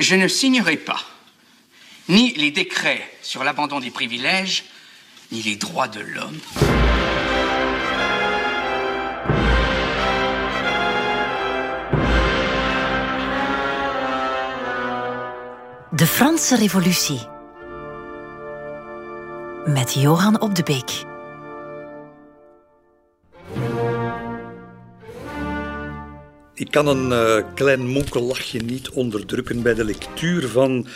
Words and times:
Je 0.00 0.14
ne 0.16 0.28
signerai 0.28 0.78
pas 0.78 1.00
ni 2.08 2.32
les 2.32 2.50
décrets 2.50 3.06
sur 3.20 3.44
l'abandon 3.44 3.80
des 3.80 3.90
privilèges, 3.90 4.64
ni 5.30 5.42
les 5.42 5.56
droits 5.56 5.88
de 5.88 6.00
l'homme. 6.00 6.38
De 15.92 16.04
Franse 16.06 16.54
Revolutie. 16.54 17.20
Met 19.66 19.94
Johan 19.94 20.36
op 20.40 20.54
de 20.54 20.62
Beek. 20.62 21.09
Ik 26.60 26.70
kan 26.70 26.86
een 26.86 27.10
uh, 27.10 27.44
klein 27.54 27.86
monkellachje 27.86 28.58
niet 28.58 28.90
onderdrukken 28.90 29.62
bij 29.62 29.74
de 29.74 29.84
lectuur 29.84 30.48
van 30.48 30.86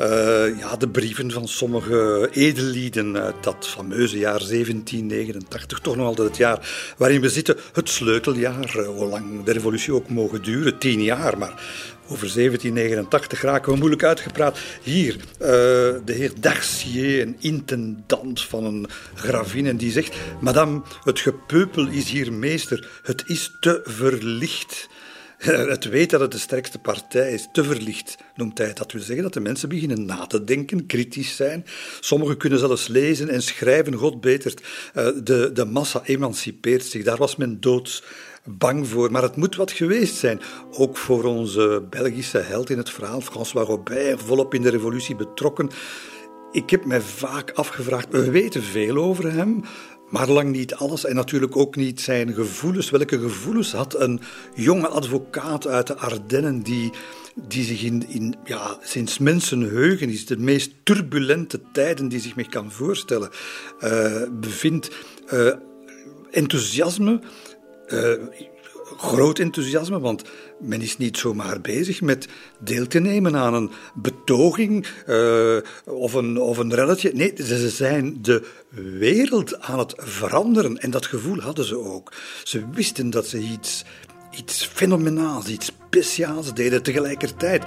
uh, 0.00 0.58
ja, 0.58 0.76
de 0.76 0.88
brieven 0.88 1.30
van 1.30 1.48
sommige 1.48 2.28
edellieden 2.32 3.18
uit 3.18 3.34
dat 3.40 3.66
fameuze 3.68 4.18
jaar 4.18 4.38
1789, 4.38 5.78
toch 5.78 5.96
nog 5.96 6.06
altijd 6.06 6.28
het 6.28 6.36
jaar 6.36 6.94
waarin 6.96 7.20
we 7.20 7.28
zitten, 7.28 7.56
het 7.72 7.88
sleuteljaar, 7.88 8.76
uh, 8.76 8.86
hoe 8.86 9.06
lang 9.06 9.44
de 9.44 9.52
revolutie 9.52 9.94
ook 9.94 10.08
mogen 10.08 10.42
duren, 10.42 10.78
tien 10.78 11.02
jaar, 11.02 11.38
maar 11.38 11.62
over 12.02 12.32
1789 12.34 13.42
raken 13.42 13.72
we 13.72 13.78
moeilijk 13.78 14.04
uitgepraat. 14.04 14.58
Hier, 14.82 15.16
de 15.38 16.02
heer 16.04 16.32
Darcier, 16.40 17.20
een 17.20 17.36
intendant 17.40 18.42
van 18.42 18.64
een 18.64 18.88
gravin, 19.14 19.76
die 19.76 19.92
zegt: 19.92 20.16
Madame, 20.40 20.82
het 21.04 21.20
gepeupel 21.20 21.86
is 21.86 22.10
hier 22.10 22.32
meester, 22.32 22.88
het 23.02 23.22
is 23.26 23.56
te 23.60 23.80
verlicht. 23.84 24.88
Het 25.74 25.84
weet 25.84 26.10
dat 26.10 26.20
het 26.20 26.32
de 26.32 26.38
sterkste 26.38 26.78
partij 26.78 27.32
is, 27.32 27.48
te 27.52 27.64
verlicht 27.64 28.16
noemt 28.34 28.58
hij. 28.58 28.72
Dat 28.72 28.92
wil 28.92 29.02
zeggen 29.02 29.22
dat 29.22 29.32
de 29.32 29.40
mensen 29.40 29.68
beginnen 29.68 30.04
na 30.04 30.26
te 30.26 30.44
denken, 30.44 30.86
kritisch 30.86 31.36
zijn. 31.36 31.64
Sommigen 32.00 32.36
kunnen 32.36 32.58
zelfs 32.58 32.88
lezen 32.88 33.28
en 33.28 33.42
schrijven, 33.42 33.94
God 33.94 34.20
betert. 34.20 34.62
Eh, 34.94 35.08
de, 35.22 35.50
de 35.52 35.64
massa 35.64 36.02
emancipeert 36.04 36.84
zich. 36.84 37.04
Daar 37.04 37.16
was 37.16 37.36
men 37.36 37.60
doods 37.60 38.02
bang 38.44 38.88
voor. 38.88 39.10
Maar 39.10 39.22
het 39.22 39.36
moet 39.36 39.56
wat 39.56 39.72
geweest 39.72 40.14
zijn. 40.14 40.40
Ook 40.70 40.96
voor 40.96 41.24
onze 41.24 41.86
Belgische 41.90 42.38
held 42.38 42.70
in 42.70 42.78
het 42.78 42.90
verhaal, 42.90 43.20
François 43.20 43.66
Robert, 43.66 44.22
volop 44.22 44.54
in 44.54 44.62
de 44.62 44.70
revolutie 44.70 45.16
betrokken. 45.16 45.70
Ik 46.52 46.70
heb 46.70 46.84
mij 46.84 47.00
vaak 47.00 47.50
afgevraagd, 47.50 48.08
we 48.10 48.30
weten 48.30 48.62
veel 48.62 48.96
over 48.96 49.32
hem, 49.32 49.64
maar 50.12 50.28
lang 50.28 50.50
niet 50.50 50.74
alles 50.74 51.04
en 51.04 51.14
natuurlijk 51.14 51.56
ook 51.56 51.76
niet 51.76 52.00
zijn 52.00 52.34
gevoelens. 52.34 52.90
Welke 52.90 53.18
gevoelens 53.18 53.72
had 53.72 54.00
een 54.00 54.20
jonge 54.54 54.88
advocaat 54.88 55.66
uit 55.66 55.86
de 55.86 55.96
Ardennen 55.96 56.62
die, 56.62 56.90
die 57.34 57.64
zich 57.64 57.82
in, 57.82 58.04
in 58.08 58.34
ja, 58.44 58.78
sinds 58.82 59.18
mensenheugen 59.18 60.08
is, 60.08 60.26
de 60.26 60.36
meest 60.36 60.72
turbulente 60.82 61.60
tijden 61.72 62.08
die 62.08 62.20
zich 62.20 62.36
me 62.36 62.48
kan 62.48 62.72
voorstellen, 62.72 63.30
uh, 63.84 64.22
bevindt? 64.32 64.90
Uh, 65.32 65.52
enthousiasme. 66.30 67.20
Uh, 67.88 68.12
groot 68.96 69.38
enthousiasme, 69.38 70.00
want 70.00 70.22
men 70.58 70.80
is 70.80 70.96
niet 70.96 71.18
zomaar 71.18 71.60
bezig 71.60 72.00
met 72.00 72.28
deel 72.58 72.86
te 72.86 72.98
nemen 72.98 73.36
aan 73.36 73.54
een 73.54 73.70
betoging 73.94 74.86
uh, 75.08 75.56
of, 75.84 76.12
een, 76.14 76.40
of 76.40 76.58
een 76.58 76.74
relletje. 76.74 77.10
Nee, 77.14 77.32
ze 77.36 77.70
zijn 77.70 78.18
de 78.22 78.48
wereld 78.98 79.60
aan 79.60 79.78
het 79.78 79.94
veranderen 79.96 80.78
en 80.78 80.90
dat 80.90 81.06
gevoel 81.06 81.40
hadden 81.40 81.64
ze 81.64 81.78
ook. 81.78 82.12
Ze 82.44 82.62
wisten 82.72 83.10
dat 83.10 83.26
ze 83.26 83.38
iets, 83.38 83.84
iets 84.36 84.66
fenomenaals, 84.72 85.46
iets 85.46 85.66
speciaals 85.66 86.54
deden. 86.54 86.82
Tegelijkertijd 86.82 87.64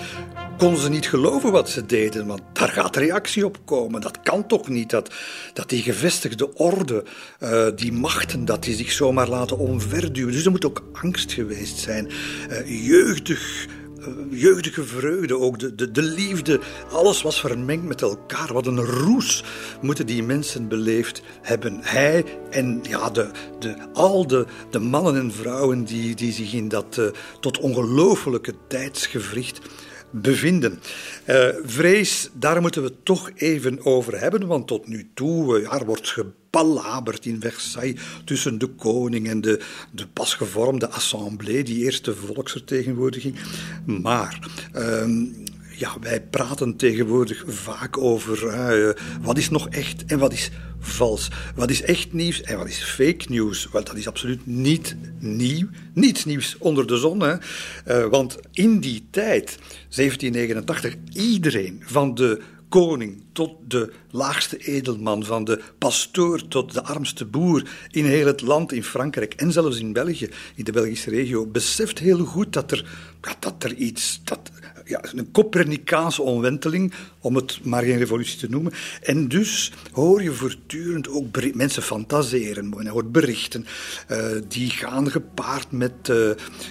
konden 0.58 0.82
ze 0.82 0.90
niet 0.90 1.08
geloven 1.08 1.52
wat 1.52 1.70
ze 1.70 1.86
deden, 1.86 2.26
want 2.26 2.42
daar 2.54 2.70
gaat 2.70 2.96
reactie 2.96 3.46
op 3.46 3.58
komen. 3.66 4.02
Dat 4.02 4.22
kan 4.22 4.48
toch 4.48 4.68
niet, 4.68 4.90
dat, 4.90 5.14
dat 5.54 5.70
die 5.70 5.82
gevestigde 5.82 6.54
orde, 6.54 7.04
uh, 7.44 7.68
die 7.76 7.92
machten, 7.92 8.46
dat 8.46 8.64
die 8.64 8.76
zich 8.76 8.92
zomaar 8.92 9.30
laten 9.30 9.58
omverduwen. 9.58 10.32
Dus 10.32 10.46
er 10.46 10.52
moet 10.52 10.66
ook 10.66 10.84
angst 10.94 11.32
geweest 11.32 11.78
zijn. 11.78 12.12
Uh, 12.50 12.88
jeugdig 12.88 13.66
eh, 13.66 13.85
jeugdige 14.30 14.84
vreugde, 14.84 15.38
ook 15.38 15.60
de, 15.60 15.76
de, 15.76 15.92
de 15.92 16.02
liefde, 16.02 16.60
alles 16.92 17.22
was 17.22 17.40
vermengd 17.40 17.86
met 17.86 18.02
elkaar. 18.02 18.54
Wat 18.54 18.68
een 18.68 18.86
roes 18.86 19.44
moeten 19.82 20.06
die 20.06 20.24
mensen 20.24 20.68
beleefd 20.68 21.22
hebben. 21.42 21.80
Hij 21.82 22.26
en 22.50 22.80
ja, 22.90 23.10
de, 23.10 23.30
de, 23.60 23.76
al 23.94 24.28
de, 24.28 24.46
de 24.70 24.80
mannen 24.80 25.16
en 25.16 25.32
vrouwen 25.32 25.84
die, 25.84 26.16
die 26.16 26.32
zich 26.32 26.54
in 26.54 26.68
dat 26.68 26.98
uh, 27.00 27.06
tot 27.40 27.60
ongelofelijke 27.60 28.54
tijdsgevricht 28.68 29.60
bevinden. 30.10 30.80
Uh, 31.30 31.48
vrees, 31.64 32.30
daar 32.34 32.62
moeten 32.62 32.84
we 32.84 32.94
toch 33.04 33.32
even 33.36 33.86
over 33.86 34.20
hebben, 34.20 34.48
want 34.48 34.68
tot 34.68 34.88
nu 34.88 35.10
toe 35.14 35.62
ja, 35.62 35.86
wordt 35.86 36.08
gepalaberd 36.56 37.26
in 37.26 37.42
Versailles 37.42 38.00
tussen 38.26 38.58
de 38.58 38.68
koning 38.68 39.28
en 39.30 39.42
de, 39.42 39.62
de 39.92 40.08
pas 40.08 40.34
gevormde 40.34 40.90
assemblée, 40.90 41.64
die 41.64 41.84
eerste 41.84 42.16
volksvertegenwoordiging. 42.16 43.36
Maar... 43.86 44.40
Uh, 44.76 45.28
ja, 45.78 45.96
wij 46.02 46.22
praten 46.22 46.76
tegenwoordig 46.76 47.44
vaak 47.48 47.98
over 47.98 48.44
uh, 48.44 48.94
wat 49.22 49.38
is 49.38 49.50
nog 49.50 49.70
echt 49.70 50.06
en 50.06 50.20
wat 50.20 50.34
is 50.34 50.50
vals. 50.80 51.28
Wat 51.56 51.70
is 51.70 51.82
echt 51.82 52.14
nieuws 52.14 52.42
en 52.42 52.58
wat 52.58 52.68
is 52.68 52.84
fake 52.84 53.26
news? 53.28 53.70
Wel, 53.72 53.84
dat 53.84 53.96
is 53.96 54.08
absoluut 54.08 54.46
niet 54.46 54.96
nieuw. 55.20 55.68
Niets 55.94 56.26
nieuws 56.26 56.56
onder 56.60 56.88
de 56.88 56.98
zon. 56.98 57.20
Hè? 57.20 57.34
Uh, 57.88 58.06
want 58.08 58.38
in 58.52 58.80
die 58.80 59.08
tijd, 59.12 59.58
1789, 59.90 60.96
iedereen 61.14 61.82
van 61.86 62.16
de 62.16 62.42
koning 62.76 63.24
tot 63.32 63.52
de 63.68 63.94
laagste 64.12 64.58
edelman, 64.58 65.24
van 65.24 65.44
de 65.44 65.62
pastoor 65.78 66.48
tot 66.48 66.74
de 66.74 66.84
armste 66.84 67.26
boer 67.26 67.88
in 67.92 68.06
heel 68.06 68.26
het 68.26 68.42
land, 68.42 68.72
in 68.72 68.84
Frankrijk 68.84 69.34
en 69.34 69.52
zelfs 69.52 69.80
in 69.80 69.94
België, 69.94 70.30
in 70.56 70.64
de 70.64 70.72
Belgische 70.72 71.10
regio, 71.10 71.46
beseft 71.46 72.00
heel 72.00 72.26
goed 72.26 72.54
dat 72.54 72.72
er, 72.72 72.86
dat 73.40 73.64
er 73.64 73.74
iets, 73.74 74.22
dat, 74.24 74.52
ja, 74.86 75.02
een 75.14 75.32
Copernicaanse 75.32 76.22
omwenteling, 76.22 76.94
om 77.20 77.36
het 77.36 77.60
maar 77.64 77.84
geen 77.84 77.98
revolutie 77.98 78.40
te 78.40 78.50
noemen. 78.50 78.74
En 79.02 79.28
dus 79.28 79.72
hoor 79.92 80.24
je 80.24 80.32
voortdurend 80.32 81.10
ook 81.10 81.54
mensen 81.54 81.84
fantaseren, 81.84 82.74
je 82.84 82.90
hoort 82.90 83.12
berichten, 83.12 83.66
uh, 84.12 84.26
die 84.48 84.70
gaan 84.70 85.12
gepaard 85.12 85.72
met 85.72 86.08
uh, 86.10 86.30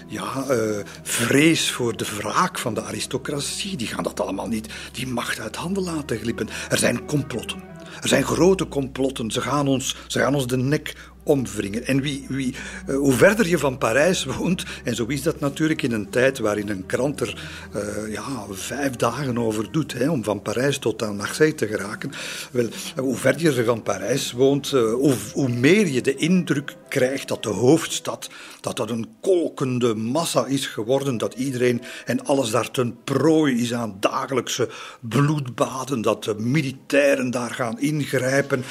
ja, 0.08 0.44
uh, 0.50 0.78
vrees 1.02 1.70
voor 1.70 1.96
de 1.96 2.06
wraak 2.16 2.58
van 2.58 2.74
de 2.74 2.82
aristocratie. 2.82 3.76
Die 3.76 3.86
gaan 3.86 4.02
dat 4.02 4.20
allemaal 4.20 4.48
niet, 4.48 4.68
die 4.92 5.06
macht 5.06 5.40
uit 5.40 5.56
handen 5.56 5.82
laten 5.82 6.18
glippen. 6.18 6.48
Er 6.68 6.78
zijn 6.78 7.04
complotten. 7.04 7.62
Er 8.02 8.08
zijn 8.08 8.24
grote 8.24 8.68
complotten. 8.68 9.30
Ze 9.30 9.40
gaan 9.40 9.68
ons, 9.68 9.96
ze 10.06 10.18
gaan 10.18 10.34
ons 10.34 10.46
de 10.46 10.56
nek 10.56 10.94
omwringen. 11.24 11.86
En 11.86 12.00
wie, 12.00 12.26
wie, 12.28 12.54
uh, 12.88 12.96
hoe 12.96 13.12
verder 13.12 13.48
je 13.48 13.58
van 13.58 13.78
Parijs 13.78 14.24
woont, 14.24 14.64
en 14.84 14.94
zo 14.94 15.04
is 15.06 15.22
dat 15.22 15.40
natuurlijk 15.40 15.82
in 15.82 15.92
een 15.92 16.10
tijd 16.10 16.38
waarin 16.38 16.68
een 16.68 16.86
krant 16.86 17.20
er 17.20 17.42
uh, 17.76 18.12
ja, 18.12 18.46
vijf 18.50 18.96
dagen 18.96 19.38
over 19.38 19.72
doet 19.72 19.92
hè, 19.92 20.10
om 20.10 20.24
van 20.24 20.42
Parijs 20.42 20.78
tot 20.78 21.02
aan 21.02 21.16
Marseille 21.16 21.54
te 21.54 21.66
geraken. 21.66 22.12
Wel, 22.50 22.68
hoe 22.96 23.16
verder 23.16 23.54
je 23.54 23.64
van 23.64 23.82
Parijs 23.82 24.32
woont, 24.32 24.72
uh, 24.72 24.92
hoe, 24.92 25.14
hoe 25.32 25.48
meer 25.48 25.86
je 25.86 26.00
de 26.00 26.14
indruk 26.14 26.76
krijgt 26.88 27.28
dat 27.28 27.42
de 27.42 27.48
hoofdstad 27.48 28.30
dat 28.64 28.76
dat 28.76 28.90
een 28.90 29.08
kolkende 29.20 29.94
massa 29.94 30.46
is 30.46 30.66
geworden, 30.66 31.16
dat 31.18 31.34
iedereen 31.34 31.82
en 32.04 32.24
alles 32.24 32.50
daar 32.50 32.70
ten 32.70 32.96
prooi 33.04 33.60
is 33.62 33.74
aan 33.74 33.96
dagelijkse 34.00 34.68
bloedbaden, 35.00 36.00
dat 36.00 36.24
de 36.24 36.34
militairen 36.34 37.30
daar 37.30 37.50
gaan 37.50 37.80
ingrijpen, 37.80 38.64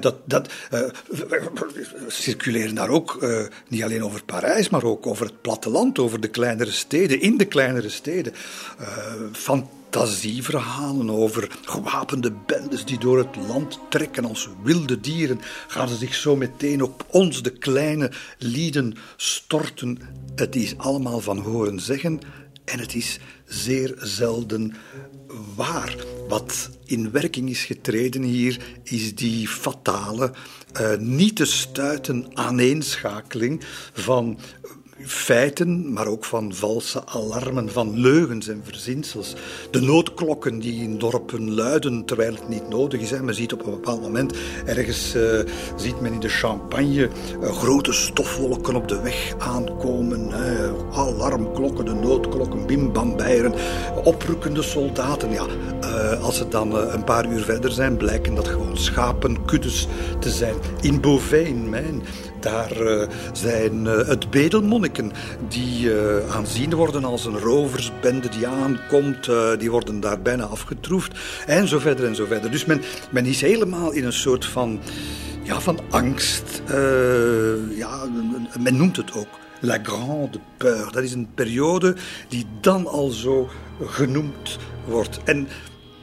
dat, 0.00 0.14
dat 0.24 0.52
circuleren 2.06 2.74
daar 2.74 2.88
ook 2.88 3.18
uh, 3.22 3.40
niet 3.68 3.82
alleen 3.82 4.04
over 4.04 4.24
Parijs, 4.24 4.68
maar 4.68 4.84
ook 4.84 5.06
over 5.06 5.26
het 5.26 5.40
platteland, 5.40 5.98
over 5.98 6.20
de 6.20 6.28
kleinere 6.28 6.70
steden, 6.70 7.20
in 7.20 7.36
de 7.36 7.44
kleinere 7.44 7.88
steden. 7.88 8.32
Uh, 8.80 8.86
fantasieverhalen 9.90 11.10
over 11.10 11.58
gewapende 11.64 12.32
bendes 12.46 12.84
die 12.84 12.98
door 12.98 13.18
het 13.18 13.36
land 13.48 13.78
trekken 13.88 14.24
als 14.24 14.48
wilde 14.62 15.00
dieren. 15.00 15.40
Gaan 15.66 15.88
ze 15.88 15.96
zich 15.96 16.14
zo 16.14 16.36
meteen 16.36 16.82
op 16.82 17.06
ons, 17.10 17.42
de 17.42 17.50
kleine 17.50 18.10
lieden, 18.38 18.94
storten? 19.16 19.98
Het 20.34 20.56
is 20.56 20.78
allemaal 20.78 21.20
van 21.20 21.38
horen 21.38 21.80
zeggen 21.80 22.20
en 22.64 22.78
het 22.78 22.94
is 22.94 23.18
zeer 23.44 23.94
zelden 23.98 24.74
waar. 25.54 25.96
Wat 26.28 26.70
in 26.84 27.10
werking 27.10 27.50
is 27.50 27.64
getreden 27.64 28.22
hier, 28.22 28.60
is 28.82 29.14
die 29.14 29.48
fatale, 29.48 30.32
uh, 30.80 30.96
niet 30.96 31.36
te 31.36 31.44
stuiten 31.44 32.26
aaneenschakeling 32.34 33.64
van 33.92 34.38
feiten, 35.06 35.92
maar 35.92 36.06
ook 36.06 36.24
van 36.24 36.54
valse 36.54 37.02
alarmen, 37.06 37.72
van 37.72 37.98
leugens 37.98 38.48
en 38.48 38.60
verzinsels. 38.64 39.34
De 39.70 39.80
noodklokken 39.80 40.58
die 40.58 40.82
in 40.82 40.98
dorpen 40.98 41.54
luiden 41.54 42.04
terwijl 42.04 42.34
het 42.34 42.48
niet 42.48 42.68
nodig 42.68 43.00
is. 43.00 43.10
Men 43.20 43.34
ziet 43.34 43.52
op 43.52 43.64
een 43.64 43.70
bepaald 43.70 44.02
moment 44.02 44.36
ergens 44.64 45.14
uh, 45.16 45.40
ziet 45.76 46.00
men 46.00 46.12
in 46.12 46.20
de 46.20 46.28
champagne 46.28 47.08
uh, 47.42 47.52
grote 47.52 47.92
stofwolken 47.92 48.74
op 48.74 48.88
de 48.88 49.00
weg 49.02 49.34
aankomen. 49.38 50.32
Alarmklokken, 50.92 51.84
de 51.84 51.94
noodklokken, 51.94 52.66
bim 52.66 52.92
bam 52.92 53.16
bijeren, 53.16 53.54
oprukkende 54.04 54.62
soldaten. 54.62 55.30
Ja, 55.30 55.46
als 56.20 56.36
ze 56.36 56.48
dan 56.48 56.74
een 56.74 57.04
paar 57.04 57.32
uur 57.32 57.42
verder 57.42 57.70
zijn, 57.70 57.96
blijken 57.96 58.34
dat 58.34 58.48
gewoon 58.48 58.78
schapenkuddes 58.78 59.86
te 60.18 60.30
zijn. 60.30 60.54
In 60.80 61.00
Beauvais, 61.00 61.48
in 61.48 61.68
Mijn, 61.70 62.02
daar 62.46 62.82
uh, 62.82 63.02
zijn 63.32 63.84
uh, 63.84 64.06
het 64.06 64.30
bedelmonniken 64.30 65.12
die 65.48 65.86
uh, 65.86 66.34
aanzien 66.34 66.74
worden 66.74 67.04
als 67.04 67.24
een 67.24 67.38
roversbende 67.38 68.28
die 68.28 68.46
aankomt. 68.46 69.30
die 69.58 69.70
worden 69.70 70.00
daar 70.00 70.22
bijna 70.22 70.44
afgetroefd. 70.44 71.18
En 71.46 71.68
zo 71.68 71.78
verder 71.78 72.06
en 72.06 72.14
zo 72.14 72.26
verder. 72.26 72.50
Dus 72.50 72.64
men, 72.64 72.82
men 73.10 73.26
is 73.26 73.40
helemaal 73.40 73.92
in 73.92 74.04
een 74.04 74.12
soort 74.12 74.44
van, 74.44 74.80
ja, 75.42 75.60
van 75.60 75.80
angst. 75.90 76.62
ja, 77.76 78.04
men 78.60 78.76
noemt 78.76 78.96
het 78.96 79.14
ook. 79.14 79.28
La 79.60 79.78
Grande 79.82 80.40
Peur. 80.56 80.88
Dat 80.92 81.02
is 81.02 81.12
een 81.12 81.28
periode 81.34 81.96
die 82.28 82.46
dan 82.60 82.86
al 82.86 83.08
zo 83.08 83.48
genoemd 83.86 84.58
wordt. 84.84 85.18
En 85.24 85.48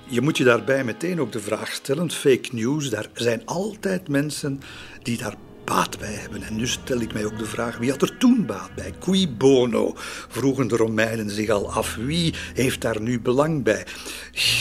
je 0.08 0.22
moet 0.22 0.38
je 0.38 0.44
daarbij 0.44 0.84
meteen 0.84 1.20
ook 1.20 1.32
de 1.32 1.40
vraag 1.40 1.72
stellen: 1.72 2.12
fake 2.12 2.50
news, 2.52 2.90
daar 2.90 3.10
zijn 3.14 3.42
altijd 3.46 4.08
mensen 4.08 4.62
die 5.04 5.18
daar 5.18 5.36
baat 5.66 6.00
bij 6.00 6.14
hebben. 6.14 6.44
En 6.44 6.56
nu 6.56 6.68
stel 6.68 7.00
ik 7.00 7.14
mij 7.14 7.26
ook 7.26 7.38
de 7.38 7.46
vraag, 7.46 7.78
wie 7.78 7.90
had 7.90 8.02
er 8.02 8.18
toen 8.18 8.46
baat 8.46 8.76
bij? 8.76 8.94
Qui 9.00 9.30
bono, 9.30 9.94
vroegen 10.28 10.68
de 10.68 10.76
Romeinen 10.76 11.30
zich 11.30 11.50
al 11.50 11.72
af. 11.72 11.96
Wie 11.96 12.34
heeft 12.54 12.82
daar 12.82 13.02
nu 13.02 13.20
belang 13.20 13.64
bij? 13.64 13.86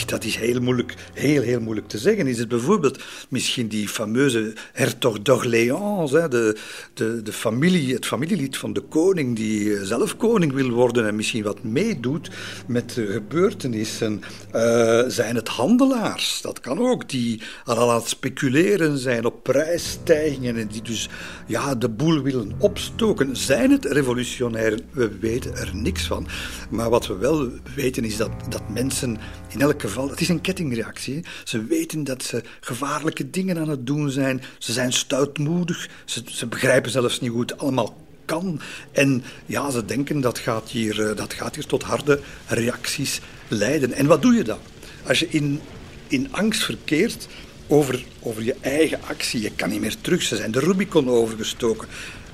Dat 0.05 0.23
is 0.23 0.35
heel 0.35 0.61
moeilijk, 0.61 0.95
heel, 1.13 1.41
heel 1.41 1.59
moeilijk 1.59 1.87
te 1.87 1.97
zeggen. 1.97 2.27
Is 2.27 2.37
het 2.37 2.47
bijvoorbeeld 2.47 3.03
misschien 3.29 3.67
die 3.67 3.87
fameuze 3.87 4.53
hertog 4.71 5.21
d'Orléans, 5.21 6.11
de, 6.11 6.57
de, 6.93 7.21
de 7.21 7.33
familie, 7.33 7.93
het 7.93 8.05
familielid 8.05 8.57
van 8.57 8.73
de 8.73 8.81
koning, 8.81 9.35
die 9.35 9.75
eh, 9.75 9.83
zelf 9.83 10.17
koning 10.17 10.53
wil 10.53 10.69
worden 10.69 11.07
en 11.07 11.15
misschien 11.15 11.43
wat 11.43 11.63
meedoet 11.63 12.29
met 12.67 12.93
de 12.93 13.05
gebeurtenissen? 13.05 14.21
Uh, 14.55 15.03
zijn 15.07 15.35
het 15.35 15.47
handelaars? 15.47 16.41
Dat 16.41 16.59
kan 16.59 16.79
ook, 16.79 17.09
die 17.09 17.41
al 17.65 17.91
aan 17.91 17.95
het 17.95 18.07
speculeren 18.07 18.97
zijn 18.97 19.25
op 19.25 19.43
prijsstijgingen 19.43 20.57
en 20.57 20.67
die 20.67 20.81
dus 20.81 20.92
dus 20.93 21.09
ja, 21.47 21.75
de 21.75 21.89
boel 21.89 22.21
willen 22.21 22.51
opstoken. 22.57 23.35
Zijn 23.37 23.71
het 23.71 23.85
revolutionairen? 23.85 24.81
We 24.91 25.17
weten 25.17 25.55
er 25.55 25.71
niks 25.73 26.05
van. 26.05 26.27
Maar 26.69 26.89
wat 26.89 27.07
we 27.07 27.15
wel 27.15 27.49
weten 27.75 28.03
is 28.03 28.17
dat, 28.17 28.31
dat 28.49 28.69
mensen 28.69 29.17
in 29.49 29.61
elk 29.61 29.81
geval, 29.81 30.09
het 30.09 30.21
is 30.21 30.29
een 30.29 30.41
kettingreactie. 30.41 31.25
Ze 31.43 31.65
weten 31.65 32.03
dat 32.03 32.23
ze 32.23 32.43
gevaarlijke 32.59 33.29
dingen 33.29 33.57
aan 33.57 33.69
het 33.69 33.85
doen 33.85 34.09
zijn. 34.09 34.41
Ze 34.57 34.71
zijn 34.71 34.93
stoutmoedig. 34.93 35.89
Ze, 36.05 36.21
ze 36.25 36.47
begrijpen 36.47 36.91
zelfs 36.91 37.19
niet 37.19 37.31
hoe 37.31 37.41
het 37.41 37.57
allemaal 37.57 38.01
kan. 38.25 38.59
En 38.91 39.23
ja, 39.45 39.69
ze 39.69 39.85
denken 39.85 40.21
dat 40.21 40.37
gaat 40.37 40.69
hier, 40.69 41.09
eh, 41.09 41.15
dat 41.15 41.33
gaat 41.33 41.55
hier 41.55 41.65
tot 41.65 41.83
harde 41.83 42.19
reacties 42.47 43.21
leiden. 43.47 43.91
En 43.93 44.05
wat 44.05 44.21
doe 44.21 44.33
je 44.33 44.43
dan? 44.43 44.59
Als 45.07 45.19
je 45.19 45.27
in, 45.29 45.59
in 46.07 46.27
angst 46.31 46.63
verkeert, 46.63 47.27
over, 47.67 48.05
over 48.19 48.43
je 48.43 48.55
eigen 48.61 48.99
actie. 49.07 49.41
Je 49.41 49.51
kan 49.55 49.69
niet 49.69 49.81
meer 49.81 49.95
terug. 50.01 50.21
Ze 50.21 50.35
zijn 50.35 50.51
de 50.51 50.59
Rubicon 50.59 51.09
overgestoken. 51.09 51.87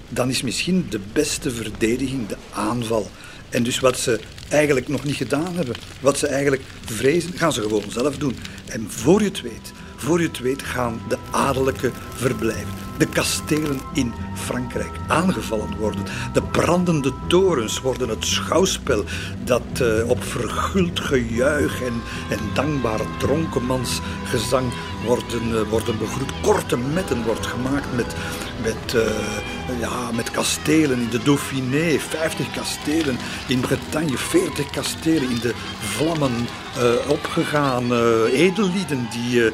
Dan 0.10 0.30
is 0.30 0.42
misschien 0.42 0.86
de 0.90 1.00
beste 1.14 1.52
verdediging 1.52 2.28
de 2.28 2.38
aanval. 2.54 3.10
En 3.50 3.64
dus 3.64 3.80
wat 3.80 3.98
ze 3.98 4.20
eigenlijk 4.50 4.88
nog 4.88 5.04
niet 5.04 5.16
gedaan 5.16 5.56
hebben, 5.56 5.76
wat 6.00 6.18
ze 6.18 6.28
eigenlijk 6.28 6.62
vrezen, 6.86 7.34
gaan 7.34 7.54
ze 7.54 7.62
gewoon 7.62 7.92
zelf 7.92 8.18
doen. 8.18 8.36
En 8.66 8.86
voor 8.90 9.22
je 9.22 9.28
het 9.28 9.42
weet, 9.42 9.72
voor 10.00 10.22
je 10.22 10.28
het 10.28 10.40
weet 10.40 10.64
gaan 10.64 11.02
de 11.08 11.18
adellijke 11.32 11.92
verblijven, 12.16 12.74
de 12.98 13.06
kastelen 13.06 13.80
in 13.94 14.14
Frankrijk 14.34 14.92
aangevallen 15.08 15.78
worden. 15.78 16.04
De 16.34 16.42
brandende 16.42 17.14
torens 17.28 17.82
worden 17.82 18.10
het 18.10 18.26
schouwspel 18.26 19.04
dat 19.44 19.62
uh, 19.82 20.10
op 20.10 20.24
verguld 20.24 21.00
gejuich 21.00 21.82
en, 21.82 22.02
en 22.30 22.40
dankbare 22.54 23.04
dronkenmansgezang 23.18 24.72
worden, 25.06 25.50
uh, 25.52 25.62
worden 25.62 25.98
begroet. 25.98 26.32
Korte 26.42 26.78
metten 26.78 27.24
wordt 27.24 27.46
gemaakt 27.46 27.96
met, 27.96 28.16
met, 28.64 28.94
uh, 28.96 29.80
ja, 29.80 30.12
met 30.12 30.32
kastelen 30.32 31.00
in 31.00 31.10
de 31.10 31.24
Dauphiné, 31.24 32.00
50 32.00 32.52
kastelen 32.52 33.18
in 33.48 33.60
Bretagne, 33.60 34.18
40 34.18 34.70
kastelen 34.70 35.30
in 35.30 35.40
de 35.42 35.54
vlammen 35.80 36.48
opgegaan. 37.08 37.94
edellieden 38.32 39.08
die 39.12 39.52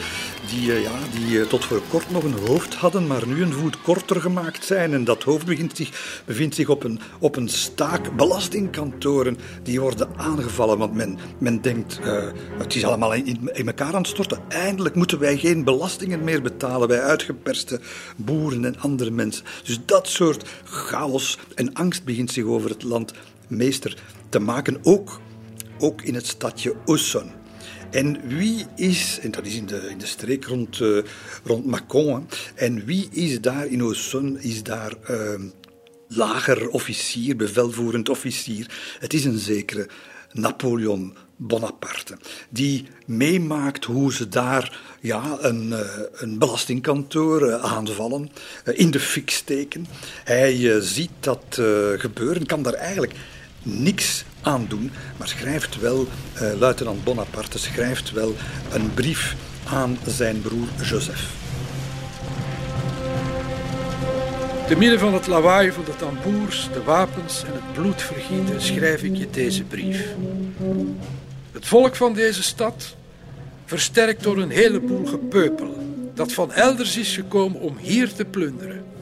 die, 0.50 0.74
eh, 0.74 0.82
ja, 0.82 0.92
die 1.12 1.42
eh, 1.42 1.48
tot 1.48 1.66
voor 1.66 1.82
kort 1.90 2.12
nog 2.12 2.24
een 2.24 2.48
hoofd 2.48 2.76
hadden, 2.76 3.08
maar 3.08 3.28
nu 3.28 3.42
een 3.42 3.54
voet 3.54 3.82
korter 3.82 4.22
gemaakt 4.22 4.66
zijn. 4.66 4.94
En 4.94 5.04
dat 5.04 5.24
hoofd 5.24 5.46
bevindt 5.46 5.78
zich, 5.78 6.22
bevindt 6.26 6.56
zich 6.56 6.70
op, 6.70 6.84
een, 6.84 7.00
op 7.20 7.36
een 7.36 7.50
staak. 7.50 8.16
Belastingkantoren 8.16 9.38
die 9.64 9.82
worden 9.82 10.10
aangevallen, 10.16 10.78
want 10.78 10.94
men, 10.94 11.18
men 11.38 11.62
denkt, 11.62 12.00
uh, 12.04 12.24
het 12.58 12.76
is 12.76 12.84
allemaal 12.84 13.14
in, 13.14 13.50
in 13.54 13.68
elkaar 13.68 13.94
aan 13.94 14.02
het 14.02 14.08
storten. 14.08 14.40
Eindelijk 14.48 14.96
moeten 14.96 15.20
wij 15.20 15.38
geen 15.38 15.64
belastingen 15.64 16.24
meer 16.24 16.42
betalen, 16.42 16.88
wij 16.88 17.02
uitgeperste 17.02 17.80
boeren 18.16 18.66
en 18.66 18.80
andere 18.80 19.12
mensen. 19.12 19.46
Dus 19.64 19.80
dat 19.86 20.08
soort 20.08 20.50
chaos 20.64 21.40
en 21.56 21.74
angst 21.74 22.04
begint 22.04 22.32
zich 22.32 22.44
over 22.44 22.70
het 22.70 22.84
land 22.84 23.14
meester 23.48 23.98
te 24.30 24.40
maken, 24.40 24.78
ook, 24.84 25.20
ook 25.80 26.02
in 26.02 26.16
het 26.16 26.28
stadje 26.28 26.76
Oesson. 26.86 27.45
En 27.96 28.28
wie 28.28 28.66
is, 28.76 29.20
en 29.22 29.32
dat 29.32 29.46
is 29.46 29.56
in 29.56 29.66
de, 29.66 29.88
in 29.90 29.98
de 29.98 30.06
streek 30.06 30.46
rond, 30.46 30.80
uh, 30.80 31.04
rond 31.44 31.66
Macon, 31.66 32.28
en 32.56 32.86
wie 32.86 33.08
is 33.12 33.42
daar 33.42 33.66
in 33.68 33.84
Oosson, 33.84 34.40
is 34.40 34.64
daar 34.64 34.94
uh, 35.10 35.18
lager 36.08 36.70
officier, 36.70 37.36
bevelvoerend 37.36 38.10
officier. 38.10 38.96
Het 39.00 39.14
is 39.14 39.26
een 39.26 39.38
zekere 39.38 39.88
Napoleon 40.32 41.16
Bonaparte, 41.36 42.18
die 42.50 42.88
meemaakt 43.06 43.86
hoe 43.86 44.14
ze 44.14 44.28
daar 44.28 44.80
ja, 45.02 45.38
een, 45.42 45.68
uh, 45.68 45.80
een 46.12 46.38
belastingkantoor 46.38 47.54
aanvallen, 47.60 48.30
in 48.64 48.92
de 48.92 49.00
fik 49.00 49.30
steken. 49.30 49.88
Hij 50.24 50.82
ziet 50.82 51.12
dat 51.20 51.60
gebeuren, 51.98 52.46
kan 52.46 52.64
daar 52.64 52.74
eigenlijk 52.74 53.14
niks 53.64 54.26
aandoen, 54.46 54.92
maar 55.18 55.28
schrijft 55.28 55.80
wel, 55.80 56.08
uh, 56.42 56.54
luitenant 56.60 57.04
Bonaparte 57.04 57.60
schrijft 57.60 58.12
wel 58.12 58.36
een 58.72 58.94
brief 58.94 59.36
aan 59.68 59.98
zijn 60.08 60.42
broer 60.42 60.68
Joseph. 60.82 61.34
Te 64.68 64.78
midden 64.78 65.00
van 65.00 65.14
het 65.14 65.28
lawaai 65.28 65.72
van 65.72 65.84
de 65.84 65.96
tamboers, 65.96 66.70
de 66.74 66.84
wapens 66.84 67.44
en 67.44 67.54
het 67.54 67.74
bloedvergieten 67.74 68.62
schrijf 68.62 69.04
ik 69.04 69.16
je 69.16 69.30
deze 69.32 69.64
brief. 69.64 70.06
Het 71.52 71.66
volk 71.66 71.96
van 71.96 72.14
deze 72.14 72.44
stad, 72.44 72.96
versterkt 73.66 74.24
door 74.24 74.38
een 74.38 74.50
heleboel 74.50 75.06
gepeupel, 75.06 75.78
dat 76.14 76.34
van 76.34 76.52
elders 76.52 76.98
is 76.98 77.16
gekomen 77.16 77.62
om 77.62 77.78
hier 77.78 78.14
te 78.14 78.26
plunderen 78.26 78.95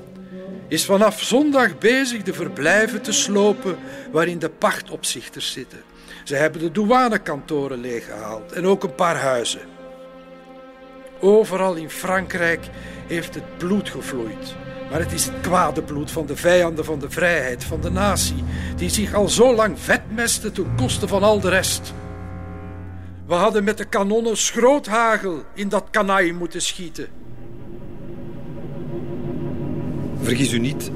is 0.67 0.85
vanaf 0.85 1.21
zondag 1.21 1.77
bezig 1.77 2.23
de 2.23 2.33
verblijven 2.33 3.01
te 3.01 3.11
slopen 3.11 3.77
waarin 4.11 4.39
de 4.39 4.49
pachtopzichters 4.49 5.51
zitten. 5.51 5.81
Ze 6.23 6.35
hebben 6.35 6.61
de 6.61 6.71
douanekantoren 6.71 7.79
leeggehaald 7.79 8.51
en 8.51 8.65
ook 8.65 8.83
een 8.83 8.95
paar 8.95 9.17
huizen. 9.17 9.61
Overal 11.19 11.75
in 11.75 11.89
Frankrijk 11.89 12.65
heeft 13.07 13.35
het 13.35 13.57
bloed 13.57 13.89
gevloeid. 13.89 14.55
Maar 14.89 14.99
het 14.99 15.11
is 15.11 15.25
het 15.25 15.41
kwade 15.41 15.81
bloed 15.81 16.11
van 16.11 16.25
de 16.25 16.35
vijanden 16.35 16.85
van 16.85 16.99
de 16.99 17.09
vrijheid, 17.09 17.63
van 17.63 17.81
de 17.81 17.91
natie, 17.91 18.43
die 18.75 18.89
zich 18.89 19.13
al 19.13 19.29
zo 19.29 19.55
lang 19.55 19.79
vetmesten 19.79 20.53
ten 20.53 20.75
koste 20.75 21.07
van 21.07 21.23
al 21.23 21.39
de 21.39 21.49
rest. 21.49 21.93
We 23.27 23.33
hadden 23.33 23.63
met 23.63 23.77
de 23.77 23.85
kanonnen 23.85 24.37
schroothagel 24.37 25.43
in 25.53 25.69
dat 25.69 25.87
kanaai 25.91 26.33
moeten 26.33 26.61
schieten. 26.61 27.07
Vergis 30.23 30.51
u 30.51 30.59
niet, 30.59 30.91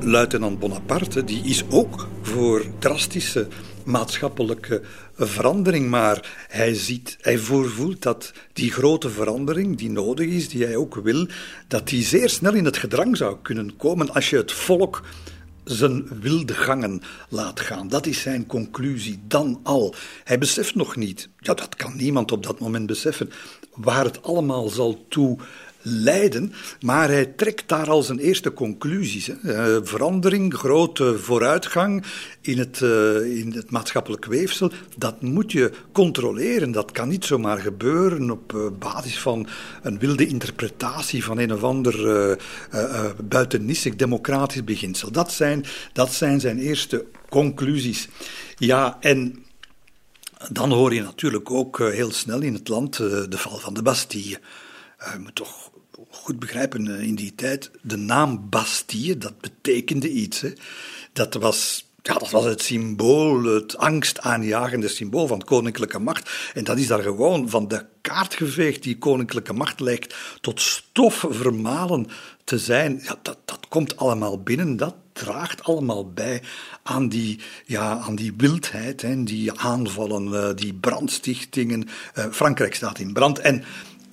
luitenant 0.00 0.58
Bonaparte 0.58 1.24
die 1.24 1.44
is 1.44 1.64
ook 1.70 2.08
voor 2.22 2.64
drastische 2.78 3.48
maatschappelijke 3.84 4.82
verandering, 5.16 5.90
maar 5.90 6.46
hij 6.48 6.74
ziet, 6.74 7.16
hij 7.20 7.38
voorvoelt 7.38 8.02
dat 8.02 8.32
die 8.52 8.72
grote 8.72 9.10
verandering 9.10 9.78
die 9.78 9.90
nodig 9.90 10.26
is, 10.26 10.48
die 10.48 10.64
hij 10.64 10.76
ook 10.76 10.94
wil, 10.94 11.26
dat 11.68 11.88
die 11.88 12.02
zeer 12.02 12.28
snel 12.28 12.54
in 12.54 12.64
het 12.64 12.76
gedrang 12.76 13.16
zou 13.16 13.36
kunnen 13.42 13.76
komen 13.76 14.14
als 14.14 14.30
je 14.30 14.36
het 14.36 14.52
volk 14.52 15.02
zijn 15.64 16.20
wilde 16.20 16.54
gangen 16.54 17.02
laat 17.28 17.60
gaan. 17.60 17.88
Dat 17.88 18.06
is 18.06 18.20
zijn 18.20 18.46
conclusie, 18.46 19.20
dan 19.26 19.60
al. 19.62 19.94
Hij 20.24 20.38
beseft 20.38 20.74
nog 20.74 20.96
niet, 20.96 21.28
ja, 21.38 21.54
dat 21.54 21.76
kan 21.76 21.96
niemand 21.96 22.32
op 22.32 22.42
dat 22.42 22.60
moment 22.60 22.86
beseffen, 22.86 23.30
waar 23.74 24.04
het 24.04 24.22
allemaal 24.22 24.68
zal 24.68 25.04
toe 25.08 25.38
leiden, 25.82 26.52
maar 26.80 27.08
hij 27.08 27.26
trekt 27.26 27.68
daar 27.68 27.90
al 27.90 28.02
zijn 28.02 28.18
eerste 28.18 28.52
conclusies. 28.52 29.26
Hè. 29.26 29.86
verandering, 29.86 30.54
grote 30.54 31.18
vooruitgang 31.18 32.04
in 32.40 32.58
het, 32.58 32.80
uh, 32.80 33.38
in 33.38 33.52
het 33.52 33.70
maatschappelijk 33.70 34.24
weefsel, 34.24 34.70
dat 34.96 35.22
moet 35.22 35.52
je 35.52 35.72
controleren. 35.92 36.72
Dat 36.72 36.90
kan 36.90 37.08
niet 37.08 37.24
zomaar 37.24 37.58
gebeuren 37.58 38.30
op 38.30 38.52
uh, 38.52 38.66
basis 38.78 39.18
van 39.18 39.46
een 39.82 39.98
wilde 39.98 40.26
interpretatie 40.26 41.24
van 41.24 41.38
een 41.38 41.52
of 41.52 41.62
ander 41.62 42.36
uh, 42.70 43.90
democratisch 43.96 44.64
beginsel. 44.64 45.10
Dat 45.10 45.32
zijn, 45.32 45.64
dat 45.92 46.12
zijn 46.12 46.40
zijn 46.40 46.58
eerste 46.58 47.04
conclusies. 47.28 48.08
Ja, 48.56 48.96
en 49.00 49.44
dan 50.50 50.72
hoor 50.72 50.94
je 50.94 51.02
natuurlijk 51.02 51.50
ook 51.50 51.78
heel 51.78 52.12
snel 52.12 52.40
in 52.40 52.54
het 52.54 52.68
land 52.68 52.96
de 52.96 53.26
val 53.30 53.58
van 53.58 53.74
de 53.74 53.82
Bastille. 53.82 54.40
Je 55.12 55.18
moet 55.18 55.34
toch 55.34 55.71
goed 56.22 56.38
begrijpen, 56.38 56.86
in 56.86 57.14
die 57.14 57.34
tijd, 57.34 57.70
de 57.82 57.96
naam 57.96 58.48
Bastille, 58.48 59.18
dat 59.18 59.40
betekende 59.40 60.10
iets. 60.10 60.40
Hè. 60.40 60.52
Dat 61.12 61.34
was 61.34 61.84
ja, 62.02 62.14
dat 62.14 62.30
was 62.30 62.44
het 62.44 62.62
symbool, 62.62 63.42
het 63.42 63.76
angstaanjagende 63.76 64.88
symbool 64.88 65.26
van 65.26 65.44
koninklijke 65.44 65.98
macht. 65.98 66.30
En 66.54 66.64
dat 66.64 66.78
is 66.78 66.86
daar 66.86 67.02
gewoon 67.02 67.48
van 67.48 67.68
de 67.68 67.84
kaart 68.00 68.34
geveegd. 68.34 68.82
Die 68.82 68.98
koninklijke 68.98 69.52
macht 69.52 69.80
lijkt 69.80 70.14
tot 70.40 70.60
stof 70.60 71.26
vermalen 71.28 72.06
te 72.44 72.58
zijn. 72.58 73.00
Ja, 73.02 73.18
dat, 73.22 73.38
dat 73.44 73.68
komt 73.68 73.96
allemaal 73.96 74.42
binnen. 74.42 74.76
Dat 74.76 74.94
draagt 75.12 75.64
allemaal 75.64 76.12
bij 76.12 76.42
aan 76.82 77.08
die, 77.08 77.38
ja, 77.66 77.98
aan 77.98 78.14
die 78.14 78.34
wildheid, 78.36 79.02
hè, 79.02 79.22
die 79.22 79.52
aanvallen, 79.52 80.34
eh, 80.34 80.54
die 80.54 80.74
brandstichtingen. 80.74 81.88
Uh, 82.18 82.24
Frankrijk 82.30 82.74
staat 82.74 82.98
in 82.98 83.12
brand. 83.12 83.38
En 83.38 83.64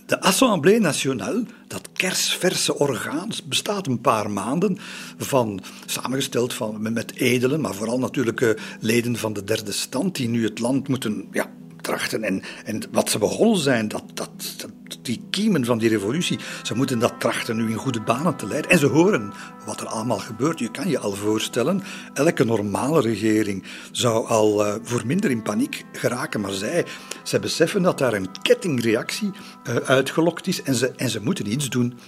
de 0.09 0.21
Assemblée 0.21 0.79
nationale, 0.79 1.43
dat 1.67 1.89
kersverse 1.93 2.79
orgaan, 2.79 3.29
bestaat 3.45 3.87
een 3.87 4.01
paar 4.01 4.31
maanden 4.31 4.77
van, 5.17 5.59
samengesteld 5.85 6.53
van, 6.53 6.93
met 6.93 7.15
edelen, 7.15 7.61
maar 7.61 7.73
vooral 7.73 7.99
natuurlijk 7.99 8.41
uh, 8.41 8.49
leden 8.79 9.15
van 9.15 9.33
de 9.33 9.43
derde 9.43 9.71
stand, 9.71 10.15
die 10.15 10.29
nu 10.29 10.43
het 10.43 10.59
land 10.59 10.87
moeten 10.87 11.27
ja, 11.31 11.49
trachten. 11.81 12.23
En, 12.23 12.41
en 12.65 12.83
wat 12.91 13.09
ze 13.09 13.17
begonnen 13.17 13.59
zijn, 13.59 13.87
dat, 13.87 14.03
dat, 14.13 14.67
die 15.09 15.21
kiemen 15.29 15.65
van 15.65 15.77
die 15.77 15.89
revolutie, 15.89 16.39
ze 16.63 16.75
moeten 16.75 16.99
dat 16.99 17.19
trachten 17.19 17.55
nu 17.55 17.69
in 17.69 17.75
goede 17.75 18.01
banen 18.01 18.35
te 18.35 18.47
leiden. 18.47 18.71
En 18.71 18.79
ze 18.79 18.85
horen 18.85 19.33
wat 19.65 19.81
er 19.81 19.87
allemaal 19.87 20.17
gebeurt. 20.17 20.59
Je 20.59 20.71
kan 20.71 20.89
je 20.89 20.99
al 20.99 21.13
voorstellen, 21.13 21.81
elke 22.13 22.43
normale 22.45 23.01
regering 23.01 23.63
zou 23.91 24.27
al 24.27 24.65
uh, 24.65 24.75
voor 24.83 25.05
minder 25.05 25.29
in 25.29 25.41
paniek 25.41 25.85
geraken. 25.91 26.41
Maar 26.41 26.51
zij, 26.51 26.85
zij 27.23 27.39
beseffen 27.39 27.81
dat 27.81 27.97
daar 27.97 28.13
een 28.13 28.41
kettingreactie 28.41 29.31
uh, 29.31 29.75
uitgelokt 29.75 30.47
is 30.47 30.61
en 30.61 30.75
ze, 30.75 30.91
en 30.91 31.09
ze 31.09 31.21
moeten 31.21 31.51
iets 31.51 31.69
doen. 31.69 31.99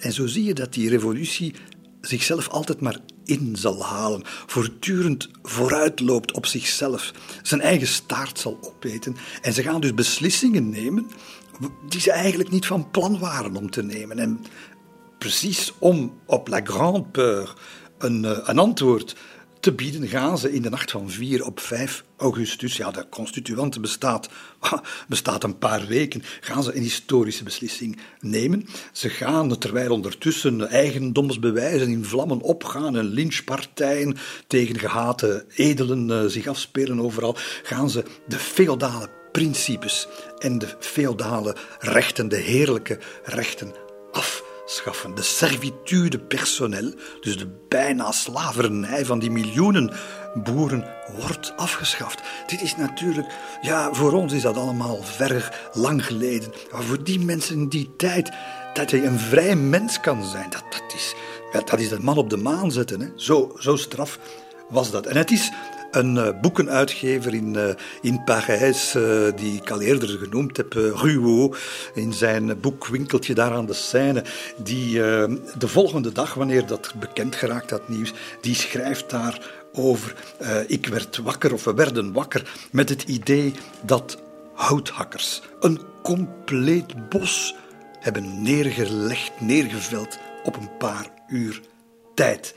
En 0.00 0.12
zo 0.12 0.26
zie 0.26 0.44
je 0.44 0.54
dat 0.54 0.72
die 0.72 0.88
revolutie 0.88 1.54
zichzelf 2.00 2.48
altijd 2.48 2.80
maar 2.80 2.98
in 3.24 3.56
zal 3.56 3.84
halen, 3.84 4.22
voortdurend 4.24 5.28
vooruitloopt 5.42 6.32
op 6.32 6.46
zichzelf, 6.46 7.12
zijn 7.42 7.60
eigen 7.60 7.86
staart 7.86 8.38
zal 8.38 8.58
opeten. 8.60 9.16
En 9.42 9.52
ze 9.52 9.62
gaan 9.62 9.80
dus 9.80 9.94
beslissingen 9.94 10.68
nemen 10.68 11.06
die 11.88 12.00
ze 12.00 12.12
eigenlijk 12.12 12.50
niet 12.50 12.66
van 12.66 12.90
plan 12.90 13.18
waren 13.18 13.56
om 13.56 13.70
te 13.70 13.82
nemen. 13.82 14.18
En 14.18 14.44
precies 15.18 15.72
om 15.78 16.18
op 16.26 16.48
La 16.48 16.60
Grande 16.64 17.02
Peur 17.02 17.54
een, 17.98 18.24
eh, 18.24 18.38
een 18.44 18.58
antwoord 18.58 19.16
te 19.60 19.72
bieden 19.72 20.08
gaan 20.08 20.38
ze 20.38 20.52
in 20.52 20.62
de 20.62 20.70
nacht 20.70 20.90
van 20.90 21.10
4 21.10 21.44
op 21.44 21.60
5 21.60 22.04
augustus, 22.16 22.76
ja, 22.76 22.90
de 22.90 23.06
constituante 23.08 23.80
bestaat, 23.80 24.28
bestaat 25.08 25.44
een 25.44 25.58
paar 25.58 25.86
weken, 25.86 26.22
gaan 26.40 26.62
ze 26.62 26.76
een 26.76 26.82
historische 26.82 27.44
beslissing 27.44 27.98
nemen. 28.20 28.66
Ze 28.92 29.08
gaan, 29.08 29.58
terwijl 29.58 29.90
ondertussen 29.90 30.68
eigendomsbewijzen 30.68 31.88
in 31.88 32.04
vlammen 32.04 32.40
opgaan 32.40 32.96
en 32.96 33.04
lynchpartijen 33.04 34.16
tegen 34.46 34.78
gehate 34.78 35.44
edelen 35.54 36.08
uh, 36.08 36.24
zich 36.24 36.46
afspelen 36.46 37.00
overal, 37.00 37.36
gaan 37.62 37.90
ze 37.90 38.04
de 38.28 38.38
feodale 38.38 39.17
principes 39.38 40.08
en 40.38 40.58
de 40.58 40.68
feodale 40.78 41.56
rechten, 41.78 42.28
de 42.28 42.36
heerlijke 42.36 42.98
rechten 43.24 43.72
af 44.12 44.42
schaffen. 44.66 45.14
De 45.14 45.22
servitude 45.22 46.18
personnel, 46.18 46.92
dus 47.20 47.38
de 47.38 47.48
bijna 47.68 48.12
slavernij 48.12 49.04
van 49.04 49.18
die 49.18 49.30
miljoenen 49.30 49.90
boeren, 50.34 50.84
wordt 51.16 51.52
afgeschaft. 51.56 52.20
Dit 52.46 52.62
is 52.62 52.76
natuurlijk, 52.76 53.26
ja, 53.60 53.92
voor 53.92 54.12
ons 54.12 54.32
is 54.32 54.42
dat 54.42 54.56
allemaal 54.56 55.02
ver 55.02 55.68
lang 55.72 56.06
geleden. 56.06 56.52
Maar 56.72 56.82
voor 56.82 57.04
die 57.04 57.20
mensen 57.20 57.54
in 57.54 57.68
die 57.68 57.90
tijd, 57.96 58.30
dat 58.74 58.90
je 58.90 59.04
een 59.04 59.18
vrij 59.18 59.56
mens 59.56 60.00
kan 60.00 60.24
zijn, 60.24 60.50
dat, 60.50 60.64
dat, 60.70 60.94
is, 60.94 61.14
dat 61.52 61.80
is 61.80 61.88
de 61.88 62.00
man 62.00 62.16
op 62.16 62.30
de 62.30 62.36
maan 62.36 62.72
zetten. 62.72 63.00
Hè. 63.00 63.08
Zo, 63.16 63.56
zo 63.58 63.76
straf 63.76 64.18
was 64.68 64.90
dat. 64.90 65.06
En 65.06 65.16
het 65.16 65.30
is 65.30 65.50
een 65.98 66.14
uh, 66.14 66.28
boekenuitgever 66.40 67.34
in, 67.34 67.54
uh, 67.54 67.68
in 68.00 68.24
Parijs, 68.24 68.94
uh, 68.96 69.28
die 69.36 69.56
ik 69.56 69.70
al 69.70 69.80
eerder 69.80 70.08
genoemd 70.08 70.56
heb, 70.56 70.72
Ruot, 70.72 71.56
in 71.94 72.12
zijn 72.12 72.60
boekwinkeltje 72.60 73.34
daar 73.34 73.52
aan 73.52 73.66
de 73.66 73.72
Seine, 73.72 74.24
die 74.56 74.92
de 75.58 75.68
volgende 75.68 76.12
dag, 76.12 76.34
wanneer 76.34 76.66
dat 76.66 76.94
bekend 76.98 77.36
geraakt, 77.36 77.68
dat 77.68 77.88
nieuws, 77.88 78.12
die 78.40 78.54
schrijft 78.54 79.10
daar 79.10 79.50
over 79.72 80.14
ik 80.66 80.86
werd 80.86 81.16
wakker 81.16 81.52
of 81.52 81.64
we 81.64 81.74
werden 81.74 82.12
wakker 82.12 82.68
met 82.70 82.88
het 82.88 83.02
idee 83.02 83.52
dat 83.82 84.18
houthakkers 84.54 85.42
een 85.60 85.80
compleet 86.02 87.08
bos 87.08 87.54
hebben 87.98 88.42
neergelegd, 88.42 89.40
neergeveld 89.40 90.18
op 90.44 90.56
een 90.56 90.76
paar 90.78 91.10
uur 91.28 91.60
tijd. 92.14 92.54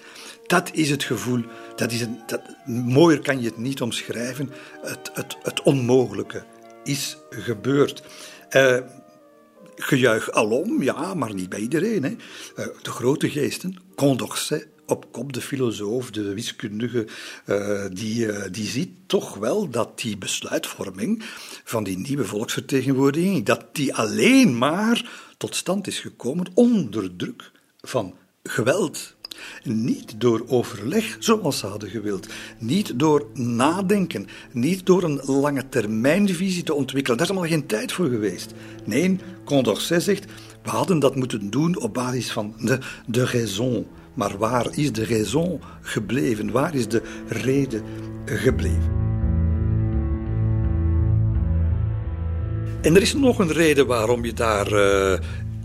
Dat 0.52 0.70
is 0.74 0.90
het 0.90 1.04
gevoel 1.04 1.44
dat 1.76 1.92
is 1.92 2.02
een, 2.02 2.20
dat, 2.26 2.42
mooier 2.66 3.22
kan 3.22 3.42
je 3.42 3.46
het 3.46 3.58
niet 3.58 3.82
omschrijven. 3.82 4.50
Het, 4.82 5.12
het, 5.14 5.38
het 5.42 5.62
onmogelijke 5.62 6.44
is 6.84 7.18
gebeurd. 7.30 8.04
Uh, 8.50 8.78
gejuich 9.76 10.32
alom, 10.32 10.84
ja, 10.84 11.14
maar 11.14 11.34
niet 11.34 11.50
bij 11.50 11.60
iedereen. 11.60 12.04
Hè. 12.04 12.10
Uh, 12.10 12.16
de 12.82 12.92
grote 12.92 13.30
geesten, 13.30 13.76
Condorcet 13.96 14.68
op 14.86 15.12
kop, 15.12 15.34
de 15.34 15.42
filosoof, 15.42 16.12
de 16.12 16.34
wiskundige, 16.34 17.08
uh, 17.46 17.86
die, 17.92 18.50
die 18.50 18.68
ziet 18.68 18.90
toch 19.06 19.36
wel 19.36 19.70
dat 19.70 20.00
die 20.00 20.18
besluitvorming 20.18 21.24
van 21.64 21.84
die 21.84 21.98
nieuwe 21.98 22.26
volksvertegenwoordiging, 22.26 23.46
dat 23.46 23.76
die 23.76 23.96
alleen 23.96 24.58
maar 24.58 25.12
tot 25.38 25.56
stand 25.56 25.88
is 25.88 26.00
gekomen 26.00 26.52
onder 26.54 27.16
druk 27.16 27.52
van 27.82 28.16
geweld, 28.44 29.16
niet 29.64 30.14
door 30.18 30.44
overleg 30.48 31.16
zoals 31.20 31.58
ze 31.58 31.68
hadden 31.68 31.90
gewild. 31.90 32.28
Niet 32.60 33.00
door 33.00 33.26
nadenken. 33.34 34.28
Niet 34.52 34.86
door 34.86 35.04
een 35.04 35.22
lange 35.26 35.70
termijnvisie 35.70 36.64
te 36.64 36.74
ontwikkelen. 36.74 37.18
Daar 37.18 37.28
is 37.28 37.34
allemaal 37.34 37.52
geen 37.52 37.66
tijd 37.66 37.92
voor 37.92 38.10
geweest. 38.10 38.54
Nee, 38.86 39.18
Condorcet 39.46 40.04
zegt, 40.04 40.26
we 40.64 40.70
hadden 40.70 41.00
dat 41.00 41.16
moeten 41.16 41.50
doen 41.50 41.82
op 41.82 41.94
basis 41.94 42.32
van 42.32 42.54
de, 42.60 42.80
de 43.08 43.26
raison. 43.26 43.86
Maar 44.14 44.38
waar 44.38 44.68
is 44.78 44.92
de 44.92 45.06
raison 45.06 45.60
gebleven? 45.82 46.52
Waar 46.52 46.76
is 46.76 46.88
de 46.88 47.02
reden 47.28 47.84
gebleven? 48.26 49.00
En 52.82 52.96
er 52.96 53.02
is 53.02 53.14
nog 53.14 53.40
een 53.40 53.52
reden 53.52 53.88
waarom 53.88 54.26
je 54.26 54.34
daar 54.34 54.74
uh, 54.74 55.20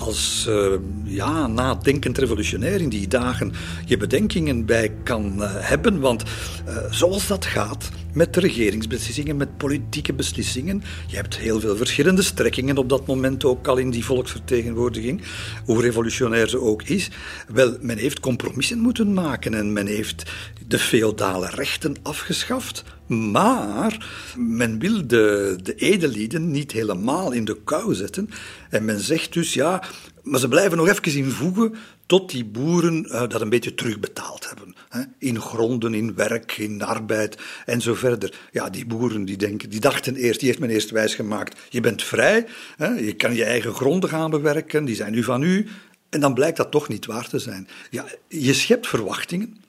als 0.06 0.46
uh, 0.48 0.72
ja, 1.04 1.46
nadenkend 1.46 2.18
revolutionair 2.18 2.80
in 2.80 2.88
die 2.88 3.08
dagen 3.08 3.52
je 3.86 3.96
bedenkingen 3.96 4.64
bij 4.64 4.92
kan 5.02 5.34
uh, 5.38 5.50
hebben. 5.50 6.00
Want 6.00 6.22
uh, 6.68 6.76
zoals 6.90 7.26
dat 7.26 7.44
gaat 7.44 7.90
met 8.12 8.36
regeringsbeslissingen, 8.36 9.36
met 9.36 9.56
politieke 9.56 10.12
beslissingen, 10.12 10.82
je 11.06 11.16
hebt 11.16 11.36
heel 11.36 11.60
veel 11.60 11.76
verschillende 11.76 12.22
strekkingen 12.22 12.78
op 12.78 12.88
dat 12.88 13.06
moment 13.06 13.44
ook 13.44 13.66
al 13.66 13.76
in 13.76 13.90
die 13.90 14.04
volksvertegenwoordiging, 14.04 15.22
hoe 15.64 15.80
revolutionair 15.80 16.48
ze 16.48 16.60
ook 16.60 16.82
is. 16.82 17.10
Wel, 17.48 17.76
men 17.80 17.98
heeft 17.98 18.20
compromissen 18.20 18.78
moeten 18.78 19.12
maken 19.12 19.54
en 19.54 19.72
men 19.72 19.86
heeft 19.86 20.32
de 20.66 20.78
feodale 20.78 21.50
rechten 21.50 21.96
afgeschaft. 22.02 22.84
Maar 23.06 24.06
men 24.36 24.78
wil 24.78 25.06
de, 25.06 25.58
de 25.62 26.38
niet 26.38 26.72
helemaal 26.72 27.32
in 27.32 27.44
de 27.44 27.56
kou 27.64 27.94
zetten. 27.94 28.30
En 28.70 28.84
men 28.84 29.00
zegt 29.00 29.32
dus 29.32 29.54
ja, 29.54 29.82
maar 30.22 30.40
ze 30.40 30.48
blijven 30.48 30.76
nog 30.76 30.88
even 30.88 31.16
invoegen 31.16 31.75
tot 32.06 32.30
die 32.30 32.44
boeren 32.44 33.04
uh, 33.06 33.28
dat 33.28 33.40
een 33.40 33.48
beetje 33.48 33.75
terugbetaald 33.75 34.48
hebben. 34.48 34.75
Hè? 34.88 35.02
In 35.18 35.40
gronden, 35.40 35.94
in 35.94 36.14
werk, 36.14 36.56
in 36.56 36.82
arbeid 36.82 37.38
en 37.66 37.80
zo 37.80 37.94
verder. 37.94 38.38
Ja, 38.52 38.70
die 38.70 38.86
boeren 38.86 39.25
die, 39.25 39.36
denken, 39.36 39.70
die 39.70 39.80
dachten 39.80 40.16
eerst, 40.16 40.38
die 40.38 40.48
heeft 40.48 40.60
men 40.60 40.70
eerst 40.70 40.90
wijsgemaakt, 40.90 41.60
je 41.68 41.80
bent 41.80 42.02
vrij, 42.02 42.46
hè? 42.76 42.88
je 42.88 43.12
kan 43.12 43.34
je 43.34 43.44
eigen 43.44 43.75
gronden 43.75 44.10
gaan 44.10 44.30
bewerken, 44.30 44.84
die 44.84 44.94
zijn 44.94 45.12
nu 45.12 45.22
van 45.22 45.42
u. 45.42 45.66
En 46.08 46.20
dan 46.20 46.34
blijkt 46.34 46.56
dat 46.56 46.70
toch 46.70 46.88
niet 46.88 47.06
waar 47.06 47.28
te 47.28 47.38
zijn. 47.38 47.68
Ja, 47.90 48.04
je 48.28 48.52
schept 48.52 48.86
verwachtingen. 48.86 49.64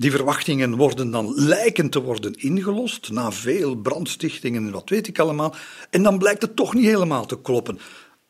Die 0.00 0.10
verwachtingen 0.10 0.76
worden 0.76 1.10
dan 1.10 1.32
lijken 1.34 1.90
te 1.90 2.02
worden 2.02 2.34
ingelost 2.34 3.10
na 3.10 3.32
veel 3.32 3.74
brandstichtingen 3.74 4.66
en 4.66 4.72
wat 4.72 4.88
weet 4.88 5.08
ik 5.08 5.18
allemaal. 5.18 5.54
En 5.90 6.02
dan 6.02 6.18
blijkt 6.18 6.42
het 6.42 6.56
toch 6.56 6.74
niet 6.74 6.84
helemaal 6.84 7.26
te 7.26 7.40
kloppen. 7.40 7.78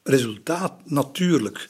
Resultaat 0.03 0.73
natuurlijk 0.85 1.69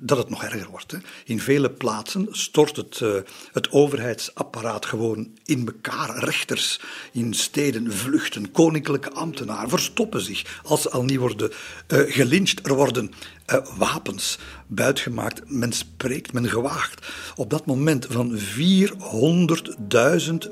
dat 0.00 0.18
het 0.18 0.28
nog 0.30 0.44
erger 0.44 0.68
wordt. 0.70 0.90
Hè. 0.90 0.98
In 1.24 1.40
vele 1.40 1.70
plaatsen 1.70 2.28
stort 2.30 2.76
het, 2.76 3.00
uh, 3.00 3.14
het 3.52 3.70
overheidsapparaat 3.70 4.86
gewoon 4.86 5.28
in 5.44 5.66
elkaar. 5.66 6.24
Rechters 6.24 6.80
in 7.12 7.34
steden 7.34 7.92
vluchten, 7.92 8.50
koninklijke 8.50 9.10
ambtenaren 9.10 9.68
verstoppen 9.68 10.20
zich 10.20 10.60
als 10.64 10.82
ze 10.82 10.90
al 10.90 11.04
niet 11.04 11.18
worden 11.18 11.50
uh. 11.92 12.58
Er 12.62 12.74
worden 12.74 13.10
uh, 13.46 13.66
wapens 13.76 14.38
buitgemaakt. 14.66 15.50
Men 15.50 15.72
spreekt, 15.72 16.32
men 16.32 16.48
gewaagt 16.48 17.08
op 17.36 17.50
dat 17.50 17.66
moment 17.66 18.06
van 18.10 18.38
400.000 18.38 18.40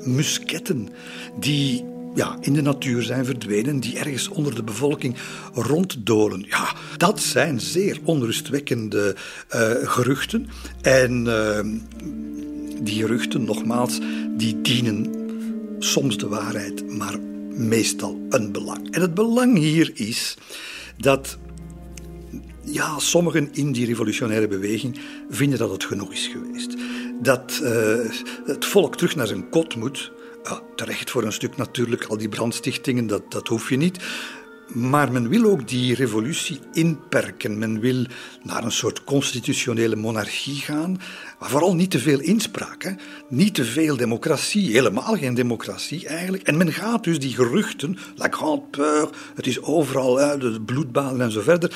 musketten 0.03 0.89
die 1.39 1.97
ja, 2.15 2.37
in 2.41 2.53
de 2.53 2.61
natuur 2.61 3.01
zijn 3.01 3.25
verdwenen, 3.25 3.79
die 3.79 3.97
ergens 3.97 4.27
onder 4.27 4.55
de 4.55 4.63
bevolking 4.63 5.15
ronddolen. 5.53 6.45
Ja, 6.47 6.75
dat 6.97 7.19
zijn 7.19 7.59
zeer 7.59 7.99
onrustwekkende 8.03 9.15
uh, 9.55 9.71
geruchten. 9.83 10.47
En 10.81 11.25
uh, 11.25 11.59
die 12.81 13.01
geruchten, 13.01 13.43
nogmaals, 13.43 13.99
die 14.37 14.61
dienen 14.61 15.07
soms 15.79 16.17
de 16.17 16.27
waarheid, 16.27 16.97
maar 16.97 17.19
meestal 17.49 18.19
een 18.29 18.51
belang. 18.51 18.91
En 18.91 19.01
het 19.01 19.13
belang 19.13 19.57
hier 19.57 19.91
is 19.93 20.37
dat 20.97 21.37
ja, 22.61 22.99
sommigen 22.99 23.49
in 23.53 23.71
die 23.71 23.85
revolutionaire 23.85 24.47
beweging 24.47 24.99
vinden 25.29 25.59
dat 25.59 25.71
het 25.71 25.83
genoeg 25.83 26.11
is 26.11 26.27
geweest. 26.27 26.73
Dat 27.21 27.59
uh, 27.63 27.95
het 28.45 28.65
volk 28.65 28.95
terug 28.95 29.15
naar 29.15 29.27
zijn 29.27 29.49
kot 29.49 29.75
moet. 29.75 30.11
Terecht 30.75 31.11
voor 31.11 31.23
een 31.23 31.33
stuk 31.33 31.57
natuurlijk, 31.57 32.03
al 32.03 32.17
die 32.17 32.29
brandstichtingen, 32.29 33.07
dat, 33.07 33.31
dat 33.31 33.47
hoef 33.47 33.69
je 33.69 33.77
niet. 33.77 33.99
Maar 34.73 35.11
men 35.11 35.29
wil 35.29 35.43
ook 35.43 35.67
die 35.67 35.95
revolutie 35.95 36.59
inperken. 36.73 37.57
Men 37.57 37.79
wil 37.79 38.05
naar 38.43 38.63
een 38.63 38.71
soort 38.71 39.03
constitutionele 39.03 39.95
monarchie 39.95 40.55
gaan, 40.55 41.01
maar 41.39 41.49
vooral 41.49 41.75
niet 41.75 41.91
te 41.91 41.99
veel 41.99 42.19
inspraak. 42.19 42.83
Hè? 42.83 42.91
Niet 43.29 43.53
te 43.53 43.65
veel 43.65 43.97
democratie, 43.97 44.71
helemaal 44.71 45.17
geen 45.17 45.33
democratie 45.33 46.07
eigenlijk. 46.07 46.43
En 46.43 46.57
men 46.57 46.73
gaat 46.73 47.03
dus 47.03 47.19
die 47.19 47.35
geruchten, 47.35 47.97
la 48.15 48.27
grande 48.29 48.65
peur, 48.71 49.09
het 49.35 49.47
is 49.47 49.61
overal, 49.61 50.17
hè, 50.17 50.37
de 50.37 50.61
bloedbaden 50.61 51.21
en 51.21 51.31
zo 51.31 51.41
verder, 51.41 51.75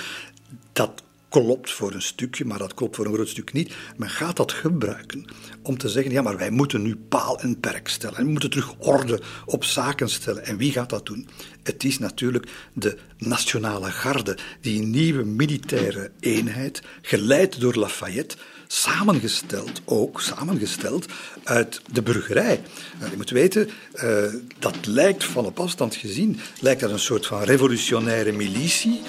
dat 0.73 1.03
klopt 1.41 1.71
voor 1.71 1.93
een 1.93 2.01
stukje, 2.01 2.45
maar 2.45 2.57
dat 2.57 2.73
klopt 2.73 2.95
voor 2.95 3.05
een 3.05 3.13
groot 3.13 3.27
stuk 3.27 3.53
niet. 3.53 3.73
Men 3.97 4.09
gaat 4.09 4.35
dat 4.35 4.51
gebruiken 4.51 5.25
om 5.61 5.77
te 5.77 5.89
zeggen: 5.89 6.11
ja, 6.11 6.21
maar 6.21 6.37
wij 6.37 6.49
moeten 6.49 6.81
nu 6.81 6.95
paal 6.95 7.39
en 7.39 7.59
perk 7.59 7.87
stellen. 7.87 8.25
We 8.25 8.31
moeten 8.31 8.49
terug 8.49 8.75
orde 8.77 9.21
op 9.45 9.63
zaken 9.63 10.09
stellen. 10.09 10.45
En 10.45 10.57
wie 10.57 10.71
gaat 10.71 10.89
dat 10.89 11.05
doen? 11.05 11.27
Het 11.63 11.83
is 11.83 11.99
natuurlijk 11.99 12.47
de 12.73 12.97
Nationale 13.17 13.91
Garde, 13.91 14.37
die 14.61 14.81
nieuwe 14.81 15.23
militaire 15.23 16.11
eenheid, 16.19 16.81
geleid 17.01 17.59
door 17.59 17.75
Lafayette, 17.75 18.35
samengesteld, 18.73 19.81
ook 19.85 20.21
samengesteld 20.21 21.05
uit 21.43 21.81
de 21.91 22.01
burgerij. 22.01 22.61
Nou, 22.99 23.11
je 23.11 23.17
moet 23.17 23.29
weten, 23.29 23.69
uh, 23.95 24.33
dat 24.59 24.85
lijkt 24.85 25.23
van 25.23 25.45
op 25.45 25.59
afstand 25.59 25.95
gezien, 25.95 26.39
lijkt 26.59 26.81
dat 26.81 26.91
een 26.91 26.99
soort 26.99 27.25
van 27.25 27.43
revolutionaire 27.43 28.31
militie 28.31 29.01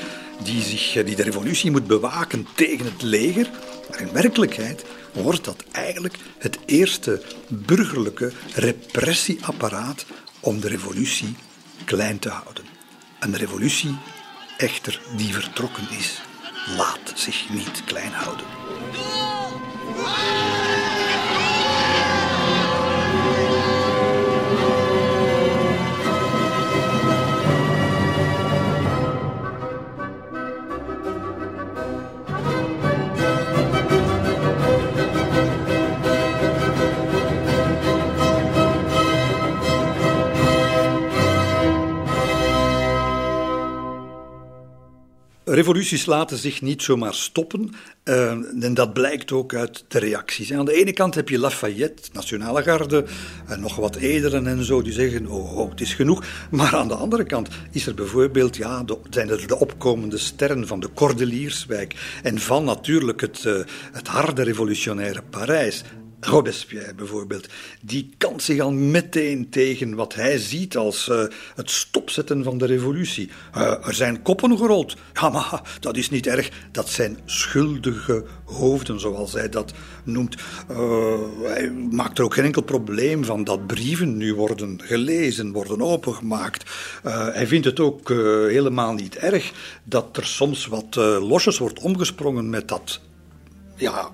die, 0.43 0.63
zich, 0.63 0.97
eh, 0.97 1.07
die 1.07 1.17
de 1.17 1.23
revolutie 1.23 1.71
moet 1.71 1.87
bewaken 1.87 2.47
tegen 2.55 2.85
het 2.85 3.03
leger. 3.03 3.51
Maar 3.91 4.01
in 4.01 4.13
werkelijkheid 4.13 4.85
wordt 5.13 5.45
dat 5.45 5.65
eigenlijk 5.73 6.17
het 6.39 6.59
eerste 6.67 7.23
burgerlijke 7.49 8.33
repressieapparaat 8.55 10.07
om 10.41 10.61
de 10.61 10.69
revolutie 10.69 11.37
klein 11.85 12.19
te 12.19 12.29
houden. 12.29 12.65
Een 13.21 13.37
revolutie 13.37 13.97
echter 14.59 15.01
die 15.17 15.33
vertrokken 15.33 15.87
is, 15.99 16.21
laat 16.77 17.13
zich 17.15 17.51
niet 17.51 17.85
klein 17.85 18.13
houden. 18.13 18.74
Revoluties 45.55 46.07
laten 46.07 46.37
zich 46.37 46.63
niet 46.63 46.83
zomaar 46.83 47.15
stoppen. 47.15 47.71
Uh, 48.05 48.31
en 48.65 48.75
dat 48.75 48.93
blijkt 48.93 49.33
ook 49.33 49.55
uit 49.55 49.85
de 49.89 49.99
reacties. 49.99 50.53
aan 50.53 50.65
de 50.65 50.73
ene 50.73 50.93
kant 50.93 51.15
heb 51.15 51.29
je 51.29 51.39
Lafayette, 51.39 52.09
Nationale 52.13 52.63
Garde, 52.63 53.05
en 53.47 53.61
nog 53.61 53.77
wat 53.77 53.97
edelen 53.97 54.47
en 54.47 54.65
zo, 54.65 54.83
die 54.83 54.93
zeggen: 54.93 55.27
oh, 55.27 55.59
oh, 55.59 55.71
het 55.71 55.81
is 55.81 55.95
genoeg. 55.95 56.25
Maar 56.51 56.77
aan 56.77 56.89
de 56.89 56.95
andere 56.95 57.25
kant 57.25 57.49
is 57.71 57.87
er 57.87 57.95
bijvoorbeeld, 57.95 58.57
ja, 58.57 58.83
de, 58.83 58.99
zijn 59.11 59.31
er 59.31 59.47
de 59.47 59.59
opkomende 59.59 60.19
sterren 60.19 60.67
van 60.67 60.81
de 60.81 60.89
Cordelierswijk 60.95 62.21
en 62.23 62.39
van 62.39 62.65
natuurlijk 62.65 63.21
het, 63.21 63.45
uh, 63.45 63.55
het 63.93 64.07
harde 64.07 64.43
revolutionaire 64.43 65.23
Parijs. 65.31 65.83
Robespierre 66.25 66.95
bijvoorbeeld, 66.95 67.49
die 67.81 68.15
kant 68.19 68.43
zich 68.43 68.61
al 68.61 68.73
meteen 68.73 69.51
tegen 69.51 69.95
wat 69.95 70.15
hij 70.15 70.39
ziet 70.39 70.77
als 70.77 71.09
uh, 71.09 71.25
het 71.55 71.71
stopzetten 71.71 72.45
van 72.45 72.59
de 72.59 72.67
revolutie. 72.67 73.31
Uh, 73.57 73.87
er 73.87 73.95
zijn 73.95 74.23
koppen 74.23 74.57
gerold. 74.57 74.97
Ja, 75.13 75.29
maar 75.29 75.79
dat 75.81 75.97
is 75.97 76.11
niet 76.11 76.27
erg. 76.27 76.51
Dat 76.73 76.89
zijn 76.89 77.19
schuldige 77.25 78.25
hoofden, 78.45 79.01
zoals 79.01 79.33
hij 79.33 79.49
dat 79.49 79.73
noemt. 80.05 80.37
Uh, 80.71 81.15
hij 81.43 81.71
maakt 81.71 82.19
er 82.19 82.25
ook 82.25 82.35
geen 82.35 82.45
enkel 82.45 82.63
probleem 82.63 83.25
van 83.25 83.45
dat 83.45 83.67
brieven 83.67 84.17
nu 84.17 84.35
worden 84.35 84.81
gelezen, 84.83 85.53
worden 85.53 85.83
opengemaakt. 85.83 86.71
hij 87.33 87.47
vindt 87.47 87.67
het 87.67 87.81
ook 87.81 88.09
helemaal 88.49 88.93
niet 88.93 89.17
erg 89.17 89.53
dat 89.85 90.17
er 90.17 90.27
soms 90.27 90.67
wat 90.67 90.95
losjes 91.21 91.59
wordt 91.59 91.79
omgesprongen 91.79 92.51
met 92.51 92.69
dat 92.69 93.01
ja, 93.77 94.11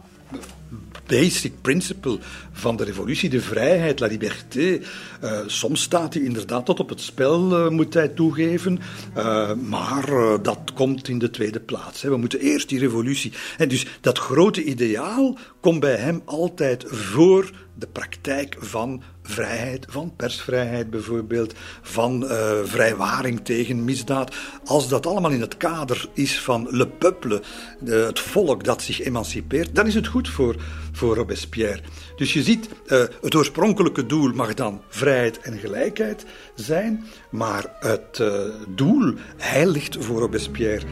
basic 1.11 1.53
principle 1.61 2.19
van 2.53 2.77
de 2.77 2.85
revolutie, 2.85 3.29
de 3.29 3.41
vrijheid, 3.41 4.01
la 4.01 4.07
liberté. 4.07 4.81
Uh, 5.25 5.39
soms 5.47 5.83
staat 5.83 6.15
hij 6.15 6.23
inderdaad 6.23 6.67
tot 6.67 6.81
op 6.81 6.89
het 6.89 7.01
spel, 7.01 7.65
uh, 7.65 7.69
moet 7.69 7.95
hij 7.95 8.09
toegeven. 8.09 8.79
Uh, 9.17 9.53
maar 9.55 10.07
dat 10.43 10.73
komt 10.75 11.09
in 11.09 11.19
de 11.19 11.31
tweede 11.31 11.61
plaats. 11.61 12.03
Hè. 12.03 12.11
We 12.11 12.17
moeten 12.17 12.41
eerst 12.41 12.69
die 12.69 12.79
revolutie. 12.79 13.33
En 13.59 13.69
dus 13.69 13.87
dat 14.01 14.19
grote 14.19 14.65
ideaal 14.65 15.39
komt 15.61 15.81
bij 15.81 15.97
hem 15.97 16.23
altijd 16.25 16.85
voor 16.87 17.51
de 17.81 17.87
praktijk 17.87 18.57
van 18.59 19.03
vrijheid, 19.23 19.87
van 19.89 20.13
persvrijheid 20.17 20.91
bijvoorbeeld, 20.91 21.55
van 21.83 22.23
uh, 22.23 22.31
vrijwaring 22.65 23.45
tegen 23.45 23.85
misdaad. 23.85 24.35
Als 24.65 24.89
dat 24.89 25.07
allemaal 25.07 25.31
in 25.31 25.41
het 25.41 25.57
kader 25.57 26.09
is 26.13 26.41
van 26.41 26.69
le 26.71 26.89
peuple, 26.89 27.43
de, 27.81 27.93
het 27.95 28.21
volk 28.21 28.65
dat 28.65 28.83
zich 28.83 29.01
emancipeert, 29.01 29.75
dan 29.75 29.87
is 29.87 29.95
het 29.95 30.07
goed 30.07 30.29
voor, 30.29 30.57
voor 30.93 31.15
Robespierre. 31.15 31.81
Dus 32.17 32.33
je 32.33 32.43
ziet, 32.43 32.69
uh, 32.87 33.05
het 33.21 33.35
oorspronkelijke 33.35 34.07
doel 34.07 34.33
mag 34.33 34.55
dan 34.55 34.83
vrijheid 34.89 35.41
en 35.41 35.59
gelijkheid 35.59 36.25
zijn, 36.55 37.05
maar 37.31 37.65
het 37.81 38.19
uh, 38.21 38.43
doel 38.69 39.15
heiligt 39.37 39.97
voor 40.01 40.21
Robespierre 40.21 40.87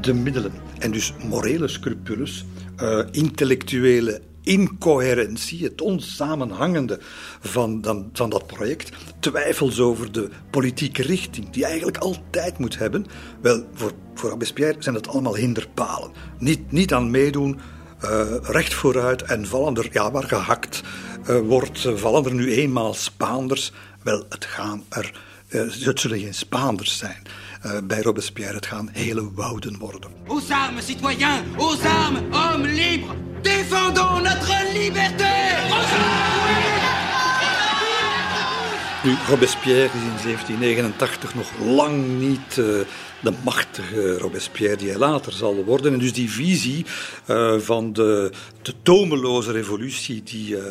de 0.00 0.14
middelen. 0.14 0.52
En 0.78 0.90
dus 0.90 1.12
morele 1.24 1.68
scrupules, 1.68 2.44
intellectuele 3.10 4.20
incoherentie, 4.42 5.64
het 5.64 5.80
onsamenhangende 5.80 6.98
van, 7.40 7.84
van 8.12 8.30
dat 8.30 8.46
project, 8.46 8.90
twijfels 9.18 9.80
over 9.80 10.12
de 10.12 10.28
politieke 10.50 11.02
richting 11.02 11.50
die 11.50 11.60
je 11.60 11.66
eigenlijk 11.66 11.98
altijd 11.98 12.58
moet 12.58 12.78
hebben. 12.78 13.06
Wel, 13.40 13.66
voor, 13.74 13.92
voor 14.14 14.30
Robespierre 14.30 14.82
zijn 14.82 14.94
dat 14.94 15.08
allemaal 15.08 15.36
hinderpalen. 15.36 16.10
Niet, 16.38 16.72
niet 16.72 16.92
aan 16.92 17.10
meedoen, 17.10 17.60
uh, 18.04 18.36
recht 18.42 18.74
vooruit 18.74 19.22
en 19.22 19.46
vallen 19.46 19.76
er, 19.76 19.88
ja, 19.92 20.10
waar 20.10 20.28
gehakt 20.28 20.82
uh, 21.28 21.38
wordt, 21.38 21.88
vallen 21.94 22.24
er 22.24 22.34
nu 22.34 22.52
eenmaal 22.52 22.94
Spaanders. 22.94 23.72
Wel, 24.02 24.24
het 24.28 24.44
gaan 24.44 24.84
er, 24.88 25.20
uh, 25.48 25.84
het 25.84 26.00
zullen 26.00 26.18
geen 26.18 26.34
Spaanders 26.34 26.98
zijn. 26.98 27.22
Uh, 27.66 27.78
bij 27.84 28.02
Robespierre. 28.02 28.54
Het 28.54 28.66
gaan 28.66 28.88
hele 28.92 29.32
wouden 29.34 29.78
worden. 29.78 30.10
Aux 30.26 30.50
armes, 30.50 30.86
citoyens! 30.86 31.42
Aux 31.56 31.84
armes, 31.84 32.22
hommes 32.30 32.72
libres! 32.72 33.16
Défendons 33.42 34.22
notre 34.22 34.72
liberté! 34.72 35.30
Nu, 39.04 39.14
Robespierre 39.28 39.84
is 39.84 39.92
in 39.92 40.22
1789 40.24 41.34
nog 41.34 41.46
lang 41.58 42.18
niet 42.18 42.56
uh, 42.56 42.80
de 43.20 43.32
machtige 43.44 44.18
Robespierre 44.18 44.76
die 44.76 44.88
hij 44.88 44.98
later 44.98 45.32
zal 45.32 45.64
worden. 45.64 45.92
En 45.92 45.98
dus 45.98 46.12
die 46.12 46.30
visie 46.30 46.86
uh, 47.28 47.58
van 47.58 47.92
de, 47.92 48.32
de 48.62 48.74
tomeloze 48.82 49.52
revolutie 49.52 50.22
die 50.22 50.56
uh, 50.56 50.62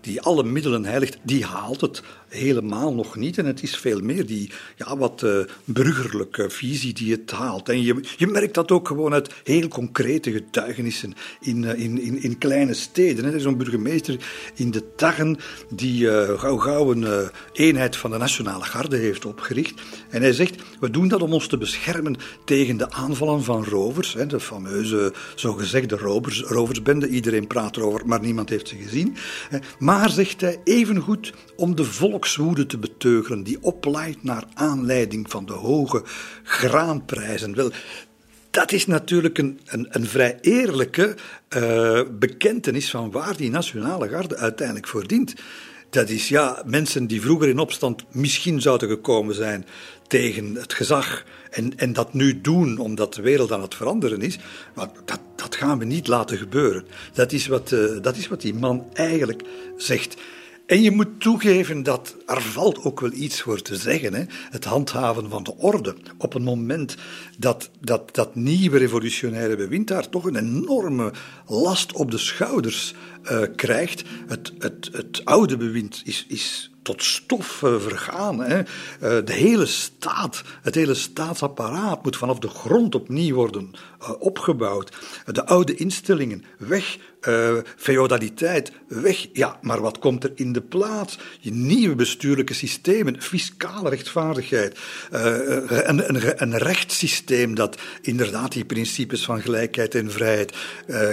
die 0.00 0.20
alle 0.20 0.42
middelen 0.42 0.84
heiligt, 0.84 1.18
die 1.22 1.44
haalt 1.44 1.80
het 1.80 2.02
helemaal 2.30 2.94
nog 2.94 3.16
niet. 3.16 3.38
En 3.38 3.46
het 3.46 3.62
is 3.62 3.76
veel 3.76 4.00
meer 4.00 4.26
die 4.26 4.50
ja, 4.76 4.96
wat 4.96 5.22
uh, 5.22 5.44
burgerlijke 5.64 6.50
visie 6.50 6.92
die 6.92 7.12
het 7.12 7.30
haalt. 7.30 7.68
En 7.68 7.82
je, 7.82 8.00
je 8.16 8.26
merkt 8.26 8.54
dat 8.54 8.70
ook 8.70 8.88
gewoon 8.88 9.12
uit 9.12 9.30
heel 9.44 9.68
concrete 9.68 10.32
getuigenissen 10.32 11.14
in, 11.40 11.62
uh, 11.62 11.78
in, 11.78 12.00
in, 12.00 12.22
in, 12.22 12.38
kleine 12.38 12.74
steden. 12.74 13.24
Er 13.24 13.34
is 13.34 13.42
zo'n 13.42 13.56
burgemeester 13.56 14.16
in 14.54 14.70
de 14.70 14.94
Taggen 14.96 15.36
die 15.74 16.02
uh, 16.02 16.38
gauw 16.38 16.56
gauw 16.56 16.90
een 16.90 17.30
eenheid 17.52 17.96
van 17.96 18.10
de 18.10 18.18
Nationale 18.18 18.64
Garde 18.64 18.96
heeft 18.96 19.24
opgericht. 19.24 19.80
En 20.08 20.22
hij 20.22 20.32
zegt, 20.32 20.62
we 20.80 20.90
doen 20.90 21.08
dat 21.08 21.22
om 21.22 21.32
ons 21.32 21.46
te 21.46 21.58
beschermen 21.58 22.16
tegen 22.44 22.76
de 22.76 22.90
aanvallen 22.90 23.44
van 23.44 23.64
rovers. 23.64 24.12
Hè, 24.12 24.26
de 24.26 24.40
fameuze 24.40 25.12
zogezegde 25.34 25.96
rovers, 25.96 26.42
roversbende. 26.42 27.08
Iedereen 27.08 27.46
praat 27.46 27.76
erover, 27.76 28.06
maar 28.06 28.20
niemand 28.20 28.48
heeft 28.48 28.68
ze 28.68 28.76
gezien. 28.76 29.16
Maar, 29.78 30.10
zegt 30.10 30.40
hij, 30.40 30.60
evengoed 30.64 31.32
om 31.56 31.76
de 31.76 31.84
te 32.66 32.78
beteugelen 32.78 33.42
die 33.42 33.58
oplaait 33.60 34.22
naar 34.22 34.44
aanleiding 34.54 35.30
van 35.30 35.46
de 35.46 35.52
hoge 35.52 36.02
graanprijzen. 36.42 37.54
Wel, 37.54 37.70
dat 38.50 38.72
is 38.72 38.86
natuurlijk 38.86 39.38
een, 39.38 39.60
een, 39.66 39.86
een 39.90 40.06
vrij 40.06 40.38
eerlijke 40.40 41.16
uh, 41.56 42.00
bekentenis 42.18 42.90
van 42.90 43.10
waar 43.10 43.36
die 43.36 43.50
nationale 43.50 44.08
garde 44.08 44.36
uiteindelijk 44.36 44.88
voor 44.88 45.06
dient. 45.06 45.34
Dat 45.90 46.08
is 46.08 46.28
ja, 46.28 46.62
mensen 46.66 47.06
die 47.06 47.20
vroeger 47.20 47.48
in 47.48 47.58
opstand 47.58 48.04
misschien 48.10 48.60
zouden 48.60 48.88
gekomen 48.88 49.34
zijn 49.34 49.66
tegen 50.06 50.54
het 50.54 50.74
gezag 50.74 51.24
en, 51.50 51.76
en 51.76 51.92
dat 51.92 52.14
nu 52.14 52.40
doen 52.40 52.78
omdat 52.78 53.14
de 53.14 53.22
wereld 53.22 53.52
aan 53.52 53.62
het 53.62 53.74
veranderen 53.74 54.22
is, 54.22 54.38
maar 54.74 54.88
dat, 55.04 55.20
dat 55.36 55.56
gaan 55.56 55.78
we 55.78 55.84
niet 55.84 56.06
laten 56.06 56.38
gebeuren. 56.38 56.84
Dat 57.12 57.32
is 57.32 57.46
wat, 57.46 57.70
uh, 57.70 58.02
dat 58.02 58.16
is 58.16 58.28
wat 58.28 58.40
die 58.40 58.54
man 58.54 58.86
eigenlijk 58.92 59.42
zegt. 59.76 60.16
En 60.70 60.82
je 60.82 60.90
moet 60.90 61.20
toegeven 61.20 61.82
dat 61.82 62.16
er 62.26 62.42
valt 62.42 62.84
ook 62.84 63.00
wel 63.00 63.12
iets 63.12 63.40
voor 63.40 63.62
te 63.62 63.76
zeggen. 63.76 64.14
Hè? 64.14 64.24
Het 64.50 64.64
handhaven 64.64 65.30
van 65.30 65.42
de 65.42 65.56
orde. 65.56 65.96
Op 66.18 66.34
een 66.34 66.42
moment 66.42 66.96
dat 67.38 67.70
dat, 67.80 68.14
dat 68.14 68.34
nieuwe 68.34 68.78
revolutionaire 68.78 69.56
bewind 69.56 69.88
daar 69.88 70.08
toch 70.08 70.24
een 70.24 70.36
enorme 70.36 71.12
last 71.46 71.92
op 71.92 72.10
de 72.10 72.18
schouders 72.18 72.94
uh, 73.24 73.42
krijgt. 73.56 74.02
Het, 74.26 74.52
het, 74.58 74.90
het 74.92 75.24
oude 75.24 75.56
bewind 75.56 76.02
is, 76.04 76.24
is 76.28 76.70
tot 76.82 77.02
stof 77.02 77.62
uh, 77.62 77.80
vergaan. 77.80 78.40
Hè. 78.40 78.58
Uh, 78.58 78.64
de 79.00 79.32
hele 79.32 79.66
staat, 79.66 80.42
het 80.62 80.74
hele 80.74 80.94
staatsapparaat 80.94 82.04
moet 82.04 82.16
vanaf 82.16 82.38
de 82.38 82.48
grond 82.48 82.94
opnieuw 82.94 83.34
worden 83.34 83.70
opgebouwd. 84.18 84.96
de 85.26 85.46
oude 85.46 85.74
instellingen 85.74 86.44
weg, 86.58 86.98
feodaliteit 87.76 88.72
weg. 88.86 89.26
Ja, 89.32 89.58
maar 89.62 89.80
wat 89.80 89.98
komt 89.98 90.24
er 90.24 90.32
in 90.34 90.52
de 90.52 90.60
plaats? 90.60 91.18
Je 91.40 91.52
nieuwe 91.52 91.94
bestuurlijke 91.94 92.54
systemen, 92.54 93.22
fiscale 93.22 93.88
rechtvaardigheid, 93.88 94.78
een, 95.10 96.08
een, 96.08 96.42
een 96.42 96.58
rechtssysteem 96.58 97.54
dat 97.54 97.76
inderdaad 98.02 98.52
die 98.52 98.64
principes 98.64 99.24
van 99.24 99.40
gelijkheid 99.40 99.94
en 99.94 100.10
vrijheid 100.10 100.56